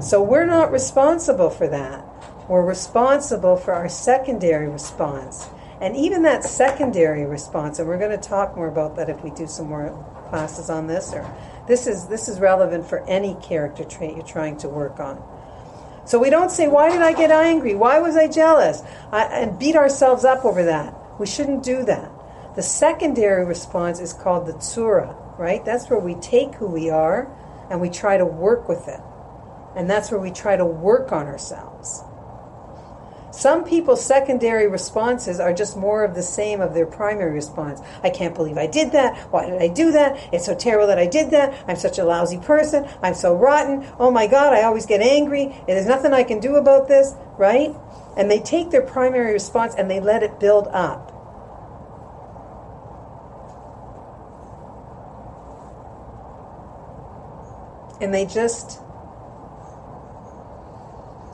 So 0.00 0.22
we're 0.22 0.46
not 0.46 0.70
responsible 0.70 1.50
for 1.50 1.66
that. 1.68 2.04
We're 2.48 2.64
responsible 2.64 3.56
for 3.56 3.74
our 3.74 3.88
secondary 3.88 4.68
response. 4.68 5.48
And 5.80 5.96
even 5.96 6.22
that 6.22 6.44
secondary 6.44 7.24
response, 7.26 7.78
and 7.78 7.88
we're 7.88 7.98
going 7.98 8.18
to 8.18 8.28
talk 8.28 8.56
more 8.56 8.68
about 8.68 8.96
that 8.96 9.10
if 9.10 9.22
we 9.22 9.30
do 9.30 9.46
some 9.46 9.68
more 9.68 9.90
classes 10.30 10.70
on 10.70 10.86
this, 10.86 11.12
or 11.12 11.28
this 11.66 11.86
is 11.86 12.06
this 12.06 12.28
is 12.28 12.40
relevant 12.40 12.86
for 12.86 13.00
any 13.08 13.36
character 13.42 13.84
trait 13.84 14.14
you're 14.14 14.24
trying 14.24 14.56
to 14.58 14.68
work 14.68 15.00
on. 15.00 15.22
So 16.04 16.18
we 16.18 16.30
don't 16.30 16.50
say, 16.50 16.68
"Why 16.68 16.90
did 16.90 17.02
I 17.02 17.12
get 17.12 17.30
angry? 17.30 17.74
Why 17.74 17.98
was 17.98 18.16
I 18.16 18.28
jealous?" 18.28 18.82
I, 19.12 19.24
and 19.24 19.58
beat 19.58 19.76
ourselves 19.76 20.24
up 20.24 20.44
over 20.44 20.64
that. 20.64 20.94
We 21.18 21.26
shouldn't 21.26 21.62
do 21.62 21.84
that. 21.84 22.10
The 22.54 22.62
secondary 22.62 23.44
response 23.44 24.00
is 24.00 24.12
called 24.12 24.46
the 24.46 24.54
tsura, 24.54 25.14
right? 25.38 25.64
That's 25.64 25.90
where 25.90 25.98
we 25.98 26.14
take 26.14 26.54
who 26.54 26.66
we 26.66 26.88
are 26.88 27.28
and 27.70 27.80
we 27.80 27.90
try 27.90 28.16
to 28.16 28.24
work 28.24 28.68
with 28.68 28.88
it, 28.88 29.00
and 29.76 29.88
that's 29.88 30.10
where 30.10 30.20
we 30.20 30.30
try 30.30 30.56
to 30.56 30.64
work 30.64 31.12
on 31.12 31.26
ourselves. 31.26 32.02
Some 33.38 33.62
people's 33.62 34.04
secondary 34.04 34.66
responses 34.66 35.38
are 35.38 35.52
just 35.52 35.76
more 35.76 36.02
of 36.02 36.14
the 36.16 36.22
same 36.22 36.60
of 36.60 36.74
their 36.74 36.86
primary 36.86 37.32
response. 37.32 37.80
I 38.02 38.10
can't 38.10 38.34
believe 38.34 38.58
I 38.58 38.66
did 38.66 38.90
that. 38.92 39.16
Why 39.30 39.48
did 39.48 39.62
I 39.62 39.68
do 39.68 39.92
that? 39.92 40.18
It's 40.32 40.46
so 40.46 40.56
terrible 40.56 40.88
that 40.88 40.98
I 40.98 41.06
did 41.06 41.30
that. 41.30 41.54
I'm 41.68 41.76
such 41.76 41.98
a 41.98 42.04
lousy 42.04 42.38
person. 42.38 42.88
I'm 43.02 43.14
so 43.14 43.36
rotten. 43.36 43.86
Oh 44.00 44.10
my 44.10 44.26
God, 44.26 44.54
I 44.54 44.62
always 44.62 44.86
get 44.86 45.02
angry. 45.02 45.54
There's 45.66 45.86
nothing 45.86 46.12
I 46.12 46.24
can 46.24 46.40
do 46.40 46.56
about 46.56 46.88
this, 46.88 47.14
right? 47.36 47.72
And 48.16 48.28
they 48.28 48.40
take 48.40 48.70
their 48.70 48.82
primary 48.82 49.32
response 49.32 49.74
and 49.76 49.88
they 49.88 50.00
let 50.00 50.24
it 50.24 50.40
build 50.40 50.66
up. 50.72 51.14
And 58.00 58.12
they 58.12 58.26
just 58.26 58.80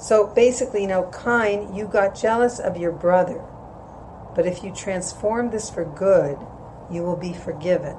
so 0.05 0.27
basically, 0.27 0.83
you 0.83 0.89
know, 0.89 1.11
Cain, 1.25 1.75
you 1.75 1.89
got 1.89 2.15
jealous 2.15 2.59
of 2.59 2.77
your 2.77 2.93
brother. 2.93 3.43
But 4.35 4.47
if 4.47 4.63
you 4.63 4.71
transform 4.71 5.49
this 5.49 5.71
for 5.71 5.87
good, 5.87 6.37
you 6.91 7.03
will 7.03 7.17
be 7.17 7.33
forgiven. 7.33 7.97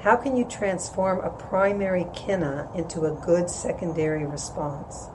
How 0.00 0.16
can 0.16 0.34
you 0.34 0.46
transform 0.46 1.20
a 1.20 1.28
primary 1.28 2.06
kina 2.14 2.70
into 2.74 3.04
a 3.04 3.20
good 3.26 3.50
secondary 3.50 4.24
response? 4.24 5.08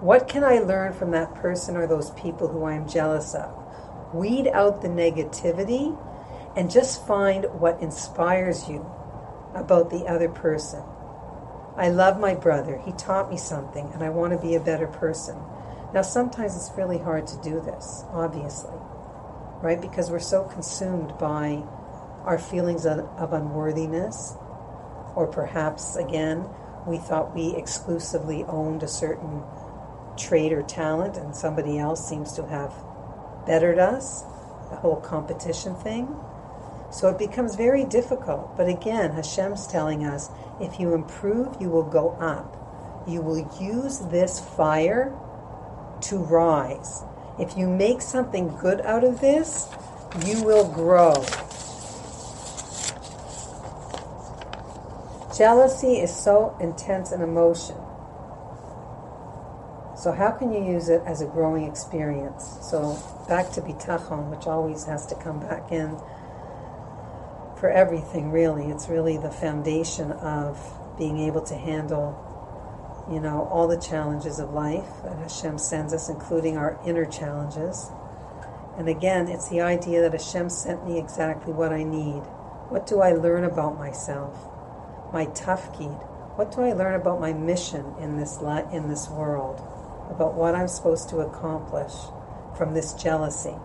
What 0.00 0.28
can 0.28 0.44
I 0.44 0.60
learn 0.60 0.94
from 0.94 1.10
that 1.10 1.34
person 1.34 1.76
or 1.76 1.86
those 1.86 2.10
people 2.12 2.48
who 2.48 2.64
I 2.64 2.72
am 2.72 2.88
jealous 2.88 3.34
of? 3.34 3.52
Weed 4.14 4.48
out 4.48 4.80
the 4.80 4.88
negativity 4.88 5.94
and 6.56 6.70
just 6.70 7.06
find 7.06 7.44
what 7.60 7.82
inspires 7.82 8.66
you 8.66 8.90
about 9.54 9.90
the 9.90 10.06
other 10.06 10.30
person. 10.30 10.82
I 11.78 11.90
love 11.90 12.18
my 12.18 12.34
brother. 12.34 12.76
He 12.84 12.90
taught 12.92 13.30
me 13.30 13.36
something, 13.36 13.88
and 13.94 14.02
I 14.02 14.10
want 14.10 14.32
to 14.32 14.38
be 14.44 14.56
a 14.56 14.60
better 14.60 14.88
person. 14.88 15.40
Now, 15.94 16.02
sometimes 16.02 16.56
it's 16.56 16.76
really 16.76 16.98
hard 16.98 17.28
to 17.28 17.40
do 17.40 17.60
this, 17.60 18.04
obviously, 18.10 18.76
right? 19.62 19.80
Because 19.80 20.10
we're 20.10 20.18
so 20.18 20.42
consumed 20.42 21.16
by 21.18 21.62
our 22.24 22.38
feelings 22.38 22.84
of, 22.84 22.98
of 23.16 23.32
unworthiness, 23.32 24.34
or 25.14 25.28
perhaps, 25.32 25.94
again, 25.94 26.48
we 26.84 26.98
thought 26.98 27.32
we 27.32 27.54
exclusively 27.54 28.42
owned 28.48 28.82
a 28.82 28.88
certain 28.88 29.44
trait 30.16 30.52
or 30.52 30.62
talent, 30.62 31.16
and 31.16 31.34
somebody 31.34 31.78
else 31.78 32.06
seems 32.08 32.32
to 32.32 32.46
have 32.48 32.74
bettered 33.46 33.78
us, 33.78 34.24
the 34.70 34.76
whole 34.76 34.96
competition 34.96 35.76
thing. 35.76 36.08
So 36.90 37.08
it 37.08 37.18
becomes 37.18 37.54
very 37.54 37.84
difficult. 37.84 38.56
But 38.56 38.68
again, 38.68 39.12
Hashem's 39.12 39.66
telling 39.66 40.04
us 40.04 40.30
if 40.60 40.80
you 40.80 40.94
improve, 40.94 41.60
you 41.60 41.68
will 41.68 41.88
go 41.88 42.10
up. 42.20 42.54
You 43.06 43.20
will 43.20 43.48
use 43.60 43.98
this 43.98 44.40
fire 44.40 45.12
to 46.02 46.18
rise. 46.18 47.02
If 47.38 47.56
you 47.56 47.68
make 47.68 48.02
something 48.02 48.48
good 48.56 48.80
out 48.80 49.04
of 49.04 49.20
this, 49.20 49.68
you 50.26 50.42
will 50.42 50.70
grow. 50.72 51.24
Jealousy 55.36 56.00
is 56.00 56.14
so 56.14 56.56
intense 56.60 57.12
an 57.12 57.22
emotion. 57.22 57.76
So, 59.96 60.12
how 60.12 60.30
can 60.30 60.52
you 60.52 60.64
use 60.64 60.88
it 60.88 61.02
as 61.06 61.20
a 61.20 61.26
growing 61.26 61.64
experience? 61.64 62.58
So, 62.62 62.98
back 63.28 63.50
to 63.52 63.60
bitachon, 63.60 64.30
which 64.30 64.46
always 64.46 64.84
has 64.84 65.06
to 65.06 65.14
come 65.16 65.40
back 65.40 65.70
in 65.70 65.96
for 67.58 67.70
everything, 67.70 68.30
really. 68.30 68.66
It's 68.66 68.88
really 68.88 69.16
the 69.16 69.30
foundation 69.30 70.12
of 70.12 70.58
being 70.96 71.18
able 71.18 71.42
to 71.42 71.54
handle, 71.54 73.06
you 73.10 73.20
know, 73.20 73.48
all 73.50 73.68
the 73.68 73.80
challenges 73.80 74.38
of 74.38 74.50
life 74.50 74.88
that 75.04 75.18
Hashem 75.18 75.58
sends 75.58 75.92
us, 75.92 76.08
including 76.08 76.56
our 76.56 76.78
inner 76.86 77.04
challenges. 77.04 77.90
And 78.76 78.88
again, 78.88 79.28
it's 79.28 79.48
the 79.48 79.60
idea 79.60 80.02
that 80.02 80.12
Hashem 80.12 80.50
sent 80.50 80.86
me 80.86 80.98
exactly 80.98 81.52
what 81.52 81.72
I 81.72 81.82
need. 81.82 82.22
What 82.68 82.86
do 82.86 83.00
I 83.00 83.12
learn 83.12 83.44
about 83.44 83.78
myself? 83.78 84.36
My 85.12 85.26
tafkid. 85.26 86.04
What 86.36 86.54
do 86.54 86.62
I 86.62 86.72
learn 86.72 86.94
about 86.94 87.20
my 87.20 87.32
mission 87.32 87.94
in 87.98 88.16
this 88.16 88.38
in 88.72 88.88
this 88.88 89.08
world? 89.08 89.56
About 90.10 90.34
what 90.34 90.54
I'm 90.54 90.68
supposed 90.68 91.08
to 91.08 91.18
accomplish 91.18 91.92
from 92.56 92.74
this 92.74 92.92
jealousy? 92.94 93.56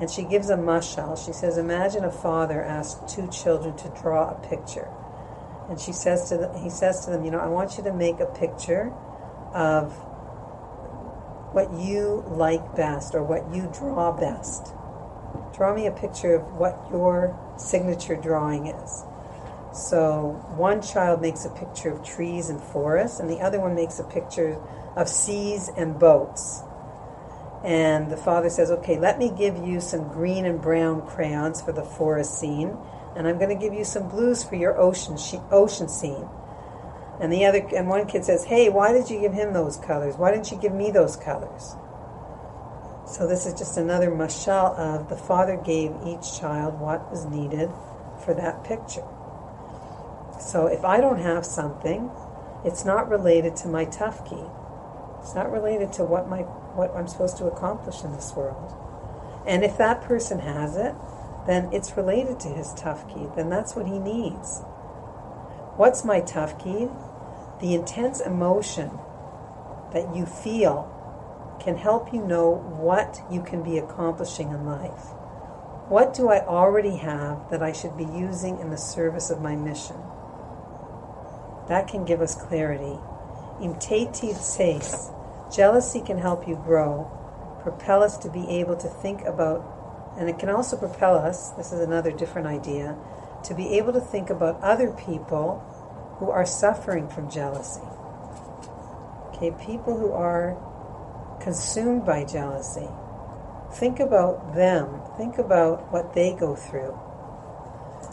And 0.00 0.10
she 0.10 0.22
gives 0.22 0.48
a 0.48 0.56
mashal. 0.56 1.22
She 1.22 1.32
says, 1.32 1.58
Imagine 1.58 2.04
a 2.04 2.10
father 2.10 2.62
asks 2.62 3.12
two 3.12 3.28
children 3.28 3.76
to 3.76 3.88
draw 4.00 4.30
a 4.30 4.48
picture. 4.48 4.88
And 5.68 5.78
she 5.78 5.92
says 5.92 6.28
to 6.30 6.38
the, 6.38 6.58
he 6.58 6.70
says 6.70 7.04
to 7.04 7.10
them, 7.10 7.24
You 7.24 7.30
know, 7.30 7.38
I 7.38 7.48
want 7.48 7.76
you 7.76 7.84
to 7.84 7.92
make 7.92 8.18
a 8.18 8.26
picture 8.26 8.92
of 9.52 9.92
what 11.52 11.72
you 11.72 12.24
like 12.28 12.76
best 12.76 13.14
or 13.14 13.22
what 13.22 13.54
you 13.54 13.70
draw 13.72 14.12
best. 14.12 14.72
Draw 15.54 15.74
me 15.74 15.86
a 15.86 15.90
picture 15.90 16.34
of 16.34 16.54
what 16.54 16.86
your 16.90 17.38
signature 17.58 18.16
drawing 18.16 18.66
is. 18.66 19.04
So 19.72 20.42
one 20.56 20.82
child 20.82 21.20
makes 21.20 21.44
a 21.44 21.50
picture 21.50 21.90
of 21.90 22.04
trees 22.04 22.48
and 22.48 22.60
forests, 22.60 23.20
and 23.20 23.28
the 23.30 23.40
other 23.40 23.60
one 23.60 23.74
makes 23.74 23.98
a 23.98 24.04
picture 24.04 24.58
of 24.96 25.08
seas 25.08 25.70
and 25.76 25.98
boats. 25.98 26.62
And 27.64 28.10
the 28.10 28.16
father 28.16 28.48
says, 28.48 28.70
Okay, 28.70 28.98
let 28.98 29.18
me 29.18 29.30
give 29.36 29.56
you 29.56 29.80
some 29.80 30.08
green 30.08 30.46
and 30.46 30.60
brown 30.60 31.06
crayons 31.06 31.60
for 31.60 31.72
the 31.72 31.84
forest 31.84 32.38
scene, 32.38 32.76
and 33.16 33.28
I'm 33.28 33.38
going 33.38 33.50
to 33.50 33.60
give 33.60 33.74
you 33.74 33.84
some 33.84 34.08
blues 34.08 34.42
for 34.42 34.56
your 34.56 34.78
ocean, 34.78 35.18
ocean 35.50 35.88
scene. 35.88 36.26
And 37.20 37.30
the 37.30 37.44
other, 37.44 37.58
and 37.76 37.86
one 37.86 38.06
kid 38.06 38.24
says, 38.24 38.44
Hey, 38.44 38.70
why 38.70 38.92
did 38.92 39.10
you 39.10 39.20
give 39.20 39.34
him 39.34 39.52
those 39.52 39.76
colors? 39.76 40.16
Why 40.16 40.30
didn't 40.30 40.50
you 40.50 40.58
give 40.58 40.72
me 40.72 40.90
those 40.90 41.16
colors? 41.16 41.76
So 43.06 43.26
this 43.26 43.44
is 43.44 43.54
just 43.54 43.76
another 43.76 44.10
mashal 44.10 44.78
of 44.78 45.08
the 45.08 45.16
father 45.16 45.56
gave 45.56 45.92
each 46.06 46.38
child 46.38 46.80
what 46.80 47.10
was 47.10 47.26
needed 47.26 47.68
for 48.24 48.34
that 48.34 48.64
picture. 48.64 49.04
So 50.40 50.66
if 50.66 50.84
I 50.84 51.00
don't 51.00 51.18
have 51.18 51.44
something, 51.44 52.10
it's 52.64 52.84
not 52.84 53.10
related 53.10 53.56
to 53.56 53.68
my 53.68 53.84
tafkid. 53.84 54.50
It's 55.20 55.34
not 55.34 55.50
related 55.50 55.92
to 55.94 56.04
what 56.04 56.28
my 56.28 56.44
what 56.74 56.94
I'm 56.94 57.08
supposed 57.08 57.36
to 57.38 57.46
accomplish 57.46 58.02
in 58.04 58.12
this 58.12 58.32
world. 58.34 58.74
And 59.46 59.64
if 59.64 59.78
that 59.78 60.02
person 60.02 60.40
has 60.40 60.76
it, 60.76 60.94
then 61.46 61.72
it's 61.72 61.96
related 61.96 62.38
to 62.40 62.48
his 62.48 62.68
tafkid. 62.68 63.34
Then 63.36 63.48
that's 63.48 63.74
what 63.74 63.86
he 63.86 63.98
needs. 63.98 64.60
What's 65.76 66.04
my 66.04 66.20
tafkid? 66.20 66.90
The 67.60 67.74
intense 67.74 68.20
emotion 68.20 68.90
that 69.92 70.14
you 70.14 70.26
feel 70.26 70.96
can 71.60 71.76
help 71.76 72.12
you 72.12 72.24
know 72.24 72.50
what 72.50 73.20
you 73.30 73.42
can 73.42 73.62
be 73.62 73.78
accomplishing 73.78 74.50
in 74.50 74.64
life. 74.64 75.12
What 75.88 76.14
do 76.14 76.28
I 76.28 76.44
already 76.46 76.96
have 76.98 77.50
that 77.50 77.62
I 77.62 77.72
should 77.72 77.96
be 77.96 78.04
using 78.04 78.60
in 78.60 78.70
the 78.70 78.78
service 78.78 79.30
of 79.30 79.42
my 79.42 79.56
mission? 79.56 79.96
That 81.68 81.88
can 81.88 82.04
give 82.04 82.20
us 82.20 82.34
clarity. 82.34 82.98
Imtativ 83.60 84.36
says, 84.36 85.10
jealousy 85.50 86.00
can 86.00 86.18
help 86.18 86.46
you 86.46 86.56
grow, 86.56 87.10
propel 87.62 88.02
us 88.02 88.16
to 88.18 88.30
be 88.30 88.48
able 88.48 88.76
to 88.76 88.88
think 88.88 89.22
about, 89.22 90.14
and 90.18 90.28
it 90.28 90.38
can 90.38 90.48
also 90.48 90.76
propel 90.76 91.16
us, 91.16 91.50
this 91.50 91.72
is 91.72 91.80
another 91.80 92.10
different 92.10 92.46
idea, 92.46 92.96
to 93.44 93.54
be 93.54 93.78
able 93.78 93.92
to 93.92 94.00
think 94.00 94.30
about 94.30 94.60
other 94.62 94.90
people 94.92 95.58
who 96.18 96.30
are 96.30 96.46
suffering 96.46 97.08
from 97.08 97.30
jealousy. 97.30 97.82
Okay, 99.28 99.50
people 99.64 99.96
who 99.98 100.12
are 100.12 100.56
consumed 101.40 102.04
by 102.04 102.24
jealousy. 102.24 102.88
Think 103.72 104.00
about 104.00 104.54
them. 104.54 105.00
Think 105.16 105.38
about 105.38 105.90
what 105.92 106.12
they 106.14 106.34
go 106.34 106.54
through. 106.54 106.98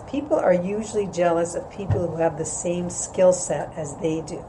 People 0.09 0.37
are 0.37 0.53
usually 0.53 1.07
jealous 1.07 1.55
of 1.55 1.69
people 1.69 2.07
who 2.07 2.17
have 2.17 2.37
the 2.37 2.45
same 2.45 2.89
skill 2.89 3.33
set 3.33 3.73
as 3.75 3.97
they 3.97 4.21
do. 4.21 4.45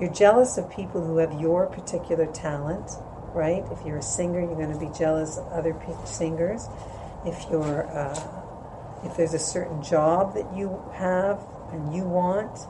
You're 0.00 0.12
jealous 0.12 0.56
of 0.56 0.70
people 0.70 1.04
who 1.04 1.18
have 1.18 1.38
your 1.38 1.66
particular 1.66 2.24
talent, 2.24 2.90
right? 3.34 3.62
If 3.70 3.84
you're 3.84 3.98
a 3.98 4.02
singer, 4.02 4.40
you're 4.40 4.56
going 4.56 4.72
to 4.72 4.78
be 4.78 4.90
jealous 4.98 5.36
of 5.36 5.46
other 5.48 5.76
singers. 6.06 6.68
If 7.26 7.44
you're, 7.50 7.86
uh, 7.86 8.18
if 9.04 9.14
there's 9.18 9.34
a 9.34 9.38
certain 9.38 9.82
job 9.82 10.34
that 10.34 10.56
you 10.56 10.82
have 10.94 11.46
and 11.70 11.94
you 11.94 12.04
want, 12.04 12.66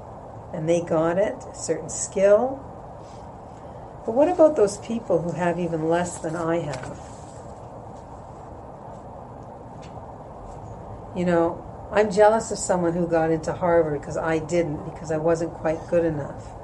and 0.53 0.69
they 0.69 0.81
got 0.81 1.19
it, 1.19 1.37
a 1.49 1.55
certain 1.55 1.89
skill, 1.89 2.57
but 4.05 4.17
what 4.17 4.29
about 4.29 4.57
those 4.57 4.79
people 4.79 5.23
who 5.23 5.31
have 5.31 5.61
even 5.61 5.89
less 5.89 6.19
than 6.19 6.35
I 6.35 6.59
have? 6.59 6.99
You 11.17 11.27
know, 11.27 11.89
I'm 11.93 12.11
jealous 12.11 12.51
of 12.51 12.59
someone 12.59 12.93
who 12.95 13.07
got 13.07 13.31
into 13.31 13.53
Harvard 13.53 14.01
because 14.01 14.17
I 14.17 14.41
didn't, 14.41 14.85
because 14.85 15.13
I 15.13 15.19
wasn't 15.19 15.55
quite 15.55 15.79
good 15.89 16.05
enough. 16.05 16.60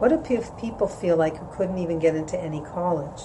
What 0.00 0.12
if 0.12 0.56
people 0.56 0.88
feel 0.88 1.18
like 1.18 1.36
who 1.36 1.46
couldn't 1.54 1.76
even 1.76 1.98
get 1.98 2.14
into 2.14 2.40
any 2.40 2.62
college? 2.62 3.20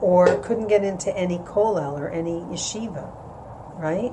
Or 0.00 0.38
couldn't 0.44 0.68
get 0.68 0.84
into 0.84 1.14
any 1.16 1.38
kollel 1.38 1.98
or 1.98 2.08
any 2.08 2.42
yeshiva, 2.42 3.10
right? 3.80 4.12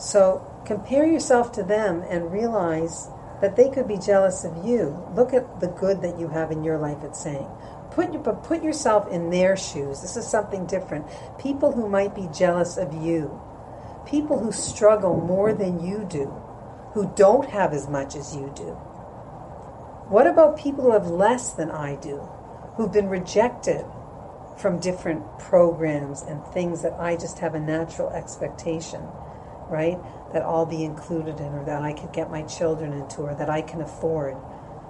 So 0.00 0.44
compare 0.66 1.06
yourself 1.06 1.52
to 1.52 1.62
them 1.62 2.02
and 2.10 2.32
realize 2.32 3.08
that 3.40 3.54
they 3.54 3.70
could 3.70 3.86
be 3.86 3.98
jealous 3.98 4.42
of 4.42 4.66
you. 4.66 5.00
Look 5.14 5.32
at 5.32 5.60
the 5.60 5.68
good 5.68 6.02
that 6.02 6.18
you 6.18 6.26
have 6.26 6.50
in 6.50 6.64
your 6.64 6.78
life, 6.78 6.98
it's 7.04 7.22
saying. 7.22 7.46
Put, 7.92 8.24
but 8.24 8.42
put 8.42 8.64
yourself 8.64 9.08
in 9.08 9.30
their 9.30 9.56
shoes. 9.56 10.02
This 10.02 10.16
is 10.16 10.26
something 10.26 10.66
different. 10.66 11.06
People 11.38 11.70
who 11.70 11.88
might 11.88 12.16
be 12.16 12.28
jealous 12.36 12.78
of 12.78 12.92
you. 12.92 13.40
People 14.06 14.40
who 14.40 14.50
struggle 14.50 15.20
more 15.20 15.52
than 15.52 15.86
you 15.86 16.04
do. 16.10 16.34
Who 16.94 17.12
don't 17.14 17.48
have 17.50 17.72
as 17.72 17.88
much 17.88 18.16
as 18.16 18.34
you 18.34 18.52
do. 18.56 18.76
What 20.08 20.26
about 20.26 20.58
people 20.58 20.84
who 20.84 20.92
have 20.92 21.08
less 21.08 21.50
than 21.50 21.70
I 21.70 21.96
do? 21.96 22.18
Who've 22.76 22.92
been 22.92 23.08
rejected 23.08 23.84
from 24.58 24.80
different 24.80 25.38
programs 25.38 26.22
and 26.22 26.44
things 26.48 26.82
that 26.82 26.94
I 26.94 27.16
just 27.16 27.38
have 27.40 27.54
a 27.54 27.60
natural 27.60 28.10
expectation, 28.10 29.02
right? 29.68 29.98
that 30.32 30.42
I'll 30.42 30.66
be 30.66 30.84
included 30.84 31.40
in, 31.40 31.52
or 31.54 31.64
that 31.64 31.82
I 31.82 31.92
could 31.92 32.12
get 32.12 32.30
my 32.30 32.42
children 32.42 32.92
into, 32.92 33.22
or 33.22 33.34
that 33.34 33.48
I 33.48 33.62
can 33.62 33.80
afford 33.80 34.36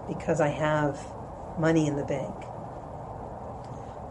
because 0.09 0.41
I 0.41 0.49
have 0.49 0.99
money 1.59 1.87
in 1.87 1.97
the 1.97 2.05
bank. 2.05 2.35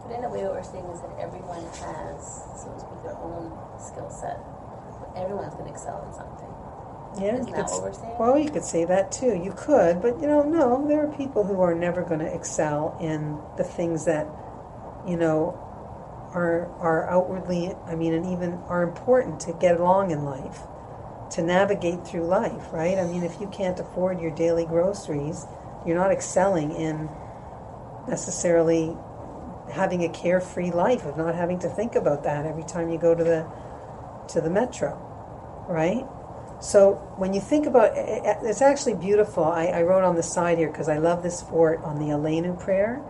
But 0.00 0.14
in 0.14 0.24
a 0.24 0.30
way, 0.30 0.44
what 0.46 0.54
we're 0.54 0.62
saying 0.62 0.86
is 0.86 1.00
that 1.02 1.12
everyone 1.18 1.64
has, 1.82 2.22
so 2.62 2.70
to 2.70 2.78
speak, 2.80 3.02
their 3.02 3.18
own 3.18 3.52
skill 3.76 4.08
set. 4.08 4.38
Everyone's 5.16 5.54
going 5.54 5.66
to 5.66 5.72
excel 5.72 6.04
in 6.06 6.14
something. 6.14 6.45
Yeah, 7.18 7.36
Isn't 7.36 7.50
we're 7.50 7.92
saying? 7.92 8.16
Well, 8.18 8.38
you 8.38 8.50
could 8.50 8.64
say 8.64 8.84
that 8.84 9.12
too. 9.12 9.40
You 9.42 9.54
could, 9.56 10.02
but 10.02 10.20
you 10.20 10.26
know, 10.26 10.42
no, 10.42 10.86
there 10.86 11.06
are 11.06 11.16
people 11.16 11.44
who 11.44 11.60
are 11.60 11.74
never 11.74 12.02
going 12.02 12.20
to 12.20 12.34
excel 12.34 12.96
in 13.00 13.38
the 13.56 13.64
things 13.64 14.04
that, 14.04 14.26
you 15.08 15.16
know, 15.16 15.62
are 16.34 16.68
are 16.78 17.08
outwardly, 17.08 17.74
I 17.86 17.94
mean, 17.94 18.12
and 18.12 18.26
even 18.26 18.54
are 18.68 18.82
important 18.82 19.40
to 19.40 19.52
get 19.54 19.80
along 19.80 20.10
in 20.10 20.24
life 20.24 20.60
to 21.30 21.42
navigate 21.42 22.06
through 22.06 22.24
life, 22.24 22.72
right? 22.72 22.98
I 22.98 23.04
mean, 23.04 23.24
if 23.24 23.40
you 23.40 23.48
can't 23.48 23.78
afford 23.78 24.20
your 24.20 24.30
daily 24.30 24.64
groceries, 24.64 25.46
you're 25.84 25.96
not 25.96 26.10
excelling 26.10 26.70
in 26.72 27.08
necessarily 28.08 28.96
having 29.72 30.04
a 30.04 30.08
carefree 30.08 30.70
life 30.70 31.04
of 31.04 31.16
not 31.16 31.34
having 31.34 31.58
to 31.60 31.68
think 31.68 31.96
about 31.96 32.22
that 32.22 32.46
every 32.46 32.62
time 32.62 32.88
you 32.90 32.98
go 32.98 33.14
to 33.14 33.24
the 33.24 33.46
to 34.28 34.40
the 34.40 34.50
metro, 34.50 34.94
right? 35.68 36.04
So 36.60 36.94
when 37.16 37.34
you 37.34 37.40
think 37.40 37.66
about 37.66 37.92
it's 37.94 38.62
actually 38.62 38.94
beautiful. 38.94 39.44
I, 39.44 39.66
I 39.66 39.82
wrote 39.82 40.04
on 40.04 40.16
the 40.16 40.22
side 40.22 40.58
here 40.58 40.70
because 40.70 40.88
I 40.88 40.98
love 40.98 41.22
this 41.22 41.42
fort 41.42 41.82
on 41.84 41.98
the 41.98 42.06
Aleinu 42.06 42.58
prayer. 42.58 43.02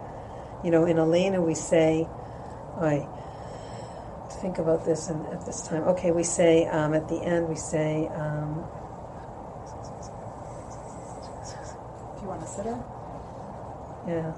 You 0.64 0.70
know, 0.70 0.84
in 0.84 0.96
Aleinu 0.96 1.44
we 1.46 1.54
say, 1.54 2.08
I 2.80 3.06
think 4.40 4.58
about 4.58 4.84
this 4.84 5.08
and 5.08 5.24
at 5.28 5.46
this 5.46 5.62
time. 5.62 5.82
Okay, 5.84 6.10
we 6.10 6.22
say 6.22 6.66
um, 6.66 6.94
at 6.94 7.08
the 7.08 7.22
end, 7.22 7.48
we 7.48 7.56
say. 7.56 8.08
Um, 8.08 8.64
do 12.16 12.22
you 12.22 12.28
want 12.28 12.40
to 12.40 12.48
sit 12.48 12.66
in? 12.66 12.82
Yeah. 14.08 14.34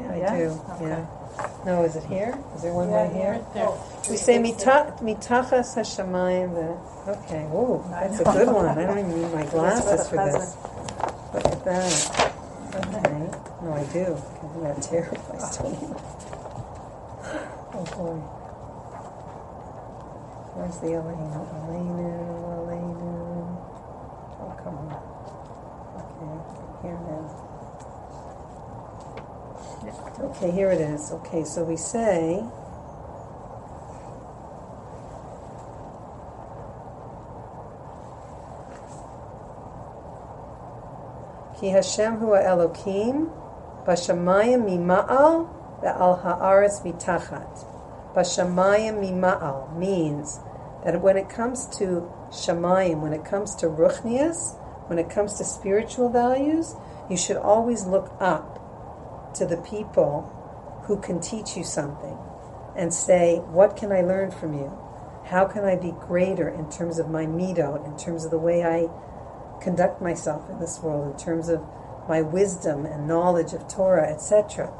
Yeah, 0.00 0.12
I 0.12 0.16
yeah? 0.16 0.38
do. 0.38 0.60
Okay. 0.72 0.84
Yeah. 0.88 1.19
No, 1.64 1.84
is 1.84 1.94
it 1.96 2.04
here? 2.04 2.38
Is 2.54 2.62
there 2.62 2.72
one 2.72 2.88
yeah, 2.88 3.02
right 3.02 3.12
here? 3.12 3.32
Right. 3.54 3.64
Oh. 3.68 4.02
We 4.08 4.16
say 4.16 4.38
mitachas 4.38 5.76
hashamayim. 5.76 6.54
The 6.54 7.12
okay. 7.12 7.44
Ooh, 7.52 7.84
that's 7.90 8.20
a 8.20 8.24
good 8.24 8.48
one. 8.48 8.66
I 8.66 8.74
don't 8.86 8.98
even 8.98 9.20
need 9.22 9.32
my 9.32 9.44
glasses 9.50 10.08
for 10.08 10.16
this. 10.16 10.56
Look 11.34 11.44
at 11.46 11.64
that. 11.64 12.34
Okay. 12.74 13.28
No, 13.62 13.72
I 13.74 13.84
do. 13.92 14.16
Isn't 14.16 14.62
that 14.64 14.82
terrible? 14.88 15.24
I 15.34 15.38
still 15.38 15.70
need. 15.70 15.96
Oh 17.72 17.84
boy. 17.96 18.18
Where's 20.56 20.78
the 20.80 20.88
Aleinu? 20.98 21.38
Aleinu, 21.54 22.10
Aleinu. 22.58 23.14
Oh, 24.42 24.52
come 24.58 24.76
on. 24.76 24.90
Okay, 25.96 26.34
here 26.82 26.98
it 26.98 27.08
is. 27.24 27.49
Okay, 30.22 30.50
here 30.50 30.70
it 30.70 30.80
is. 30.80 31.12
Okay, 31.12 31.44
so 31.44 31.64
we 31.64 31.76
say. 31.76 32.44
Ki 41.58 41.68
Hashem 41.68 42.16
hu 42.16 42.28
Elokim, 42.28 43.30
Bashamayim 43.86 44.64
mima'al, 44.64 45.48
ve'al 45.82 46.22
ha'aretz 46.22 46.82
mitachat. 46.82 47.66
Bashamayim 48.14 49.00
mima'al 49.00 49.76
means 49.78 50.40
that 50.84 51.00
when 51.00 51.16
it 51.16 51.28
comes 51.28 51.66
to 51.78 52.10
Shamayim, 52.30 53.00
when 53.00 53.12
it 53.12 53.24
comes 53.24 53.54
to 53.56 53.66
Ruchnias, 53.66 54.58
when 54.88 54.98
it 54.98 55.08
comes 55.08 55.34
to 55.38 55.44
spiritual 55.44 56.08
values, 56.08 56.74
you 57.08 57.16
should 57.16 57.36
always 57.36 57.84
look 57.86 58.12
up 58.20 58.49
to 59.34 59.46
the 59.46 59.56
people 59.58 60.36
who 60.84 61.00
can 61.00 61.20
teach 61.20 61.56
you 61.56 61.64
something 61.64 62.18
and 62.76 62.92
say, 62.92 63.36
What 63.36 63.76
can 63.76 63.92
I 63.92 64.00
learn 64.00 64.30
from 64.30 64.54
you? 64.54 64.76
How 65.26 65.44
can 65.46 65.64
I 65.64 65.76
be 65.76 65.92
greater 65.92 66.48
in 66.48 66.70
terms 66.70 66.98
of 66.98 67.08
my 67.08 67.26
midot, 67.26 67.86
in 67.86 67.96
terms 67.96 68.24
of 68.24 68.30
the 68.30 68.38
way 68.38 68.64
I 68.64 68.88
conduct 69.60 70.00
myself 70.00 70.48
in 70.50 70.58
this 70.58 70.80
world, 70.80 71.12
in 71.12 71.18
terms 71.18 71.48
of 71.48 71.62
my 72.08 72.22
wisdom 72.22 72.86
and 72.86 73.06
knowledge 73.06 73.52
of 73.52 73.68
Torah, 73.68 74.10
etc. 74.10 74.72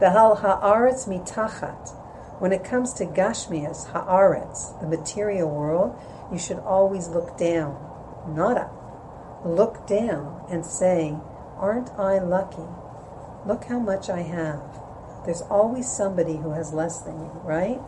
Behal 0.00 0.40
ha'aretz 0.40 1.06
mitachat. 1.06 1.90
When 2.40 2.52
it 2.52 2.64
comes 2.64 2.92
to 2.94 3.04
gashmias, 3.04 3.92
ha'aretz, 3.92 4.80
the 4.80 4.88
material 4.88 5.48
world, 5.48 5.96
you 6.32 6.38
should 6.38 6.58
always 6.58 7.06
look 7.08 7.38
down, 7.38 7.78
not 8.26 8.56
up. 8.56 9.42
Look 9.44 9.86
down 9.86 10.44
and 10.50 10.66
say, 10.66 11.14
Aren't 11.56 11.90
I 11.90 12.18
lucky? 12.18 12.66
Look 13.44 13.64
how 13.64 13.80
much 13.80 14.08
I 14.08 14.20
have. 14.22 14.62
There's 15.24 15.42
always 15.42 15.90
somebody 15.90 16.36
who 16.36 16.50
has 16.50 16.72
less 16.72 16.98
than 17.00 17.18
you, 17.18 17.40
right? 17.42 17.80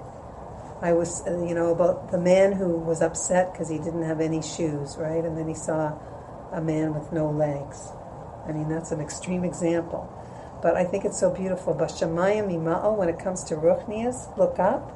I 0.82 0.92
was, 0.92 1.22
uh, 1.28 1.44
you 1.46 1.54
know, 1.54 1.70
about 1.70 2.10
the 2.10 2.18
man 2.18 2.52
who 2.52 2.76
was 2.76 3.00
upset 3.00 3.52
because 3.52 3.68
he 3.68 3.78
didn't 3.78 4.02
have 4.02 4.20
any 4.20 4.42
shoes, 4.42 4.96
right? 4.98 5.24
And 5.24 5.38
then 5.38 5.46
he 5.46 5.54
saw 5.54 5.96
a 6.52 6.60
man 6.60 6.92
with 6.92 7.12
no 7.12 7.30
legs. 7.30 7.92
I 8.48 8.52
mean, 8.52 8.68
that's 8.68 8.90
an 8.90 9.00
extreme 9.00 9.44
example. 9.44 10.12
But 10.60 10.76
I 10.76 10.82
think 10.82 11.04
it's 11.04 11.20
so 11.20 11.30
beautiful. 11.30 11.72
Bashamayim 11.72 12.50
ima'o, 12.50 12.96
when 12.96 13.08
it 13.08 13.20
comes 13.20 13.44
to 13.44 13.54
ruchnias, 13.54 14.36
look 14.36 14.58
up. 14.58 14.90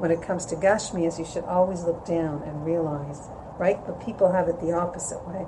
When 0.00 0.10
it 0.10 0.22
comes 0.22 0.44
to 0.46 0.56
gashmias, 0.56 1.20
you 1.20 1.24
should 1.24 1.44
always 1.44 1.84
look 1.84 2.04
down 2.04 2.42
and 2.42 2.66
realize, 2.66 3.20
right? 3.58 3.78
But 3.86 4.04
people 4.04 4.32
have 4.32 4.48
it 4.48 4.60
the 4.60 4.72
opposite 4.72 5.26
way 5.26 5.46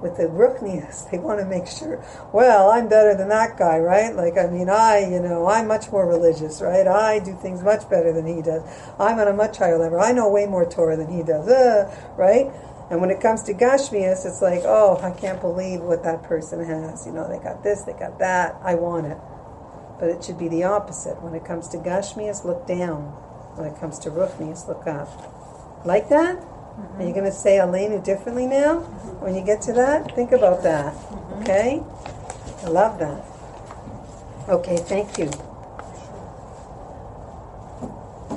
with 0.00 0.16
the 0.16 0.24
Ruchnias, 0.24 1.10
they 1.10 1.18
want 1.18 1.40
to 1.40 1.46
make 1.46 1.66
sure, 1.66 2.04
well, 2.32 2.70
I'm 2.70 2.88
better 2.88 3.14
than 3.14 3.28
that 3.28 3.56
guy, 3.58 3.78
right? 3.78 4.14
Like, 4.14 4.36
I 4.36 4.46
mean, 4.46 4.68
I, 4.68 5.00
you 5.00 5.20
know, 5.20 5.46
I'm 5.46 5.66
much 5.66 5.90
more 5.90 6.06
religious, 6.06 6.60
right? 6.60 6.86
I 6.86 7.18
do 7.18 7.34
things 7.40 7.62
much 7.62 7.88
better 7.88 8.12
than 8.12 8.26
he 8.26 8.42
does. 8.42 8.62
I'm 8.98 9.18
on 9.18 9.28
a 9.28 9.32
much 9.32 9.58
higher 9.58 9.78
level. 9.78 10.00
I 10.00 10.12
know 10.12 10.28
way 10.28 10.46
more 10.46 10.68
Torah 10.68 10.96
than 10.96 11.08
he 11.08 11.22
does, 11.22 11.48
uh, 11.48 11.94
right? 12.16 12.50
And 12.90 13.00
when 13.00 13.10
it 13.10 13.20
comes 13.20 13.42
to 13.44 13.54
Gashmias, 13.54 14.24
it's 14.26 14.40
like, 14.40 14.62
oh, 14.64 15.00
I 15.02 15.10
can't 15.10 15.40
believe 15.40 15.80
what 15.80 16.04
that 16.04 16.22
person 16.22 16.64
has. 16.64 17.06
You 17.06 17.12
know, 17.12 17.28
they 17.28 17.42
got 17.42 17.64
this, 17.64 17.82
they 17.82 17.94
got 17.94 18.18
that. 18.20 18.56
I 18.62 18.76
want 18.76 19.06
it. 19.06 19.18
But 19.98 20.10
it 20.10 20.22
should 20.22 20.38
be 20.38 20.48
the 20.48 20.64
opposite. 20.64 21.20
When 21.22 21.34
it 21.34 21.44
comes 21.44 21.68
to 21.70 21.78
Gashmias, 21.78 22.44
look 22.44 22.66
down. 22.66 23.02
When 23.56 23.66
it 23.66 23.80
comes 23.80 23.98
to 24.00 24.10
Ruchnias, 24.10 24.68
look 24.68 24.86
up. 24.86 25.08
Like 25.84 26.08
that? 26.10 26.44
Mm-hmm. 26.78 27.00
Are 27.00 27.06
you 27.06 27.12
going 27.12 27.24
to 27.24 27.32
say 27.32 27.56
Aleinu 27.56 28.04
differently 28.04 28.46
now? 28.46 28.80
When 29.20 29.34
you 29.34 29.42
get 29.42 29.62
to 29.62 29.72
that, 29.74 30.14
think 30.14 30.32
about 30.32 30.62
that. 30.62 30.92
Mm-hmm. 30.94 31.42
Okay? 31.42 31.82
I 32.64 32.68
love 32.68 32.98
that. 32.98 33.24
Okay, 34.48 34.76
thank 34.76 35.18
you. 35.18 35.30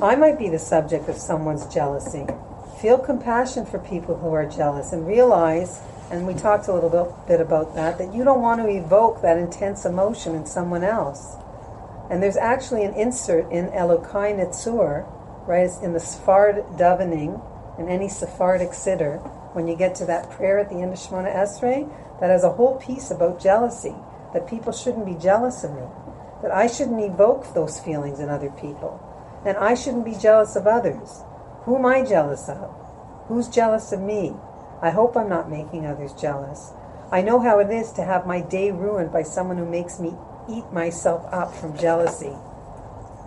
I 0.02 0.16
might 0.16 0.40
be 0.40 0.48
the 0.48 0.60
subject 0.60 1.10
of 1.10 1.18
someone's 1.18 1.66
jealousy. 1.68 2.26
Feel 2.82 2.98
compassion 2.98 3.66
for 3.66 3.80
people 3.80 4.18
who 4.18 4.32
are 4.32 4.50
jealous 4.50 4.94
and 4.94 5.06
realize, 5.06 5.82
and 6.10 6.26
we 6.26 6.34
talked 6.34 6.70
a 6.70 6.74
little 6.74 7.22
bit 7.28 7.42
about 7.42 7.76
that, 7.76 7.98
that 7.98 8.14
you 8.14 8.24
don't 8.24 8.42
want 8.42 8.62
to 8.62 8.70
evoke 8.70 9.22
that 9.22 9.38
intense 9.38 9.84
emotion 9.84 10.36
in 10.36 10.46
someone 10.46 10.86
else. 10.86 11.36
And 12.10 12.24
there's 12.24 12.38
actually 12.38 12.86
an 12.86 12.94
insert 12.94 13.52
in 13.52 13.68
Elokai 13.68 14.34
Netzur, 14.40 15.06
right, 15.46 15.66
It's 15.66 15.80
in 15.82 15.92
the 15.92 16.00
Sfard 16.00 16.78
davening, 16.78 17.42
in 17.80 17.88
any 17.88 18.10
Sephardic 18.10 18.70
siddur, 18.72 19.20
when 19.56 19.68
you 19.68 19.76
get 19.76 19.96
to 19.96 20.06
that 20.06 20.30
prayer 20.30 20.60
at 20.60 20.70
the 20.70 20.82
end 20.82 20.92
of 20.92 21.00
Shemona 21.00 21.34
Esrei, 21.34 21.90
that 22.20 22.30
has 22.30 22.44
a 22.44 22.52
whole 22.52 22.78
piece 22.78 23.10
about 23.10 23.42
jealousy, 23.42 23.96
that 24.34 24.48
people 24.48 24.74
shouldn't 24.74 25.06
be 25.06 25.16
jealous 25.16 25.64
of 25.64 25.74
me, 25.74 25.88
that 26.42 26.52
I 26.52 26.68
shouldn't 26.68 27.02
evoke 27.02 27.54
those 27.54 27.80
feelings 27.80 28.20
in 28.20 28.30
other 28.30 28.52
people, 28.52 29.02
and 29.46 29.58
I 29.58 29.74
shouldn't 29.74 30.06
be 30.06 30.16
jealous 30.16 30.56
of 30.56 30.68
others. 30.68 31.24
Who 31.64 31.78
am 31.78 31.86
I 31.86 32.04
jealous 32.06 32.50
of? 32.50 32.70
Who's 33.28 33.48
jealous 33.48 33.92
of 33.92 34.02
me? 34.02 34.34
I 34.82 34.90
hope 34.92 35.16
I'm 35.16 35.30
not 35.30 35.50
making 35.50 35.86
others 35.86 36.14
jealous. 36.14 36.74
I 37.12 37.22
know 37.22 37.40
how 37.40 37.60
it 37.60 37.72
is 37.72 37.92
to 37.94 38.04
have 38.04 38.28
my 38.28 38.42
day 38.42 38.72
ruined 38.72 39.12
by 39.12 39.24
someone 39.24 39.58
who 39.58 39.66
makes 39.66 40.00
me 40.00 40.14
eat 40.50 40.72
myself 40.72 41.26
up 41.32 41.56
from 41.56 41.78
jealousy. 41.78 42.34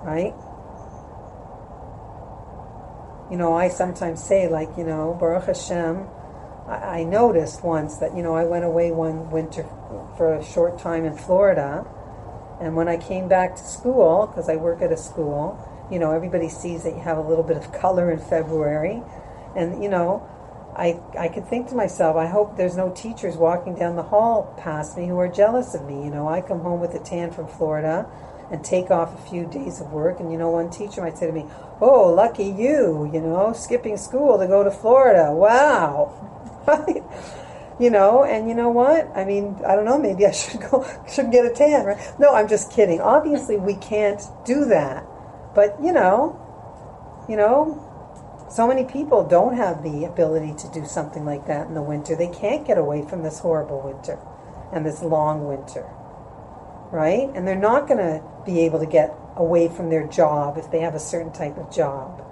Right? 0.02 0.34
You 3.32 3.38
know, 3.38 3.54
I 3.54 3.68
sometimes 3.70 4.22
say, 4.22 4.46
like, 4.46 4.68
you 4.76 4.84
know, 4.84 5.16
Baruch 5.18 5.46
Hashem, 5.46 6.06
I, 6.68 7.00
I 7.00 7.04
noticed 7.04 7.64
once 7.64 7.96
that, 7.96 8.14
you 8.14 8.22
know, 8.22 8.34
I 8.34 8.44
went 8.44 8.66
away 8.66 8.92
one 8.92 9.30
winter 9.30 9.64
for 10.18 10.34
a 10.34 10.44
short 10.44 10.78
time 10.78 11.06
in 11.06 11.16
Florida, 11.16 11.86
and 12.60 12.76
when 12.76 12.88
I 12.88 12.98
came 12.98 13.28
back 13.28 13.56
to 13.56 13.64
school, 13.64 14.26
because 14.26 14.50
I 14.50 14.56
work 14.56 14.82
at 14.82 14.92
a 14.92 14.98
school, 14.98 15.58
you 15.90 15.98
know, 15.98 16.12
everybody 16.12 16.50
sees 16.50 16.84
that 16.84 16.94
you 16.94 17.00
have 17.00 17.16
a 17.16 17.22
little 17.22 17.42
bit 17.42 17.56
of 17.56 17.72
color 17.72 18.12
in 18.12 18.18
February, 18.18 19.02
and, 19.56 19.82
you 19.82 19.88
know, 19.88 20.28
I, 20.76 21.00
I 21.18 21.28
could 21.28 21.48
think 21.48 21.68
to 21.68 21.74
myself, 21.74 22.16
I 22.16 22.26
hope 22.26 22.58
there's 22.58 22.76
no 22.76 22.92
teachers 22.94 23.36
walking 23.36 23.74
down 23.76 23.96
the 23.96 24.02
hall 24.02 24.54
past 24.58 24.96
me 24.96 25.06
who 25.06 25.18
are 25.18 25.28
jealous 25.28 25.74
of 25.74 25.86
me. 25.86 26.04
You 26.04 26.10
know, 26.10 26.28
I 26.28 26.40
come 26.40 26.60
home 26.60 26.80
with 26.80 26.94
a 26.94 26.98
tan 26.98 27.30
from 27.30 27.46
Florida 27.46 28.06
and 28.50 28.64
take 28.64 28.90
off 28.90 29.18
a 29.18 29.30
few 29.30 29.46
days 29.46 29.80
of 29.80 29.92
work. 29.92 30.20
And 30.20 30.30
you 30.32 30.38
know, 30.38 30.50
one 30.50 30.70
teacher 30.70 31.00
might 31.00 31.18
say 31.18 31.26
to 31.26 31.32
me, 31.32 31.46
"Oh, 31.80 32.12
lucky 32.12 32.44
you! 32.44 33.10
You 33.12 33.20
know, 33.20 33.52
skipping 33.52 33.96
school 33.96 34.38
to 34.38 34.46
go 34.46 34.64
to 34.64 34.70
Florida. 34.70 35.32
Wow!" 35.32 36.12
you 37.80 37.90
know, 37.90 38.24
and 38.24 38.48
you 38.48 38.54
know 38.54 38.68
what? 38.68 39.10
I 39.16 39.24
mean, 39.24 39.58
I 39.66 39.74
don't 39.74 39.84
know. 39.84 39.98
Maybe 39.98 40.26
I 40.26 40.30
should 40.32 40.60
go, 40.60 40.86
should 41.12 41.30
get 41.30 41.46
a 41.46 41.50
tan, 41.50 41.86
right? 41.86 42.14
No, 42.18 42.34
I'm 42.34 42.48
just 42.48 42.72
kidding. 42.72 43.00
Obviously, 43.00 43.56
we 43.56 43.74
can't 43.74 44.22
do 44.44 44.64
that. 44.66 45.06
But 45.54 45.76
you 45.82 45.92
know, 45.92 46.38
you 47.28 47.36
know, 47.36 47.88
so 48.50 48.66
many 48.66 48.84
people 48.84 49.26
don't 49.26 49.56
have 49.56 49.82
the 49.82 50.04
ability 50.04 50.54
to 50.58 50.68
do 50.68 50.86
something 50.86 51.24
like 51.24 51.46
that 51.46 51.68
in 51.68 51.74
the 51.74 51.82
winter. 51.82 52.14
They 52.14 52.28
can't 52.28 52.66
get 52.66 52.78
away 52.78 53.06
from 53.08 53.22
this 53.22 53.38
horrible 53.38 53.80
winter 53.80 54.18
and 54.72 54.84
this 54.84 55.02
long 55.02 55.46
winter 55.46 55.86
right? 56.92 57.30
And 57.34 57.48
they're 57.48 57.56
not 57.56 57.88
going 57.88 57.98
to 57.98 58.22
be 58.44 58.60
able 58.60 58.78
to 58.78 58.86
get 58.86 59.16
away 59.36 59.68
from 59.68 59.88
their 59.88 60.06
job 60.06 60.58
if 60.58 60.70
they 60.70 60.80
have 60.80 60.94
a 60.94 61.00
certain 61.00 61.32
type 61.32 61.56
of 61.56 61.72
job. 61.74 62.22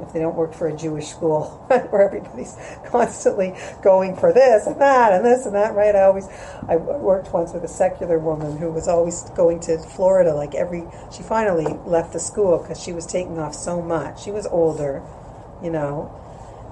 If 0.00 0.12
they 0.12 0.20
don't 0.20 0.36
work 0.36 0.54
for 0.54 0.68
a 0.68 0.76
Jewish 0.76 1.08
school 1.08 1.44
where 1.66 2.02
everybody's 2.02 2.56
constantly 2.86 3.54
going 3.82 4.16
for 4.16 4.32
this 4.32 4.66
and 4.66 4.80
that 4.80 5.12
and 5.12 5.24
this 5.24 5.46
and 5.46 5.54
that, 5.54 5.74
right? 5.74 5.94
I 5.94 6.02
always, 6.02 6.28
I 6.68 6.76
worked 6.76 7.32
once 7.32 7.52
with 7.52 7.64
a 7.64 7.68
secular 7.68 8.18
woman 8.18 8.56
who 8.56 8.70
was 8.70 8.88
always 8.88 9.22
going 9.30 9.60
to 9.60 9.78
Florida 9.78 10.32
like 10.32 10.54
every, 10.54 10.84
she 11.14 11.22
finally 11.22 11.76
left 11.84 12.12
the 12.12 12.20
school 12.20 12.58
because 12.58 12.80
she 12.80 12.92
was 12.92 13.04
taking 13.04 13.38
off 13.38 13.54
so 13.54 13.82
much. 13.82 14.22
She 14.22 14.30
was 14.30 14.46
older, 14.46 15.02
you 15.62 15.70
know, 15.70 16.10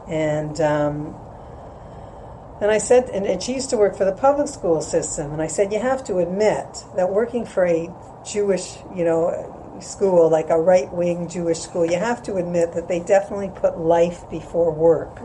and, 0.09 0.61
um, 0.61 1.15
and 2.61 2.71
I 2.71 2.79
said, 2.79 3.09
and, 3.11 3.27
and 3.27 3.43
she 3.43 3.55
used 3.55 3.71
to 3.71 3.77
work 3.77 3.97
for 3.97 4.05
the 4.05 4.13
public 4.13 4.49
school 4.49 4.81
system, 4.81 5.33
and 5.33 5.41
I 5.41 5.47
said, 5.47 5.73
you 5.73 5.79
have 5.79 6.05
to 6.05 6.19
admit 6.19 6.85
that 6.97 7.11
working 7.11 7.47
for 7.47 7.67
a 7.67 7.89
Jewish, 8.25 8.77
you 8.95 9.05
know, 9.05 9.57
school, 9.83 10.29
like 10.29 10.51
a 10.51 10.61
right 10.61 10.93
wing 10.93 11.29
Jewish 11.29 11.59
school, 11.59 11.85
you 11.85 11.97
have 11.97 12.23
to 12.25 12.37
admit 12.37 12.75
that 12.75 12.89
they 12.89 13.01
definitely 13.01 13.51
put 13.55 13.79
life 13.79 14.29
before 14.31 14.73
work. 14.73 15.21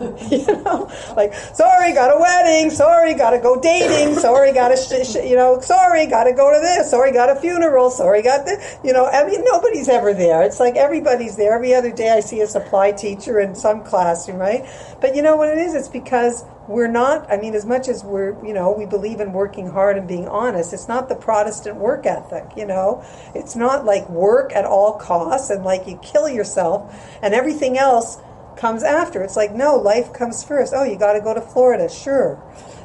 you 0.30 0.46
know, 0.46 0.90
like 1.14 1.34
sorry, 1.34 1.92
got 1.92 2.16
a 2.16 2.18
wedding. 2.18 2.70
Sorry, 2.70 3.12
got 3.12 3.30
to 3.30 3.38
go 3.38 3.60
dating. 3.60 4.14
Sorry, 4.14 4.50
got 4.52 4.68
to 4.68 4.76
sh- 4.76 5.06
sh- 5.06 5.28
you 5.28 5.36
know. 5.36 5.60
Sorry, 5.60 6.06
got 6.06 6.24
to 6.24 6.32
go 6.32 6.50
to 6.50 6.58
this. 6.58 6.90
Sorry, 6.90 7.12
got 7.12 7.28
a 7.28 7.38
funeral. 7.38 7.90
Sorry, 7.90 8.22
got 8.22 8.46
this. 8.46 8.78
You 8.82 8.94
know, 8.94 9.04
I 9.04 9.26
mean, 9.26 9.44
nobody's 9.44 9.90
ever 9.90 10.14
there. 10.14 10.42
It's 10.42 10.58
like 10.58 10.76
everybody's 10.76 11.36
there. 11.36 11.54
Every 11.54 11.74
other 11.74 11.92
day, 11.92 12.08
I 12.10 12.20
see 12.20 12.40
a 12.40 12.46
supply 12.46 12.92
teacher 12.92 13.40
in 13.40 13.54
some 13.54 13.84
classroom, 13.84 14.38
right? 14.38 14.64
But 15.02 15.14
you 15.14 15.20
know 15.20 15.36
what 15.36 15.50
it 15.50 15.58
is? 15.58 15.74
It's 15.74 15.88
because 15.88 16.44
we're 16.70 16.88
not. 16.88 17.30
I 17.30 17.36
mean, 17.36 17.54
as 17.54 17.66
much 17.66 17.88
as 17.88 18.04
we're, 18.04 18.42
you 18.46 18.54
know, 18.54 18.70
we 18.70 18.86
believe 18.86 19.18
in 19.20 19.32
working 19.32 19.70
hard 19.70 19.98
and 19.98 20.06
being 20.06 20.28
honest. 20.28 20.72
It's 20.72 20.86
not 20.86 21.08
the 21.08 21.16
Protestant 21.16 21.76
work 21.76 22.06
ethic. 22.06 22.44
You 22.56 22.64
know, 22.64 23.04
it's 23.34 23.56
not 23.56 23.84
like 23.84 24.08
work 24.08 24.52
at 24.54 24.64
all 24.64 24.92
costs 24.92 25.50
and 25.50 25.64
like 25.64 25.88
you 25.88 25.98
kill 25.98 26.28
yourself 26.28 26.94
and 27.22 27.34
everything 27.34 27.76
else 27.76 28.18
comes 28.56 28.84
after. 28.84 29.20
It's 29.22 29.34
like, 29.34 29.52
no, 29.52 29.74
life 29.74 30.12
comes 30.12 30.44
first. 30.44 30.72
Oh, 30.74 30.84
you 30.84 30.96
got 30.96 31.14
to 31.14 31.20
go 31.20 31.34
to 31.34 31.40
Florida. 31.40 31.88
Sure. 31.88 32.40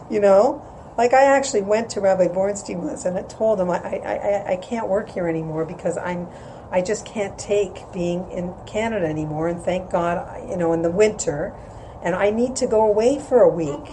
You 0.09 0.19
know? 0.19 0.65
Like, 0.97 1.13
I 1.13 1.25
actually 1.25 1.61
went 1.61 1.91
to 1.91 2.01
Rabbi 2.01 2.27
Bornstein 2.29 2.77
once 2.77 3.05
and 3.05 3.17
I 3.17 3.21
told 3.23 3.59
him, 3.59 3.69
I, 3.69 3.77
I, 3.77 4.53
I, 4.53 4.55
can't 4.55 4.87
work 4.87 5.09
here 5.09 5.27
anymore 5.27 5.65
because 5.65 5.97
I'm, 5.97 6.29
I 6.71 6.81
just 6.81 7.05
can't 7.05 7.37
take 7.37 7.83
being 7.91 8.31
in 8.31 8.53
Canada 8.65 9.05
anymore. 9.05 9.49
And 9.49 9.61
thank 9.61 9.91
God, 9.91 10.49
you 10.49 10.55
know, 10.55 10.71
in 10.71 10.81
the 10.81 10.91
winter. 10.91 11.53
And 12.03 12.15
I 12.15 12.29
need 12.29 12.55
to 12.57 12.67
go 12.67 12.85
away 12.85 13.19
for 13.19 13.41
a 13.41 13.49
week, 13.49 13.89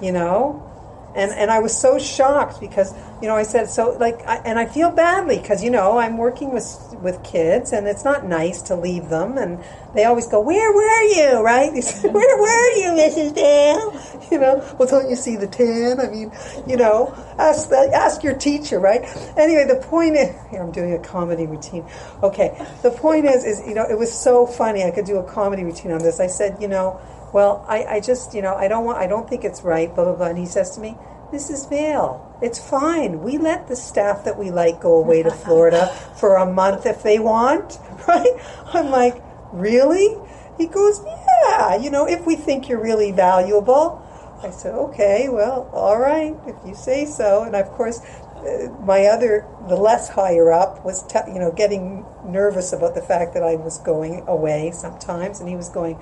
you 0.00 0.12
know? 0.12 0.68
And, 1.14 1.30
and 1.32 1.50
I 1.50 1.58
was 1.58 1.76
so 1.76 1.98
shocked 1.98 2.58
because, 2.60 2.94
you 3.20 3.28
know, 3.28 3.36
I 3.36 3.42
said, 3.42 3.68
so 3.68 3.90
like, 3.98 4.26
I, 4.26 4.36
and 4.36 4.58
I 4.58 4.64
feel 4.64 4.90
badly 4.90 5.38
because, 5.38 5.62
you 5.62 5.70
know, 5.70 5.98
I'm 5.98 6.16
working 6.16 6.54
with, 6.54 6.96
with 7.02 7.22
kids 7.22 7.72
and 7.72 7.86
it's 7.86 8.04
not 8.04 8.26
nice 8.26 8.62
to 8.62 8.76
leave 8.76 9.10
them. 9.10 9.36
And 9.36 9.62
they 9.94 10.04
always 10.04 10.26
go, 10.26 10.40
where 10.40 10.72
were 10.72 11.02
you, 11.02 11.42
right? 11.42 11.70
Say, 11.82 12.08
where 12.10 12.38
were 12.38 12.70
you, 12.76 13.02
Mrs. 13.02 13.34
Dale? 13.34 14.18
You 14.32 14.38
know, 14.38 14.64
well, 14.78 14.88
don't 14.88 15.10
you 15.10 15.16
see 15.16 15.36
the 15.36 15.46
tan? 15.46 16.00
I 16.00 16.08
mean, 16.08 16.32
you 16.66 16.78
know, 16.78 17.14
ask, 17.38 17.70
ask 17.70 18.22
your 18.22 18.32
teacher, 18.32 18.80
right? 18.80 19.02
Anyway, 19.36 19.66
the 19.68 19.76
point 19.76 20.16
is, 20.16 20.34
here, 20.50 20.62
I'm 20.62 20.72
doing 20.72 20.94
a 20.94 20.98
comedy 20.98 21.44
routine. 21.44 21.84
Okay. 22.22 22.56
The 22.80 22.92
point 22.92 23.26
is, 23.26 23.44
is, 23.44 23.68
you 23.68 23.74
know, 23.74 23.84
it 23.84 23.98
was 23.98 24.10
so 24.10 24.46
funny. 24.46 24.84
I 24.84 24.90
could 24.90 25.04
do 25.04 25.18
a 25.18 25.22
comedy 25.22 25.64
routine 25.64 25.92
on 25.92 25.98
this. 25.98 26.18
I 26.18 26.28
said, 26.28 26.56
you 26.62 26.68
know, 26.68 26.98
well, 27.32 27.64
I, 27.68 27.84
I 27.84 28.00
just, 28.00 28.34
you 28.34 28.42
know, 28.42 28.54
I 28.54 28.68
don't 28.68 28.84
want, 28.84 28.98
I 28.98 29.06
don't 29.06 29.28
think 29.28 29.44
it's 29.44 29.62
right, 29.62 29.92
blah, 29.94 30.04
blah, 30.04 30.14
blah. 30.14 30.26
And 30.26 30.38
he 30.38 30.46
says 30.46 30.70
to 30.76 30.80
me, 30.80 30.96
Mrs. 31.32 31.68
Vale, 31.70 32.36
it's 32.42 32.58
fine. 32.58 33.22
We 33.22 33.38
let 33.38 33.66
the 33.66 33.76
staff 33.76 34.24
that 34.24 34.38
we 34.38 34.50
like 34.50 34.80
go 34.80 34.96
away 34.96 35.22
to 35.22 35.30
Florida 35.44 35.86
for 36.16 36.36
a 36.36 36.50
month 36.50 36.84
if 36.84 37.02
they 37.02 37.18
want, 37.18 37.78
right? 38.08 38.36
I'm 38.66 38.90
like, 38.90 39.22
really? 39.52 40.16
He 40.58 40.66
goes, 40.66 41.02
yeah, 41.46 41.76
you 41.76 41.90
know, 41.90 42.06
if 42.06 42.26
we 42.26 42.36
think 42.36 42.68
you're 42.68 42.82
really 42.82 43.12
valuable. 43.12 44.06
I 44.42 44.50
said, 44.50 44.74
okay, 44.74 45.28
well, 45.28 45.70
all 45.72 45.98
right, 45.98 46.34
if 46.46 46.56
you 46.66 46.74
say 46.74 47.06
so. 47.06 47.44
And 47.44 47.54
of 47.54 47.68
course, 47.70 48.00
uh, 48.00 48.68
my 48.84 49.06
other, 49.06 49.46
the 49.68 49.76
less 49.76 50.08
higher 50.08 50.52
up, 50.52 50.84
was, 50.84 51.04
te- 51.04 51.32
you 51.32 51.38
know, 51.38 51.52
getting 51.52 52.04
nervous 52.26 52.72
about 52.72 52.96
the 52.96 53.02
fact 53.02 53.34
that 53.34 53.44
I 53.44 53.54
was 53.54 53.78
going 53.78 54.24
away 54.26 54.72
sometimes, 54.72 55.38
and 55.38 55.48
he 55.48 55.54
was 55.54 55.68
going, 55.68 55.96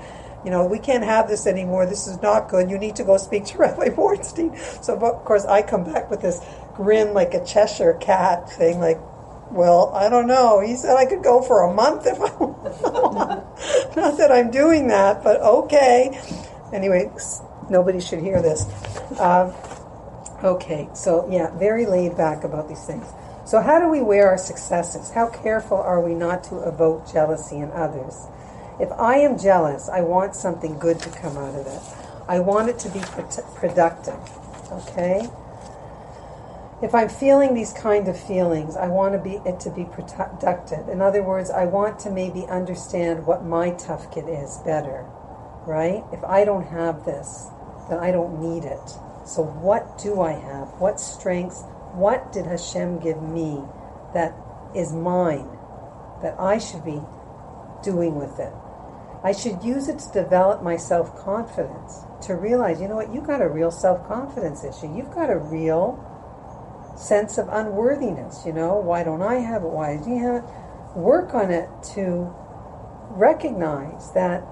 you 0.45 0.51
know, 0.51 0.65
we 0.65 0.79
can't 0.79 1.05
have 1.05 1.29
this 1.29 1.47
anymore. 1.47 1.87
This 1.87 2.07
is 2.07 2.21
not 2.23 2.49
good. 2.49 2.71
You 2.71 2.79
need 2.79 2.97
to 2.97 3.05
go 3.05 3.17
speak 3.17 3.45
to 3.47 3.59
Rabbi 3.59 3.89
Bornstein. 3.89 4.59
So, 4.83 4.95
of 4.95 5.25
course, 5.25 5.45
I 5.45 5.63
come 5.63 5.85
back 5.85 6.11
with 6.11 6.23
this 6.23 6.41
grin 6.75 7.13
like 7.15 7.35
a 7.35 7.45
Cheshire 7.45 7.95
cat 7.95 8.51
thing, 8.51 8.81
like, 8.81 8.99
well, 9.51 9.91
I 9.95 10.09
don't 10.09 10.29
know. 10.29 10.61
He 10.61 10.77
said 10.77 10.97
I 10.97 11.07
could 11.07 11.23
go 11.23 11.43
for 11.43 11.63
a 11.63 11.75
month 11.75 12.07
if 12.07 12.21
I 12.21 12.35
want. 12.39 13.97
not 13.97 14.17
that 14.19 14.31
I'm 14.31 14.51
doing 14.51 14.89
that, 14.89 15.25
but 15.25 15.41
okay. 15.41 16.21
Anyway, 16.73 17.11
nobody 17.69 18.01
should 18.01 18.21
hear 18.21 18.41
this. 18.41 18.65
Um, 19.19 19.53
okay, 20.45 20.89
so 20.95 21.29
yeah, 21.31 21.51
very 21.59 21.85
laid 21.85 22.17
back 22.17 22.45
about 22.45 22.69
these 22.69 22.85
things. 22.85 23.07
So, 23.45 23.61
how 23.61 23.81
do 23.81 23.89
we 23.89 24.01
wear 24.01 24.29
our 24.29 24.39
successes? 24.39 25.11
How 25.11 25.29
careful 25.29 25.79
are 25.79 26.01
we 26.01 26.15
not 26.15 26.45
to 26.45 26.69
evoke 26.69 27.13
jealousy 27.13 27.57
in 27.57 27.73
others? 27.73 28.29
If 28.81 28.91
I 28.93 29.19
am 29.19 29.39
jealous, 29.39 29.91
I 29.91 30.01
want 30.01 30.35
something 30.35 30.79
good 30.79 30.99
to 31.01 31.11
come 31.11 31.37
out 31.37 31.55
of 31.55 31.67
it. 31.67 31.83
I 32.27 32.41
want 32.41 32.71
it 32.71 32.79
to 32.81 32.89
be 32.89 33.01
productive. 33.57 34.19
Okay? 34.73 35.29
If 36.83 36.95
I'm 36.95 37.11
feeling 37.11 37.53
these 37.53 37.75
kind 37.75 38.09
of 38.09 38.19
feelings, 38.19 38.77
I 38.77 38.89
want 38.89 39.13
to 39.13 39.19
be 39.19 39.37
it 39.45 39.61
to 39.61 39.71
be 39.71 39.85
productive. 39.85 40.89
In 40.89 41.03
other 41.03 41.23
words, 41.23 41.51
I 41.51 41.67
want 41.67 41.99
to 42.01 42.11
maybe 42.11 42.47
understand 42.47 43.27
what 43.27 43.45
my 43.45 43.73
tafkid 43.73 44.27
is 44.43 44.57
better. 44.65 45.05
Right? 45.67 46.03
If 46.11 46.25
I 46.25 46.47
don't 46.47 46.67
have 46.69 47.05
this, 47.05 47.49
then 47.91 47.99
I 47.99 48.11
don't 48.11 48.41
need 48.41 48.65
it. 48.65 48.89
So 49.27 49.43
what 49.43 49.99
do 49.99 50.23
I 50.23 50.33
have? 50.33 50.69
What 50.81 50.99
strengths? 50.99 51.63
What 51.93 52.33
did 52.33 52.47
Hashem 52.47 53.01
give 53.01 53.21
me 53.21 53.63
that 54.15 54.35
is 54.75 54.95
mine 54.95 55.49
that 56.23 56.41
I 56.41 56.57
should 56.57 56.85
be 56.85 57.03
doing 57.83 58.15
with 58.15 58.39
it? 58.41 58.55
I 59.23 59.33
should 59.33 59.63
use 59.63 59.89
it 59.89 59.99
to 59.99 60.13
develop 60.13 60.63
my 60.63 60.77
self 60.77 61.15
confidence, 61.17 62.05
to 62.23 62.35
realize, 62.35 62.81
you 62.81 62.89
know 62.89 62.97
what, 62.97 63.13
you've 63.13 63.27
got 63.27 63.43
a 63.43 63.49
real 63.49 63.71
self 63.71 64.07
confidence 64.09 64.65
issue. 64.65 64.95
You've 64.95 65.13
got 65.13 65.31
a 65.31 65.39
real 65.39 65.99
sense 66.97 67.39
of 67.39 67.49
unworthiness. 67.49 68.45
You 68.47 68.53
know, 68.53 68.77
why 68.77 69.05
don't 69.05 69.23
I 69.23 69.37
have 69.37 69.63
it? 69.63 69.69
Why 69.69 69.99
do 70.03 70.11
you 70.11 70.19
have 70.21 70.45
it? 70.45 70.51
Work 70.97 71.35
on 71.35 71.51
it 71.51 71.69
to 71.95 72.35
recognize 73.11 74.11
that. 74.13 74.43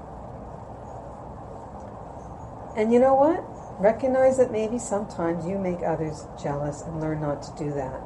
And 2.76 2.92
you 2.92 3.00
know 3.00 3.14
what? 3.14 3.42
Recognize 3.80 4.36
that 4.38 4.52
maybe 4.52 4.78
sometimes 4.78 5.46
you 5.46 5.58
make 5.58 5.82
others 5.84 6.26
jealous 6.40 6.82
and 6.82 7.00
learn 7.00 7.20
not 7.20 7.42
to 7.42 7.64
do 7.64 7.72
that. 7.74 7.98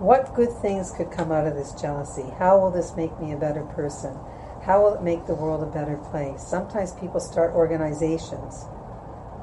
What 0.00 0.34
good 0.34 0.52
things 0.62 0.90
could 0.90 1.10
come 1.10 1.30
out 1.30 1.46
of 1.46 1.54
this 1.54 1.72
jealousy? 1.72 2.24
How 2.38 2.58
will 2.58 2.70
this 2.70 2.96
make 2.96 3.20
me 3.20 3.32
a 3.32 3.36
better 3.36 3.62
person? 3.62 4.16
How 4.64 4.82
will 4.82 4.94
it 4.94 5.02
make 5.02 5.26
the 5.26 5.34
world 5.34 5.62
a 5.62 5.70
better 5.70 5.98
place? 5.98 6.42
Sometimes 6.42 6.92
people 6.92 7.20
start 7.20 7.52
organizations. 7.52 8.64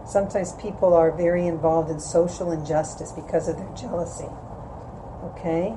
Sometimes 0.03 0.53
people 0.53 0.95
are 0.95 1.11
very 1.11 1.45
involved 1.45 1.91
in 1.91 1.99
social 1.99 2.51
injustice 2.51 3.11
because 3.11 3.47
of 3.47 3.57
their 3.57 3.71
jealousy. 3.75 4.29
Okay? 5.23 5.75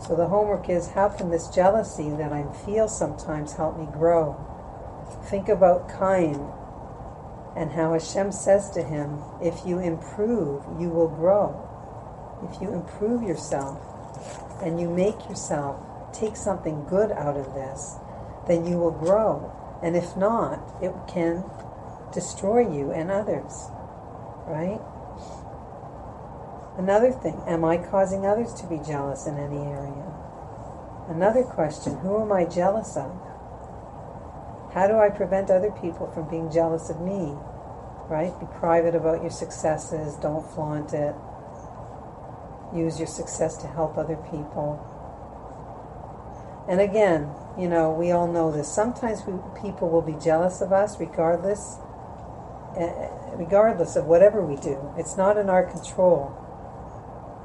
So 0.00 0.16
the 0.16 0.28
homework 0.28 0.70
is 0.70 0.88
how 0.88 1.10
can 1.10 1.30
this 1.30 1.48
jealousy 1.48 2.08
that 2.16 2.32
I 2.32 2.50
feel 2.64 2.88
sometimes 2.88 3.52
help 3.52 3.78
me 3.78 3.86
grow? 3.92 4.34
Think 5.28 5.50
about 5.50 5.90
Cain 5.98 6.40
and 7.54 7.70
how 7.70 7.92
Hashem 7.92 8.32
says 8.32 8.70
to 8.70 8.82
him, 8.82 9.20
if 9.42 9.66
you 9.66 9.78
improve, 9.78 10.64
you 10.80 10.88
will 10.88 11.08
grow. 11.08 11.52
If 12.50 12.62
you 12.62 12.72
improve 12.72 13.22
yourself 13.22 13.78
and 14.62 14.80
you 14.80 14.88
make 14.88 15.28
yourself 15.28 15.76
take 16.14 16.36
something 16.36 16.86
good 16.86 17.12
out 17.12 17.36
of 17.36 17.52
this, 17.52 17.96
then 18.46 18.66
you 18.66 18.78
will 18.78 18.92
grow. 18.92 19.50
And 19.82 19.96
if 19.96 20.16
not, 20.16 20.60
it 20.82 20.92
can 21.08 21.44
destroy 22.12 22.60
you 22.60 22.90
and 22.92 23.10
others. 23.10 23.68
Right? 24.46 24.80
Another 26.76 27.12
thing, 27.12 27.40
am 27.46 27.64
I 27.64 27.78
causing 27.78 28.26
others 28.26 28.52
to 28.54 28.66
be 28.66 28.78
jealous 28.78 29.26
in 29.26 29.38
any 29.38 29.58
area? 29.58 30.12
Another 31.08 31.44
question, 31.44 31.98
who 31.98 32.20
am 32.20 32.32
I 32.32 32.44
jealous 32.44 32.96
of? 32.96 33.12
How 34.72 34.88
do 34.88 34.96
I 34.96 35.08
prevent 35.08 35.50
other 35.50 35.70
people 35.70 36.10
from 36.12 36.28
being 36.28 36.50
jealous 36.50 36.90
of 36.90 37.00
me? 37.00 37.36
Right? 38.08 38.32
Be 38.40 38.46
private 38.58 38.94
about 38.94 39.22
your 39.22 39.30
successes, 39.30 40.16
don't 40.16 40.44
flaunt 40.52 40.92
it. 40.92 41.14
Use 42.74 42.98
your 42.98 43.06
success 43.06 43.56
to 43.58 43.68
help 43.68 43.96
other 43.96 44.16
people. 44.16 44.82
And 46.68 46.80
again, 46.80 47.30
you 47.58 47.68
know, 47.68 47.90
we 47.92 48.10
all 48.10 48.26
know 48.26 48.50
this. 48.50 48.72
Sometimes 48.72 49.22
we, 49.26 49.34
people 49.60 49.88
will 49.88 50.02
be 50.02 50.16
jealous 50.22 50.60
of 50.60 50.72
us 50.72 50.98
regardless 50.98 51.78
uh, 52.76 53.08
regardless 53.36 53.94
of 53.94 54.06
whatever 54.06 54.44
we 54.44 54.56
do. 54.56 54.92
It's 54.96 55.16
not 55.16 55.36
in 55.36 55.48
our 55.48 55.64
control. 55.64 56.40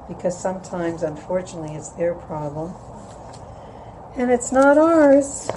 Because 0.07 0.39
sometimes, 0.39 1.03
unfortunately, 1.03 1.75
it's 1.75 1.89
their 1.89 2.15
problem. 2.15 2.73
And 4.15 4.31
it's 4.31 4.51
not 4.51 4.77
ours. 4.77 5.47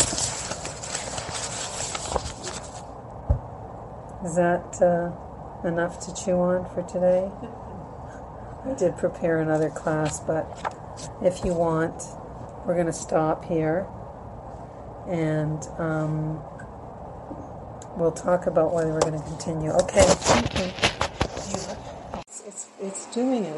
Is 4.24 4.36
that 4.36 4.82
uh, 4.82 5.66
enough 5.66 5.98
to 6.06 6.14
chew 6.14 6.32
on 6.32 6.68
for 6.74 6.82
today? 6.82 7.30
I 8.70 8.74
did 8.74 8.96
prepare 8.98 9.40
another 9.40 9.70
class, 9.70 10.20
but 10.20 10.46
if 11.22 11.44
you 11.44 11.54
want, 11.54 12.02
we're 12.66 12.74
going 12.74 12.86
to 12.86 12.92
stop 12.92 13.46
here 13.46 13.86
and 15.08 15.66
um, 15.78 16.40
we'll 17.96 18.12
talk 18.12 18.46
about 18.46 18.74
whether 18.74 18.92
we're 18.92 19.00
going 19.00 19.18
to 19.18 19.24
continue. 19.26 19.70
Okay. 19.70 20.00
It's, 20.00 20.36
it's, 22.46 22.68
it's 22.80 23.06
doing 23.14 23.44
it. 23.44 23.50